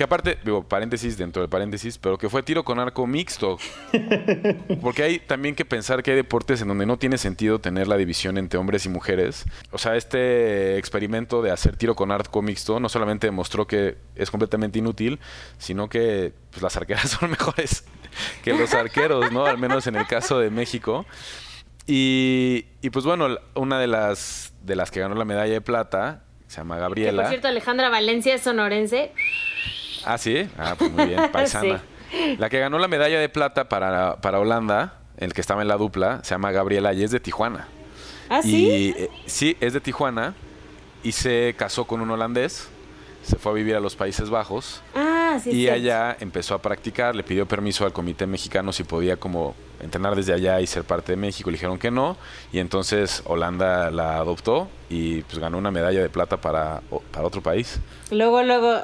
que 0.00 0.04
aparte, 0.04 0.38
digo, 0.44 0.62
paréntesis 0.62 1.18
dentro 1.18 1.42
de 1.42 1.48
paréntesis, 1.48 1.98
pero 1.98 2.16
que 2.16 2.30
fue 2.30 2.42
tiro 2.42 2.64
con 2.64 2.78
arco 2.78 3.06
mixto. 3.06 3.58
Porque 4.80 5.02
hay 5.02 5.18
también 5.18 5.54
que 5.54 5.66
pensar 5.66 6.02
que 6.02 6.12
hay 6.12 6.16
deportes 6.16 6.62
en 6.62 6.68
donde 6.68 6.86
no 6.86 6.98
tiene 6.98 7.18
sentido 7.18 7.58
tener 7.58 7.86
la 7.86 7.98
división 7.98 8.38
entre 8.38 8.58
hombres 8.58 8.86
y 8.86 8.88
mujeres. 8.88 9.44
O 9.72 9.76
sea, 9.76 9.96
este 9.96 10.78
experimento 10.78 11.42
de 11.42 11.50
hacer 11.50 11.76
tiro 11.76 11.94
con 11.94 12.12
arco 12.12 12.40
mixto 12.40 12.80
no 12.80 12.88
solamente 12.88 13.26
demostró 13.26 13.66
que 13.66 13.98
es 14.16 14.30
completamente 14.30 14.78
inútil, 14.78 15.20
sino 15.58 15.90
que 15.90 16.32
pues, 16.50 16.62
las 16.62 16.78
arqueras 16.78 17.10
son 17.20 17.30
mejores 17.30 17.84
que 18.42 18.54
los 18.54 18.72
arqueros, 18.72 19.30
¿no? 19.32 19.44
Al 19.44 19.58
menos 19.58 19.86
en 19.86 19.96
el 19.96 20.06
caso 20.06 20.38
de 20.38 20.48
México. 20.48 21.04
Y, 21.92 22.66
y, 22.82 22.90
pues 22.90 23.04
bueno, 23.04 23.26
una 23.54 23.80
de 23.80 23.86
las, 23.88 24.52
de 24.62 24.76
las 24.76 24.90
que 24.92 25.00
ganó 25.00 25.14
la 25.16 25.24
medalla 25.24 25.52
de 25.52 25.60
plata 25.60 26.22
se 26.46 26.58
llama 26.58 26.76
Que 26.76 26.80
Gabriela. 26.82 27.22
por 27.22 27.30
cierto, 27.30 27.48
Alejandra 27.48 27.88
Valencia 27.88 28.34
es 28.34 28.42
sonorense. 28.42 29.12
Ah, 30.04 30.16
sí. 30.18 30.48
Ah, 30.56 30.74
pues 30.78 30.90
muy 30.92 31.06
bien, 31.06 31.20
paisana. 31.32 31.82
La 32.38 32.48
que 32.48 32.58
ganó 32.60 32.78
la 32.78 32.88
medalla 32.88 33.18
de 33.18 33.28
plata 33.28 33.68
para, 33.68 34.16
para 34.20 34.38
Holanda, 34.38 34.98
el 35.16 35.32
que 35.32 35.40
estaba 35.40 35.62
en 35.62 35.68
la 35.68 35.76
dupla, 35.76 36.20
se 36.22 36.30
llama 36.30 36.52
Gabriela 36.52 36.92
y 36.92 37.02
es 37.02 37.10
de 37.10 37.18
Tijuana. 37.20 37.66
¿Ah, 38.28 38.40
sí? 38.42 38.66
Y 38.68 38.88
eh, 39.02 39.10
sí, 39.26 39.56
es 39.60 39.72
de 39.72 39.80
Tijuana 39.80 40.34
y 41.02 41.12
se 41.12 41.54
casó 41.58 41.86
con 41.86 42.00
un 42.00 42.10
holandés, 42.10 42.68
se 43.24 43.36
fue 43.36 43.52
a 43.52 43.54
vivir 43.56 43.74
a 43.74 43.80
los 43.80 43.96
Países 43.96 44.30
Bajos 44.30 44.80
Ah, 44.94 45.38
sí. 45.42 45.50
y 45.50 45.68
allá 45.68 46.16
empezó 46.20 46.54
a 46.54 46.62
practicar, 46.62 47.16
le 47.16 47.22
pidió 47.24 47.46
permiso 47.46 47.84
al 47.84 47.92
comité 47.92 48.26
mexicano 48.26 48.72
si 48.72 48.84
podía 48.84 49.16
como 49.16 49.54
entrenar 49.82 50.14
desde 50.16 50.32
allá 50.32 50.60
y 50.60 50.66
ser 50.66 50.84
parte 50.84 51.12
de 51.12 51.16
México, 51.16 51.50
le 51.50 51.54
dijeron 51.54 51.78
que 51.78 51.90
no 51.90 52.16
y 52.52 52.58
entonces 52.58 53.22
Holanda 53.26 53.90
la 53.90 54.16
adoptó 54.16 54.68
y 54.88 55.22
pues 55.22 55.38
ganó 55.38 55.58
una 55.58 55.70
medalla 55.70 56.00
de 56.02 56.08
plata 56.08 56.40
para, 56.40 56.82
para 57.12 57.26
otro 57.26 57.42
país. 57.42 57.80
Luego, 58.10 58.42
luego. 58.42 58.80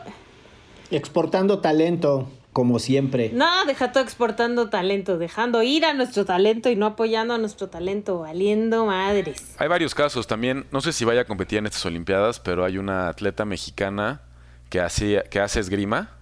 Exportando 0.90 1.58
talento, 1.58 2.28
como 2.52 2.78
siempre. 2.78 3.30
No, 3.32 3.64
deja 3.66 3.92
todo 3.92 4.02
exportando 4.02 4.70
talento, 4.70 5.18
dejando 5.18 5.62
ir 5.62 5.84
a 5.84 5.92
nuestro 5.92 6.24
talento 6.24 6.70
y 6.70 6.76
no 6.76 6.86
apoyando 6.86 7.34
a 7.34 7.38
nuestro 7.38 7.68
talento, 7.68 8.20
valiendo 8.20 8.86
madres. 8.86 9.56
Hay 9.58 9.68
varios 9.68 9.94
casos 9.94 10.26
también, 10.26 10.64
no 10.70 10.80
sé 10.80 10.92
si 10.92 11.04
vaya 11.04 11.22
a 11.22 11.24
competir 11.24 11.58
en 11.58 11.66
estas 11.66 11.84
Olimpiadas, 11.84 12.40
pero 12.40 12.64
hay 12.64 12.78
una 12.78 13.08
atleta 13.08 13.44
mexicana 13.44 14.22
que 14.70 14.80
hace, 14.80 15.24
que 15.28 15.40
hace 15.40 15.60
esgrima 15.60 16.15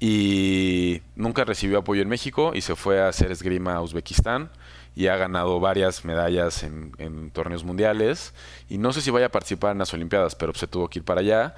y 0.00 1.02
nunca 1.16 1.44
recibió 1.44 1.78
apoyo 1.78 2.02
en 2.02 2.08
México 2.08 2.52
y 2.54 2.60
se 2.60 2.76
fue 2.76 3.00
a 3.00 3.08
hacer 3.08 3.30
esgrima 3.32 3.74
a 3.74 3.82
Uzbekistán 3.82 4.50
y 4.94 5.06
ha 5.06 5.16
ganado 5.16 5.60
varias 5.60 6.04
medallas 6.04 6.62
en, 6.62 6.92
en 6.98 7.30
torneos 7.30 7.64
mundiales 7.64 8.34
y 8.68 8.78
no 8.78 8.92
sé 8.92 9.00
si 9.00 9.10
vaya 9.10 9.26
a 9.26 9.30
participar 9.30 9.72
en 9.72 9.78
las 9.78 9.92
Olimpiadas, 9.94 10.34
pero 10.34 10.54
se 10.54 10.66
tuvo 10.66 10.88
que 10.88 11.00
ir 11.00 11.04
para 11.04 11.20
allá. 11.20 11.54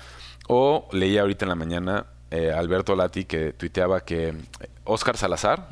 O 0.49 0.89
leí 0.93 1.19
ahorita 1.19 1.45
en 1.45 1.49
la 1.49 1.55
mañana 1.57 2.07
eh, 2.31 2.53
Alberto 2.53 2.97
Lati 2.97 3.25
que 3.25 3.53
tuiteaba 3.53 4.01
que 4.01 4.35
Oscar 4.85 5.17
Salazar, 5.17 5.69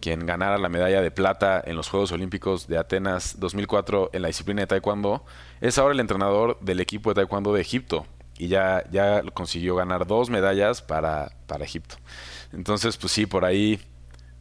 quien 0.00 0.24
ganara 0.24 0.56
la 0.56 0.68
medalla 0.68 1.02
de 1.02 1.10
plata 1.10 1.62
en 1.64 1.76
los 1.76 1.88
Juegos 1.88 2.12
Olímpicos 2.12 2.68
de 2.68 2.78
Atenas 2.78 3.40
2004 3.40 4.10
en 4.12 4.22
la 4.22 4.28
disciplina 4.28 4.60
de 4.62 4.66
Taekwondo, 4.68 5.24
es 5.60 5.78
ahora 5.78 5.94
el 5.94 6.00
entrenador 6.00 6.58
del 6.60 6.80
equipo 6.80 7.10
de 7.10 7.16
Taekwondo 7.16 7.52
de 7.52 7.60
Egipto. 7.60 8.06
Y 8.38 8.48
ya, 8.48 8.84
ya 8.90 9.22
consiguió 9.34 9.76
ganar 9.76 10.06
dos 10.06 10.30
medallas 10.30 10.82
para, 10.82 11.32
para 11.46 11.64
Egipto. 11.64 11.96
Entonces, 12.52 12.96
pues 12.96 13.12
sí, 13.12 13.26
por 13.26 13.44
ahí 13.44 13.80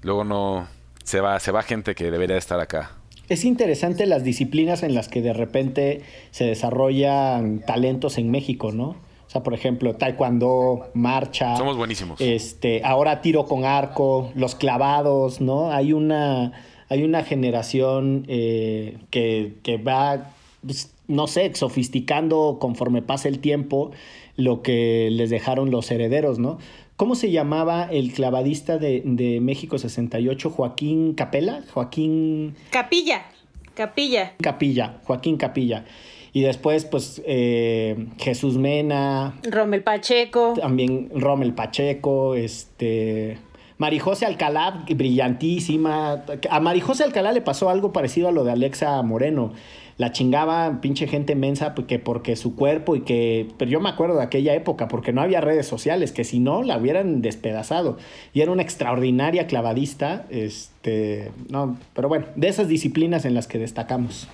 luego 0.02 0.24
no 0.24 0.68
se 1.04 1.22
va, 1.22 1.40
se 1.40 1.52
va 1.52 1.64
gente 1.64 1.96
que 1.96 2.12
debería 2.12 2.38
estar 2.38 2.60
acá. 2.60 2.92
Es 3.28 3.44
interesante 3.44 4.06
las 4.06 4.24
disciplinas 4.24 4.84
en 4.84 4.94
las 4.94 5.08
que 5.08 5.22
de 5.22 5.34
repente 5.34 6.02
se 6.32 6.46
desarrollan 6.46 7.60
talentos 7.66 8.18
en 8.18 8.30
México, 8.30 8.72
¿no? 8.72 8.90
O 9.26 9.30
sea, 9.30 9.42
por 9.42 9.56
ejemplo, 9.56 9.96
taekwondo, 9.96 10.92
marcha. 10.94 11.58
Somos 11.58 11.76
buenísimos. 11.76 12.22
Este, 12.22 12.82
ahora 12.84 13.22
tiro 13.22 13.46
con 13.46 13.66
arco, 13.66 14.32
los 14.36 14.54
clavados, 14.54 15.42
¿no? 15.42 15.72
Hay 15.72 15.94
una, 15.94 16.54
hay 16.90 17.04
una 17.04 17.24
generación 17.24 18.26
eh, 18.28 19.00
que, 19.10 19.56
que 19.64 19.78
va, 19.78 20.32
pues, 20.64 20.95
no 21.08 21.28
sé, 21.28 21.54
sofisticando 21.56 22.58
conforme 22.60 23.02
pasa 23.02 23.28
el 23.28 23.40
tiempo 23.40 23.92
lo 24.36 24.62
que 24.62 25.10
les 25.12 25.30
dejaron 25.30 25.72
los 25.72 25.90
herederos, 25.92 26.40
¿no? 26.40 26.58
¿Cómo 26.98 27.16
se 27.16 27.32
llamaba 27.32 27.90
el 27.92 28.14
clavadista 28.14 28.78
de, 28.78 29.02
de 29.06 29.42
México 29.42 29.78
68? 29.78 30.50
Joaquín 30.50 31.14
Capela, 31.14 31.62
Joaquín... 31.74 32.56
Capilla, 32.70 33.26
Capilla. 33.74 34.34
Capilla, 34.42 35.00
Joaquín 35.04 35.38
Capilla. 35.38 35.86
Y 36.32 36.42
después, 36.42 36.86
pues, 36.86 37.22
eh, 37.26 38.08
Jesús 38.18 38.58
Mena. 38.58 39.40
Rommel 39.44 39.84
Pacheco. 39.84 40.54
También 40.60 41.10
Rommel 41.14 41.54
Pacheco, 41.54 42.36
este... 42.36 43.38
Marijose 43.78 44.26
Alcalá, 44.26 44.86
brillantísima. 44.90 46.24
A 46.50 46.60
Marijose 46.62 47.04
Alcalá 47.04 47.34
le 47.34 47.42
pasó 47.42 47.70
algo 47.70 47.92
parecido 47.92 48.30
a 48.30 48.32
lo 48.32 48.46
de 48.46 48.54
Alexa 48.54 49.02
Moreno. 49.02 49.52
La 49.98 50.12
chingaba 50.12 50.82
pinche 50.82 51.08
gente 51.08 51.36
mensa 51.36 51.74
porque, 51.74 52.00
porque 52.00 52.36
su 52.36 52.56
cuerpo 52.56 52.96
y 52.96 53.02
que... 53.02 53.48
Pero 53.58 53.72
yo 53.72 53.80
me 53.80 53.90
acuerdo 53.90 54.18
de 54.18 54.24
aquella 54.24 54.54
época 54.54 54.90
porque 54.90 55.14
no 55.14 55.22
había 55.22 55.40
redes 55.40 55.68
sociales, 55.68 56.12
que 56.12 56.26
si 56.26 56.40
no 56.40 56.64
la 56.64 56.78
hubieran 56.78 57.22
despedazado. 57.22 57.98
Y 58.34 58.42
era 58.42 58.52
una 58.52 58.62
extraordinaria 58.62 59.48
clavadista. 59.48 60.26
Este, 60.30 61.32
no, 61.50 61.78
pero 61.94 62.10
bueno, 62.10 62.26
de 62.36 62.50
esas 62.50 62.68
disciplinas 62.68 63.24
en 63.24 63.34
las 63.34 63.48
que 63.48 63.58
destacamos. 63.58 64.28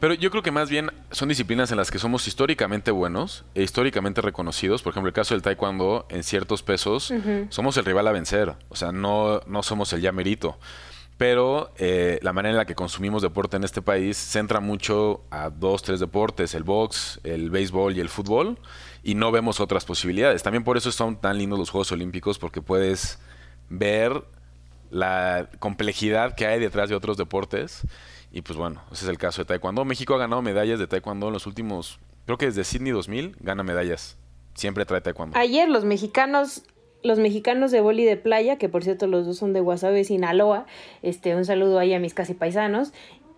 Pero 0.00 0.14
yo 0.14 0.30
creo 0.30 0.42
que 0.42 0.50
más 0.50 0.70
bien 0.70 0.90
son 1.10 1.28
disciplinas 1.28 1.70
en 1.72 1.76
las 1.76 1.90
que 1.90 1.98
somos 1.98 2.26
históricamente 2.26 2.90
buenos 2.90 3.44
e 3.54 3.62
históricamente 3.62 4.22
reconocidos. 4.22 4.82
Por 4.82 4.92
ejemplo, 4.92 5.08
el 5.08 5.14
caso 5.14 5.34
del 5.34 5.42
taekwondo, 5.42 6.06
en 6.08 6.22
ciertos 6.24 6.62
pesos, 6.62 7.12
somos 7.50 7.76
el 7.76 7.84
rival 7.84 8.08
a 8.08 8.12
vencer. 8.12 8.54
O 8.70 8.76
sea, 8.76 8.92
no, 8.92 9.40
no 9.46 9.62
somos 9.62 9.92
el 9.92 10.00
llamerito. 10.00 10.56
Pero 11.20 11.70
eh, 11.76 12.18
la 12.22 12.32
manera 12.32 12.52
en 12.52 12.56
la 12.56 12.64
que 12.64 12.74
consumimos 12.74 13.20
deporte 13.20 13.58
en 13.58 13.62
este 13.62 13.82
país 13.82 14.16
centra 14.16 14.60
mucho 14.60 15.20
a 15.28 15.50
dos, 15.50 15.82
tres 15.82 16.00
deportes, 16.00 16.54
el 16.54 16.62
box, 16.62 17.20
el 17.24 17.50
béisbol 17.50 17.94
y 17.94 18.00
el 18.00 18.08
fútbol, 18.08 18.58
y 19.02 19.16
no 19.16 19.30
vemos 19.30 19.60
otras 19.60 19.84
posibilidades. 19.84 20.42
También 20.42 20.64
por 20.64 20.78
eso 20.78 20.90
son 20.90 21.20
tan 21.20 21.36
lindos 21.36 21.58
los 21.58 21.68
Juegos 21.68 21.92
Olímpicos, 21.92 22.38
porque 22.38 22.62
puedes 22.62 23.18
ver 23.68 24.24
la 24.88 25.50
complejidad 25.58 26.34
que 26.34 26.46
hay 26.46 26.58
detrás 26.58 26.88
de 26.88 26.94
otros 26.94 27.18
deportes 27.18 27.82
y 28.32 28.40
pues 28.40 28.56
bueno, 28.56 28.80
ese 28.90 29.04
es 29.04 29.10
el 29.10 29.18
caso 29.18 29.42
de 29.42 29.44
Taekwondo. 29.44 29.84
México 29.84 30.14
ha 30.14 30.18
ganado 30.18 30.40
medallas 30.40 30.78
de 30.78 30.86
Taekwondo 30.86 31.26
en 31.26 31.34
los 31.34 31.46
últimos, 31.46 32.00
creo 32.24 32.38
que 32.38 32.46
desde 32.46 32.64
Sydney 32.64 32.92
2000 32.92 33.36
gana 33.40 33.62
medallas. 33.62 34.16
Siempre 34.54 34.86
trae 34.86 35.02
Taekwondo. 35.02 35.38
Ayer 35.38 35.68
los 35.68 35.84
mexicanos 35.84 36.62
los 37.02 37.18
mexicanos 37.18 37.70
de 37.70 37.80
boli 37.80 38.04
de 38.04 38.16
playa, 38.16 38.56
que 38.56 38.68
por 38.68 38.84
cierto 38.84 39.06
los 39.06 39.26
dos 39.26 39.38
son 39.38 39.52
de 39.52 39.60
Guasave, 39.60 40.04
Sinaloa, 40.04 40.66
este, 41.02 41.34
un 41.34 41.44
saludo 41.44 41.78
ahí 41.78 41.94
a 41.94 41.98
mis 41.98 42.14
casi 42.14 42.34
paisanos, 42.34 42.92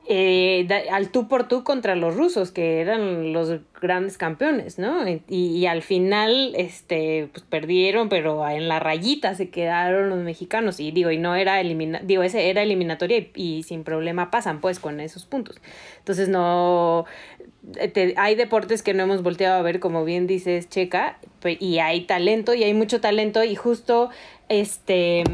eh, 0.08 0.66
al 0.90 1.10
tú 1.10 1.28
por 1.28 1.46
tú 1.46 1.62
contra 1.62 1.94
los 1.94 2.16
rusos, 2.16 2.50
que 2.50 2.80
eran 2.80 3.32
los 3.32 3.60
grandes 3.80 4.18
campeones, 4.18 4.78
¿no? 4.78 5.04
Y, 5.28 5.66
al 5.66 5.82
final, 5.82 6.54
este, 6.56 7.28
pues 7.32 7.44
perdieron, 7.48 8.08
pero 8.08 8.48
en 8.48 8.68
la 8.68 8.80
rayita 8.80 9.34
se 9.36 9.50
quedaron 9.50 10.10
los 10.10 10.18
mexicanos. 10.18 10.80
Y 10.80 10.90
digo, 10.90 11.12
y 11.12 11.18
no 11.18 11.36
era 11.36 11.60
elimina 11.60 12.00
digo, 12.02 12.24
ese 12.24 12.50
era 12.50 12.62
eliminatoria 12.62 13.18
y, 13.18 13.30
y, 13.34 13.62
sin 13.62 13.84
problema 13.84 14.30
pasan, 14.30 14.60
pues, 14.60 14.80
con 14.80 14.98
esos 14.98 15.24
puntos. 15.24 15.60
Entonces, 15.98 16.28
no. 16.28 17.04
Te, 17.92 18.14
hay 18.16 18.34
deportes 18.34 18.82
que 18.82 18.92
no 18.92 19.04
hemos 19.04 19.22
volteado 19.22 19.58
a 19.58 19.62
ver, 19.62 19.78
como 19.78 20.04
bien 20.04 20.26
dices, 20.26 20.68
Checa, 20.68 21.18
y 21.44 21.78
hay 21.78 22.06
talento, 22.06 22.54
y 22.54 22.64
hay 22.64 22.74
mucho 22.74 23.00
talento, 23.00 23.44
y 23.44 23.54
justo 23.54 24.10
este, 24.48 25.24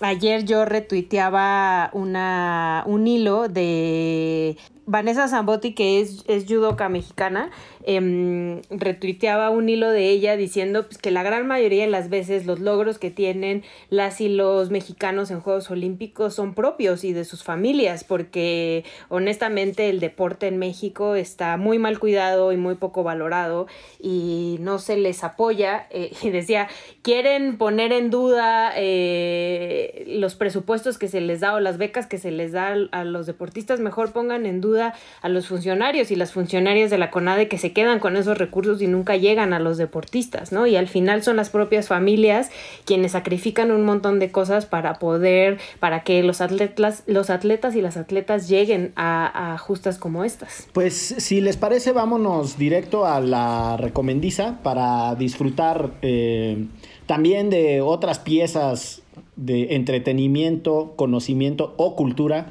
ayer 0.00 0.44
yo 0.44 0.64
retuiteaba 0.64 1.90
una, 1.92 2.84
un 2.86 3.06
hilo 3.06 3.48
de 3.48 4.56
Vanessa 4.86 5.28
Zambotti, 5.28 5.74
que 5.74 6.00
es, 6.00 6.24
es 6.26 6.46
judoka 6.46 6.88
mexicana, 6.88 7.50
eh, 7.84 8.60
retuiteaba 8.70 9.50
un 9.50 9.68
hilo 9.68 9.90
de 9.90 10.08
ella 10.08 10.36
diciendo 10.36 10.84
pues, 10.84 10.98
que 10.98 11.10
la 11.10 11.22
gran 11.22 11.46
mayoría 11.46 11.84
de 11.84 11.90
las 11.90 12.10
veces 12.10 12.46
los 12.46 12.60
logros 12.60 12.98
que 12.98 13.10
tienen 13.10 13.62
las 13.90 14.20
y 14.20 14.28
los 14.28 14.70
mexicanos 14.70 15.30
en 15.30 15.40
Juegos 15.40 15.70
Olímpicos 15.70 16.34
son 16.34 16.54
propios 16.54 17.04
y 17.04 17.12
de 17.12 17.24
sus 17.24 17.42
familias, 17.42 18.04
porque 18.04 18.84
honestamente 19.08 19.88
el 19.88 20.00
deporte 20.00 20.46
en 20.46 20.58
México 20.58 21.14
está 21.14 21.56
muy 21.56 21.78
mal 21.78 21.98
cuidado 21.98 22.52
y 22.52 22.56
muy 22.56 22.74
poco 22.76 23.02
valorado 23.02 23.66
y 24.00 24.56
no 24.60 24.78
se 24.78 24.96
les 24.96 25.24
apoya. 25.24 25.86
Eh, 25.90 26.12
y 26.22 26.30
decía, 26.30 26.68
quieren 27.02 27.58
poner 27.58 27.92
en 27.92 28.10
duda 28.10 28.72
eh, 28.76 30.04
los 30.06 30.34
presupuestos 30.34 30.98
que 30.98 31.08
se 31.08 31.20
les 31.20 31.40
da 31.40 31.54
o 31.54 31.60
las 31.60 31.78
becas 31.78 32.06
que 32.06 32.18
se 32.18 32.30
les 32.30 32.52
da 32.52 32.74
a 32.90 33.04
los 33.04 33.26
deportistas, 33.26 33.80
mejor 33.80 34.12
pongan 34.12 34.46
en 34.46 34.60
duda 34.60 34.94
a 35.20 35.28
los 35.28 35.48
funcionarios 35.48 36.10
y 36.10 36.16
las 36.16 36.32
funcionarias 36.32 36.90
de 36.90 36.98
la 36.98 37.10
CONADE 37.10 37.48
que 37.48 37.58
se 37.58 37.71
quedan 37.72 37.98
con 37.98 38.16
esos 38.16 38.38
recursos 38.38 38.80
y 38.82 38.86
nunca 38.86 39.16
llegan 39.16 39.52
a 39.52 39.58
los 39.58 39.78
deportistas, 39.78 40.52
¿no? 40.52 40.66
Y 40.66 40.76
al 40.76 40.88
final 40.88 41.22
son 41.22 41.36
las 41.36 41.50
propias 41.50 41.88
familias 41.88 42.50
quienes 42.84 43.12
sacrifican 43.12 43.70
un 43.70 43.84
montón 43.84 44.18
de 44.18 44.30
cosas 44.30 44.66
para 44.66 44.98
poder, 44.98 45.58
para 45.80 46.02
que 46.02 46.22
los 46.22 46.40
atletas, 46.40 47.02
los 47.06 47.30
atletas 47.30 47.74
y 47.74 47.82
las 47.82 47.96
atletas 47.96 48.48
lleguen 48.48 48.92
a, 48.96 49.56
justas 49.58 49.98
como 49.98 50.24
estas. 50.24 50.68
Pues 50.72 50.94
si 50.94 51.40
les 51.40 51.56
parece, 51.56 51.92
vámonos 51.92 52.58
directo 52.58 53.06
a 53.06 53.20
la 53.20 53.76
recomendiza 53.76 54.58
para 54.62 55.14
disfrutar 55.14 55.90
eh, 56.02 56.66
también 57.06 57.50
de 57.50 57.80
otras 57.80 58.18
piezas 58.18 59.02
de 59.36 59.74
entretenimiento, 59.74 60.94
conocimiento 60.96 61.74
o 61.76 61.96
cultura 61.96 62.46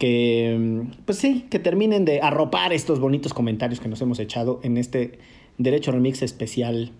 que, 0.00 0.86
pues 1.04 1.18
sí, 1.18 1.46
que 1.50 1.58
terminen 1.58 2.06
de 2.06 2.22
arropar 2.22 2.72
estos 2.72 2.98
bonitos 2.98 3.34
comentarios 3.34 3.80
que 3.80 3.88
nos 3.88 4.00
hemos 4.00 4.18
echado 4.18 4.58
en 4.62 4.78
este 4.78 5.18
Derecho 5.58 5.92
Remix 5.92 6.22
especial 6.22 6.92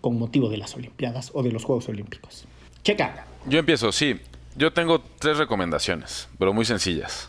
con 0.00 0.18
motivo 0.18 0.48
de 0.48 0.56
las 0.56 0.74
Olimpiadas 0.74 1.32
o 1.34 1.42
de 1.42 1.52
los 1.52 1.64
Juegos 1.64 1.86
Olímpicos. 1.90 2.46
Checa. 2.82 3.26
Yo 3.46 3.58
empiezo, 3.58 3.92
sí. 3.92 4.18
Yo 4.56 4.72
tengo 4.72 5.02
tres 5.18 5.36
recomendaciones, 5.36 6.28
pero 6.38 6.54
muy 6.54 6.64
sencillas. 6.64 7.28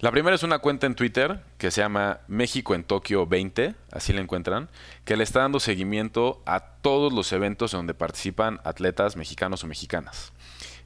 La 0.00 0.10
primera 0.10 0.34
es 0.34 0.42
una 0.42 0.58
cuenta 0.58 0.88
en 0.88 0.96
Twitter 0.96 1.40
que 1.56 1.70
se 1.70 1.80
llama 1.80 2.18
México 2.26 2.74
en 2.74 2.82
Tokio 2.82 3.24
20, 3.24 3.76
así 3.92 4.12
la 4.12 4.20
encuentran, 4.20 4.68
que 5.04 5.16
le 5.16 5.22
está 5.22 5.40
dando 5.40 5.60
seguimiento 5.60 6.42
a 6.44 6.58
todos 6.82 7.12
los 7.12 7.32
eventos 7.32 7.70
donde 7.70 7.94
participan 7.94 8.58
atletas 8.64 9.16
mexicanos 9.16 9.62
o 9.62 9.68
mexicanas 9.68 10.32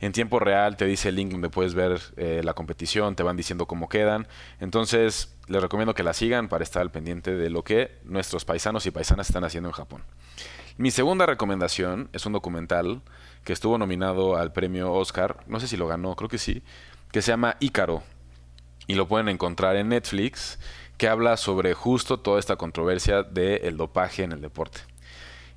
en 0.02 0.10
tiempo 0.10 0.40
real 0.40 0.76
te 0.76 0.84
dice 0.84 1.10
el 1.10 1.14
link 1.14 1.30
donde 1.30 1.48
puedes 1.48 1.74
ver 1.74 2.00
eh, 2.16 2.40
la 2.42 2.54
competición, 2.54 3.14
te 3.14 3.22
van 3.22 3.36
diciendo 3.36 3.66
cómo 3.66 3.88
quedan. 3.88 4.26
Entonces, 4.58 5.32
les 5.46 5.62
recomiendo 5.62 5.94
que 5.94 6.02
la 6.02 6.12
sigan 6.12 6.48
para 6.48 6.64
estar 6.64 6.82
al 6.82 6.90
pendiente 6.90 7.36
de 7.36 7.50
lo 7.50 7.62
que 7.62 7.98
nuestros 8.02 8.44
paisanos 8.44 8.84
y 8.84 8.90
paisanas 8.90 9.28
están 9.28 9.44
haciendo 9.44 9.68
en 9.68 9.74
Japón. 9.74 10.02
Mi 10.76 10.90
segunda 10.90 11.24
recomendación 11.24 12.08
es 12.12 12.26
un 12.26 12.32
documental 12.32 13.00
que 13.44 13.52
estuvo 13.52 13.78
nominado 13.78 14.36
al 14.36 14.52
premio 14.52 14.92
Oscar, 14.92 15.36
no 15.46 15.60
sé 15.60 15.68
si 15.68 15.76
lo 15.76 15.86
ganó, 15.86 16.16
creo 16.16 16.28
que 16.28 16.38
sí, 16.38 16.64
que 17.12 17.22
se 17.22 17.30
llama 17.30 17.56
Ícaro. 17.60 18.02
Y 18.88 18.96
lo 18.96 19.06
pueden 19.06 19.28
encontrar 19.28 19.76
en 19.76 19.90
Netflix, 19.90 20.58
que 20.98 21.06
habla 21.06 21.36
sobre 21.36 21.74
justo 21.74 22.18
toda 22.18 22.40
esta 22.40 22.56
controversia 22.56 23.22
del 23.22 23.76
dopaje 23.76 24.24
en 24.24 24.32
el 24.32 24.40
deporte. 24.40 24.80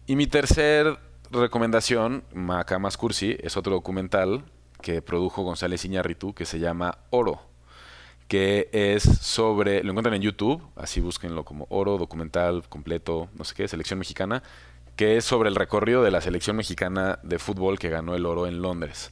Y 0.06 0.16
mi 0.16 0.28
tercer 0.28 1.00
recomendación, 1.42 2.24
acá 2.50 2.80
más 2.80 2.98
cursi, 2.98 3.38
es 3.42 3.58
otro 3.58 3.74
documental 3.74 4.44
que 4.82 5.02
produjo 5.02 5.44
González 5.44 5.84
Iñárritu 5.86 6.34
que 6.34 6.46
se 6.46 6.60
llama 6.60 6.98
Oro, 7.10 7.42
que 8.28 8.70
es 8.72 9.04
sobre, 9.04 9.84
lo 9.84 9.92
encuentran 9.92 10.16
en 10.16 10.22
YouTube, 10.22 10.62
así 10.76 11.00
búsquenlo 11.02 11.46
como 11.46 11.68
Oro, 11.70 11.98
documental 11.98 12.64
completo, 12.70 13.30
no 13.38 13.44
sé 13.44 13.56
qué, 13.56 13.68
selección 13.68 14.00
mexicana, 14.00 14.44
que 14.96 15.18
es 15.18 15.26
sobre 15.26 15.50
el 15.50 15.56
recorrido 15.56 16.04
de 16.04 16.12
la 16.12 16.22
selección 16.22 16.56
mexicana 16.56 17.20
de 17.24 17.40
fútbol 17.40 17.80
que 17.80 17.90
ganó 17.90 18.16
el 18.16 18.26
oro 18.26 18.48
en 18.48 18.62
Londres. 18.62 19.12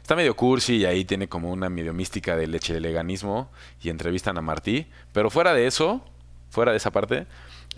Está 0.00 0.16
medio 0.16 0.34
cursi 0.36 0.76
y 0.76 0.84
ahí 0.86 1.04
tiene 1.04 1.28
como 1.28 1.50
una 1.50 1.68
medio 1.68 1.92
mística 1.92 2.34
de 2.34 2.46
leche 2.46 2.72
de 2.72 2.80
leganismo 2.80 3.50
y 3.82 3.90
entrevistan 3.90 4.38
a 4.38 4.42
Martí, 4.42 4.86
pero 5.12 5.28
fuera 5.28 5.52
de 5.52 5.66
eso, 5.66 6.02
fuera 6.48 6.72
de 6.72 6.78
esa 6.78 6.90
parte, 6.90 7.26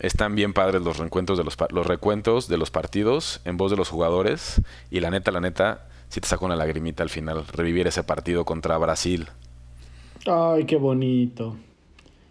están 0.01 0.35
bien 0.35 0.51
padres 0.53 0.81
los 0.81 0.97
recuentos 0.97 1.37
de 1.37 1.43
los, 1.45 1.55
los 1.71 1.87
recuentos 1.87 2.47
de 2.49 2.57
los 2.57 2.69
partidos 2.71 3.39
en 3.45 3.55
voz 3.57 3.71
de 3.71 3.77
los 3.77 3.87
jugadores. 3.89 4.61
Y 4.89 4.99
la 4.99 5.09
neta, 5.09 5.31
la 5.31 5.39
neta, 5.39 5.87
si 6.09 6.19
te 6.19 6.27
saca 6.27 6.43
una 6.45 6.55
lagrimita 6.55 7.03
al 7.03 7.09
final, 7.09 7.45
revivir 7.53 7.87
ese 7.87 8.03
partido 8.03 8.43
contra 8.43 8.77
Brasil. 8.77 9.27
Ay, 10.25 10.65
qué 10.65 10.75
bonito. 10.75 11.55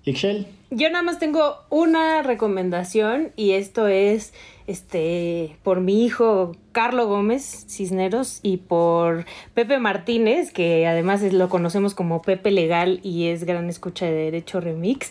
Ixchel. 0.04 0.46
Yo 0.70 0.88
nada 0.88 1.02
más 1.02 1.18
tengo 1.18 1.56
una 1.68 2.22
recomendación 2.22 3.32
y 3.36 3.52
esto 3.52 3.88
es 3.88 4.32
este 4.68 5.56
por 5.64 5.80
mi 5.80 6.04
hijo 6.04 6.52
Carlo 6.70 7.06
Gómez 7.08 7.66
Cisneros 7.68 8.38
y 8.44 8.58
por 8.58 9.24
Pepe 9.52 9.78
Martínez, 9.80 10.52
que 10.52 10.86
además 10.86 11.22
es- 11.22 11.32
lo 11.32 11.48
conocemos 11.48 11.94
como 11.94 12.22
Pepe 12.22 12.52
Legal 12.52 13.00
y 13.02 13.26
es 13.26 13.42
gran 13.44 13.68
escucha 13.68 14.06
de 14.06 14.12
Derecho 14.12 14.60
Remix. 14.60 15.10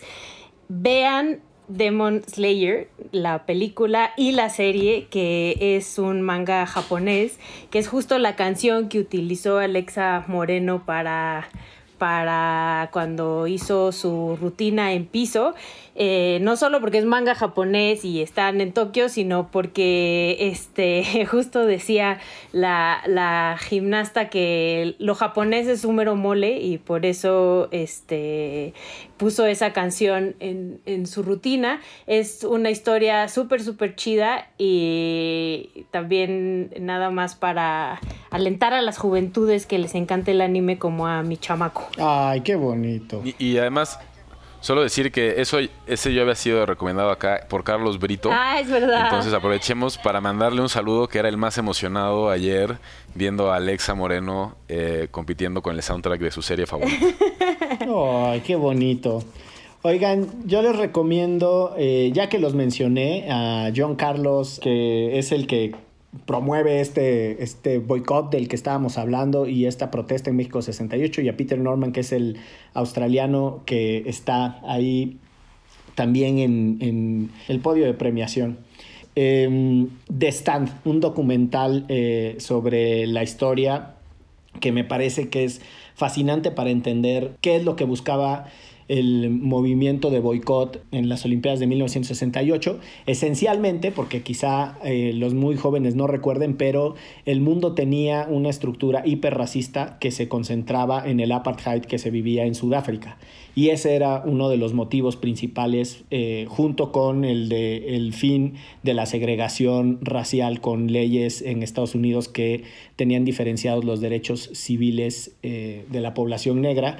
Vean 0.68 1.40
Demon 1.70 2.22
Slayer, 2.26 2.88
la 3.12 3.46
película 3.46 4.10
y 4.16 4.32
la 4.32 4.50
serie, 4.50 5.06
que 5.10 5.76
es 5.76 5.98
un 5.98 6.20
manga 6.22 6.66
japonés, 6.66 7.38
que 7.70 7.78
es 7.78 7.88
justo 7.88 8.18
la 8.18 8.36
canción 8.36 8.88
que 8.88 8.98
utilizó 8.98 9.58
Alexa 9.58 10.24
Moreno 10.26 10.84
para 10.84 11.48
para 12.00 12.88
cuando 12.94 13.46
hizo 13.46 13.92
su 13.92 14.38
rutina 14.40 14.94
en 14.94 15.04
piso, 15.04 15.54
eh, 16.02 16.38
no 16.40 16.56
solo 16.56 16.80
porque 16.80 16.96
es 16.96 17.04
manga 17.04 17.34
japonés 17.34 18.06
y 18.06 18.22
están 18.22 18.62
en 18.62 18.72
Tokio, 18.72 19.10
sino 19.10 19.50
porque 19.50 20.34
este 20.40 21.26
justo 21.30 21.66
decía 21.66 22.20
la, 22.52 23.02
la 23.06 23.58
gimnasta 23.60 24.30
que 24.30 24.96
lo 24.98 25.14
japonés 25.14 25.66
es 25.66 25.84
un 25.84 25.96
mero 25.96 26.16
mole 26.16 26.58
y 26.58 26.78
por 26.78 27.04
eso 27.04 27.68
este 27.70 28.72
puso 29.18 29.44
esa 29.44 29.74
canción 29.74 30.36
en, 30.40 30.80
en 30.86 31.06
su 31.06 31.22
rutina. 31.22 31.82
Es 32.06 32.44
una 32.44 32.70
historia 32.70 33.28
súper, 33.28 33.62
súper 33.62 33.94
chida 33.94 34.48
y 34.56 35.84
también 35.90 36.72
nada 36.80 37.10
más 37.10 37.34
para 37.34 38.00
alentar 38.30 38.72
a 38.72 38.80
las 38.80 38.96
juventudes 38.96 39.66
que 39.66 39.78
les 39.78 39.94
encanta 39.94 40.30
el 40.30 40.40
anime 40.40 40.78
como 40.78 41.06
a 41.06 41.22
mi 41.22 41.36
chamaco. 41.36 41.86
Ay, 41.98 42.40
qué 42.40 42.56
bonito. 42.56 43.20
Y, 43.22 43.34
y 43.38 43.58
además, 43.58 43.98
solo 44.60 44.82
decir 44.82 45.12
que 45.12 45.40
eso, 45.40 45.58
ese 45.86 46.12
yo 46.12 46.22
había 46.22 46.34
sido 46.34 46.64
recomendado 46.66 47.10
acá 47.10 47.46
por 47.48 47.64
Carlos 47.64 47.98
Brito. 47.98 48.30
Ah, 48.32 48.60
es 48.60 48.70
verdad. 48.70 49.04
Entonces 49.04 49.32
aprovechemos 49.32 49.98
para 49.98 50.20
mandarle 50.20 50.60
un 50.62 50.68
saludo 50.68 51.08
que 51.08 51.18
era 51.18 51.28
el 51.28 51.36
más 51.36 51.58
emocionado 51.58 52.30
ayer 52.30 52.78
viendo 53.14 53.52
a 53.52 53.56
Alexa 53.56 53.94
Moreno 53.94 54.56
eh, 54.68 55.08
compitiendo 55.10 55.62
con 55.62 55.76
el 55.76 55.82
soundtrack 55.82 56.20
de 56.20 56.30
su 56.30 56.42
serie 56.42 56.66
favorita. 56.66 57.06
Ay, 58.30 58.40
qué 58.40 58.56
bonito. 58.56 59.24
Oigan, 59.82 60.28
yo 60.44 60.60
les 60.60 60.76
recomiendo, 60.76 61.74
eh, 61.78 62.10
ya 62.12 62.28
que 62.28 62.38
los 62.38 62.54
mencioné, 62.54 63.26
a 63.30 63.70
John 63.74 63.96
Carlos, 63.96 64.60
que 64.62 65.18
es 65.18 65.32
el 65.32 65.46
que 65.46 65.74
promueve 66.26 66.80
este, 66.80 67.42
este 67.42 67.78
boicot 67.78 68.30
del 68.30 68.48
que 68.48 68.56
estábamos 68.56 68.98
hablando 68.98 69.46
y 69.46 69.66
esta 69.66 69.90
protesta 69.90 70.30
en 70.30 70.36
México 70.36 70.60
68, 70.60 71.22
y 71.22 71.28
a 71.28 71.36
Peter 71.36 71.58
Norman, 71.58 71.92
que 71.92 72.00
es 72.00 72.12
el 72.12 72.38
australiano 72.74 73.62
que 73.64 74.04
está 74.06 74.60
ahí 74.64 75.18
también 75.94 76.38
en, 76.38 76.78
en 76.80 77.30
el 77.48 77.60
podio 77.60 77.86
de 77.86 77.94
premiación. 77.94 78.58
Eh, 79.16 79.86
The 80.16 80.28
Stand, 80.28 80.70
un 80.84 81.00
documental 81.00 81.84
eh, 81.88 82.36
sobre 82.38 83.06
la 83.06 83.22
historia 83.22 83.96
que 84.60 84.72
me 84.72 84.84
parece 84.84 85.28
que 85.28 85.44
es 85.44 85.60
fascinante 85.94 86.50
para 86.50 86.70
entender 86.70 87.32
qué 87.40 87.56
es 87.56 87.64
lo 87.64 87.76
que 87.76 87.84
buscaba 87.84 88.46
el 88.90 89.30
movimiento 89.30 90.10
de 90.10 90.18
boicot 90.18 90.82
en 90.90 91.08
las 91.08 91.24
Olimpiadas 91.24 91.60
de 91.60 91.68
1968, 91.68 92.80
esencialmente 93.06 93.92
porque 93.92 94.22
quizá 94.22 94.78
eh, 94.84 95.12
los 95.14 95.32
muy 95.32 95.56
jóvenes 95.56 95.94
no 95.94 96.08
recuerden, 96.08 96.56
pero 96.56 96.96
el 97.24 97.40
mundo 97.40 97.74
tenía 97.74 98.26
una 98.28 98.50
estructura 98.50 99.02
hiperracista 99.06 99.96
que 100.00 100.10
se 100.10 100.28
concentraba 100.28 101.08
en 101.08 101.20
el 101.20 101.30
apartheid 101.30 101.82
que 101.82 101.98
se 101.98 102.10
vivía 102.10 102.46
en 102.46 102.56
Sudáfrica. 102.56 103.16
Y 103.54 103.68
ese 103.68 103.94
era 103.94 104.22
uno 104.24 104.48
de 104.48 104.56
los 104.56 104.74
motivos 104.74 105.16
principales, 105.16 106.02
eh, 106.10 106.46
junto 106.48 106.90
con 106.90 107.24
el 107.24 107.48
de 107.48 107.96
el 107.96 108.12
fin 108.12 108.54
de 108.82 108.94
la 108.94 109.06
segregación 109.06 109.98
racial 110.02 110.60
con 110.60 110.90
leyes 110.90 111.42
en 111.42 111.62
Estados 111.62 111.94
Unidos 111.94 112.28
que 112.28 112.64
tenían 112.96 113.24
diferenciados 113.24 113.84
los 113.84 114.00
derechos 114.00 114.50
civiles 114.52 115.36
eh, 115.44 115.84
de 115.90 116.00
la 116.00 116.12
población 116.12 116.60
negra 116.60 116.98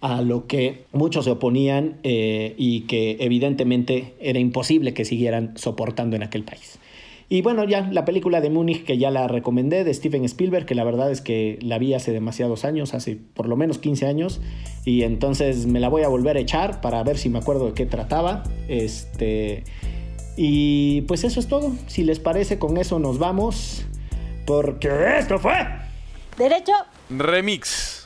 a 0.00 0.20
lo 0.22 0.46
que 0.46 0.84
muchos 0.92 1.24
se 1.24 1.30
oponían 1.30 1.98
eh, 2.02 2.54
y 2.56 2.82
que 2.82 3.16
evidentemente 3.20 4.14
era 4.20 4.38
imposible 4.38 4.94
que 4.94 5.04
siguieran 5.04 5.56
soportando 5.56 6.16
en 6.16 6.22
aquel 6.22 6.44
país. 6.44 6.78
Y 7.28 7.42
bueno, 7.42 7.64
ya 7.64 7.88
la 7.90 8.04
película 8.04 8.40
de 8.40 8.50
Múnich 8.50 8.84
que 8.84 8.98
ya 8.98 9.10
la 9.10 9.26
recomendé 9.26 9.82
de 9.82 9.92
Steven 9.92 10.24
Spielberg, 10.24 10.64
que 10.64 10.76
la 10.76 10.84
verdad 10.84 11.10
es 11.10 11.20
que 11.20 11.58
la 11.60 11.78
vi 11.78 11.92
hace 11.94 12.12
demasiados 12.12 12.64
años, 12.64 12.94
hace 12.94 13.16
por 13.16 13.48
lo 13.48 13.56
menos 13.56 13.78
15 13.78 14.06
años, 14.06 14.40
y 14.84 15.02
entonces 15.02 15.66
me 15.66 15.80
la 15.80 15.88
voy 15.88 16.02
a 16.02 16.08
volver 16.08 16.36
a 16.36 16.40
echar 16.40 16.80
para 16.80 17.02
ver 17.02 17.18
si 17.18 17.28
me 17.28 17.38
acuerdo 17.38 17.66
de 17.66 17.72
qué 17.72 17.84
trataba. 17.84 18.44
Este 18.68 19.64
y 20.36 21.00
pues 21.02 21.24
eso 21.24 21.40
es 21.40 21.48
todo. 21.48 21.72
Si 21.88 22.04
les 22.04 22.20
parece 22.20 22.58
con 22.60 22.76
eso 22.76 23.00
nos 23.00 23.18
vamos 23.18 23.84
porque 24.46 24.88
esto 25.18 25.40
fue 25.40 25.56
Derecho. 26.38 26.74
Remix 27.10 28.05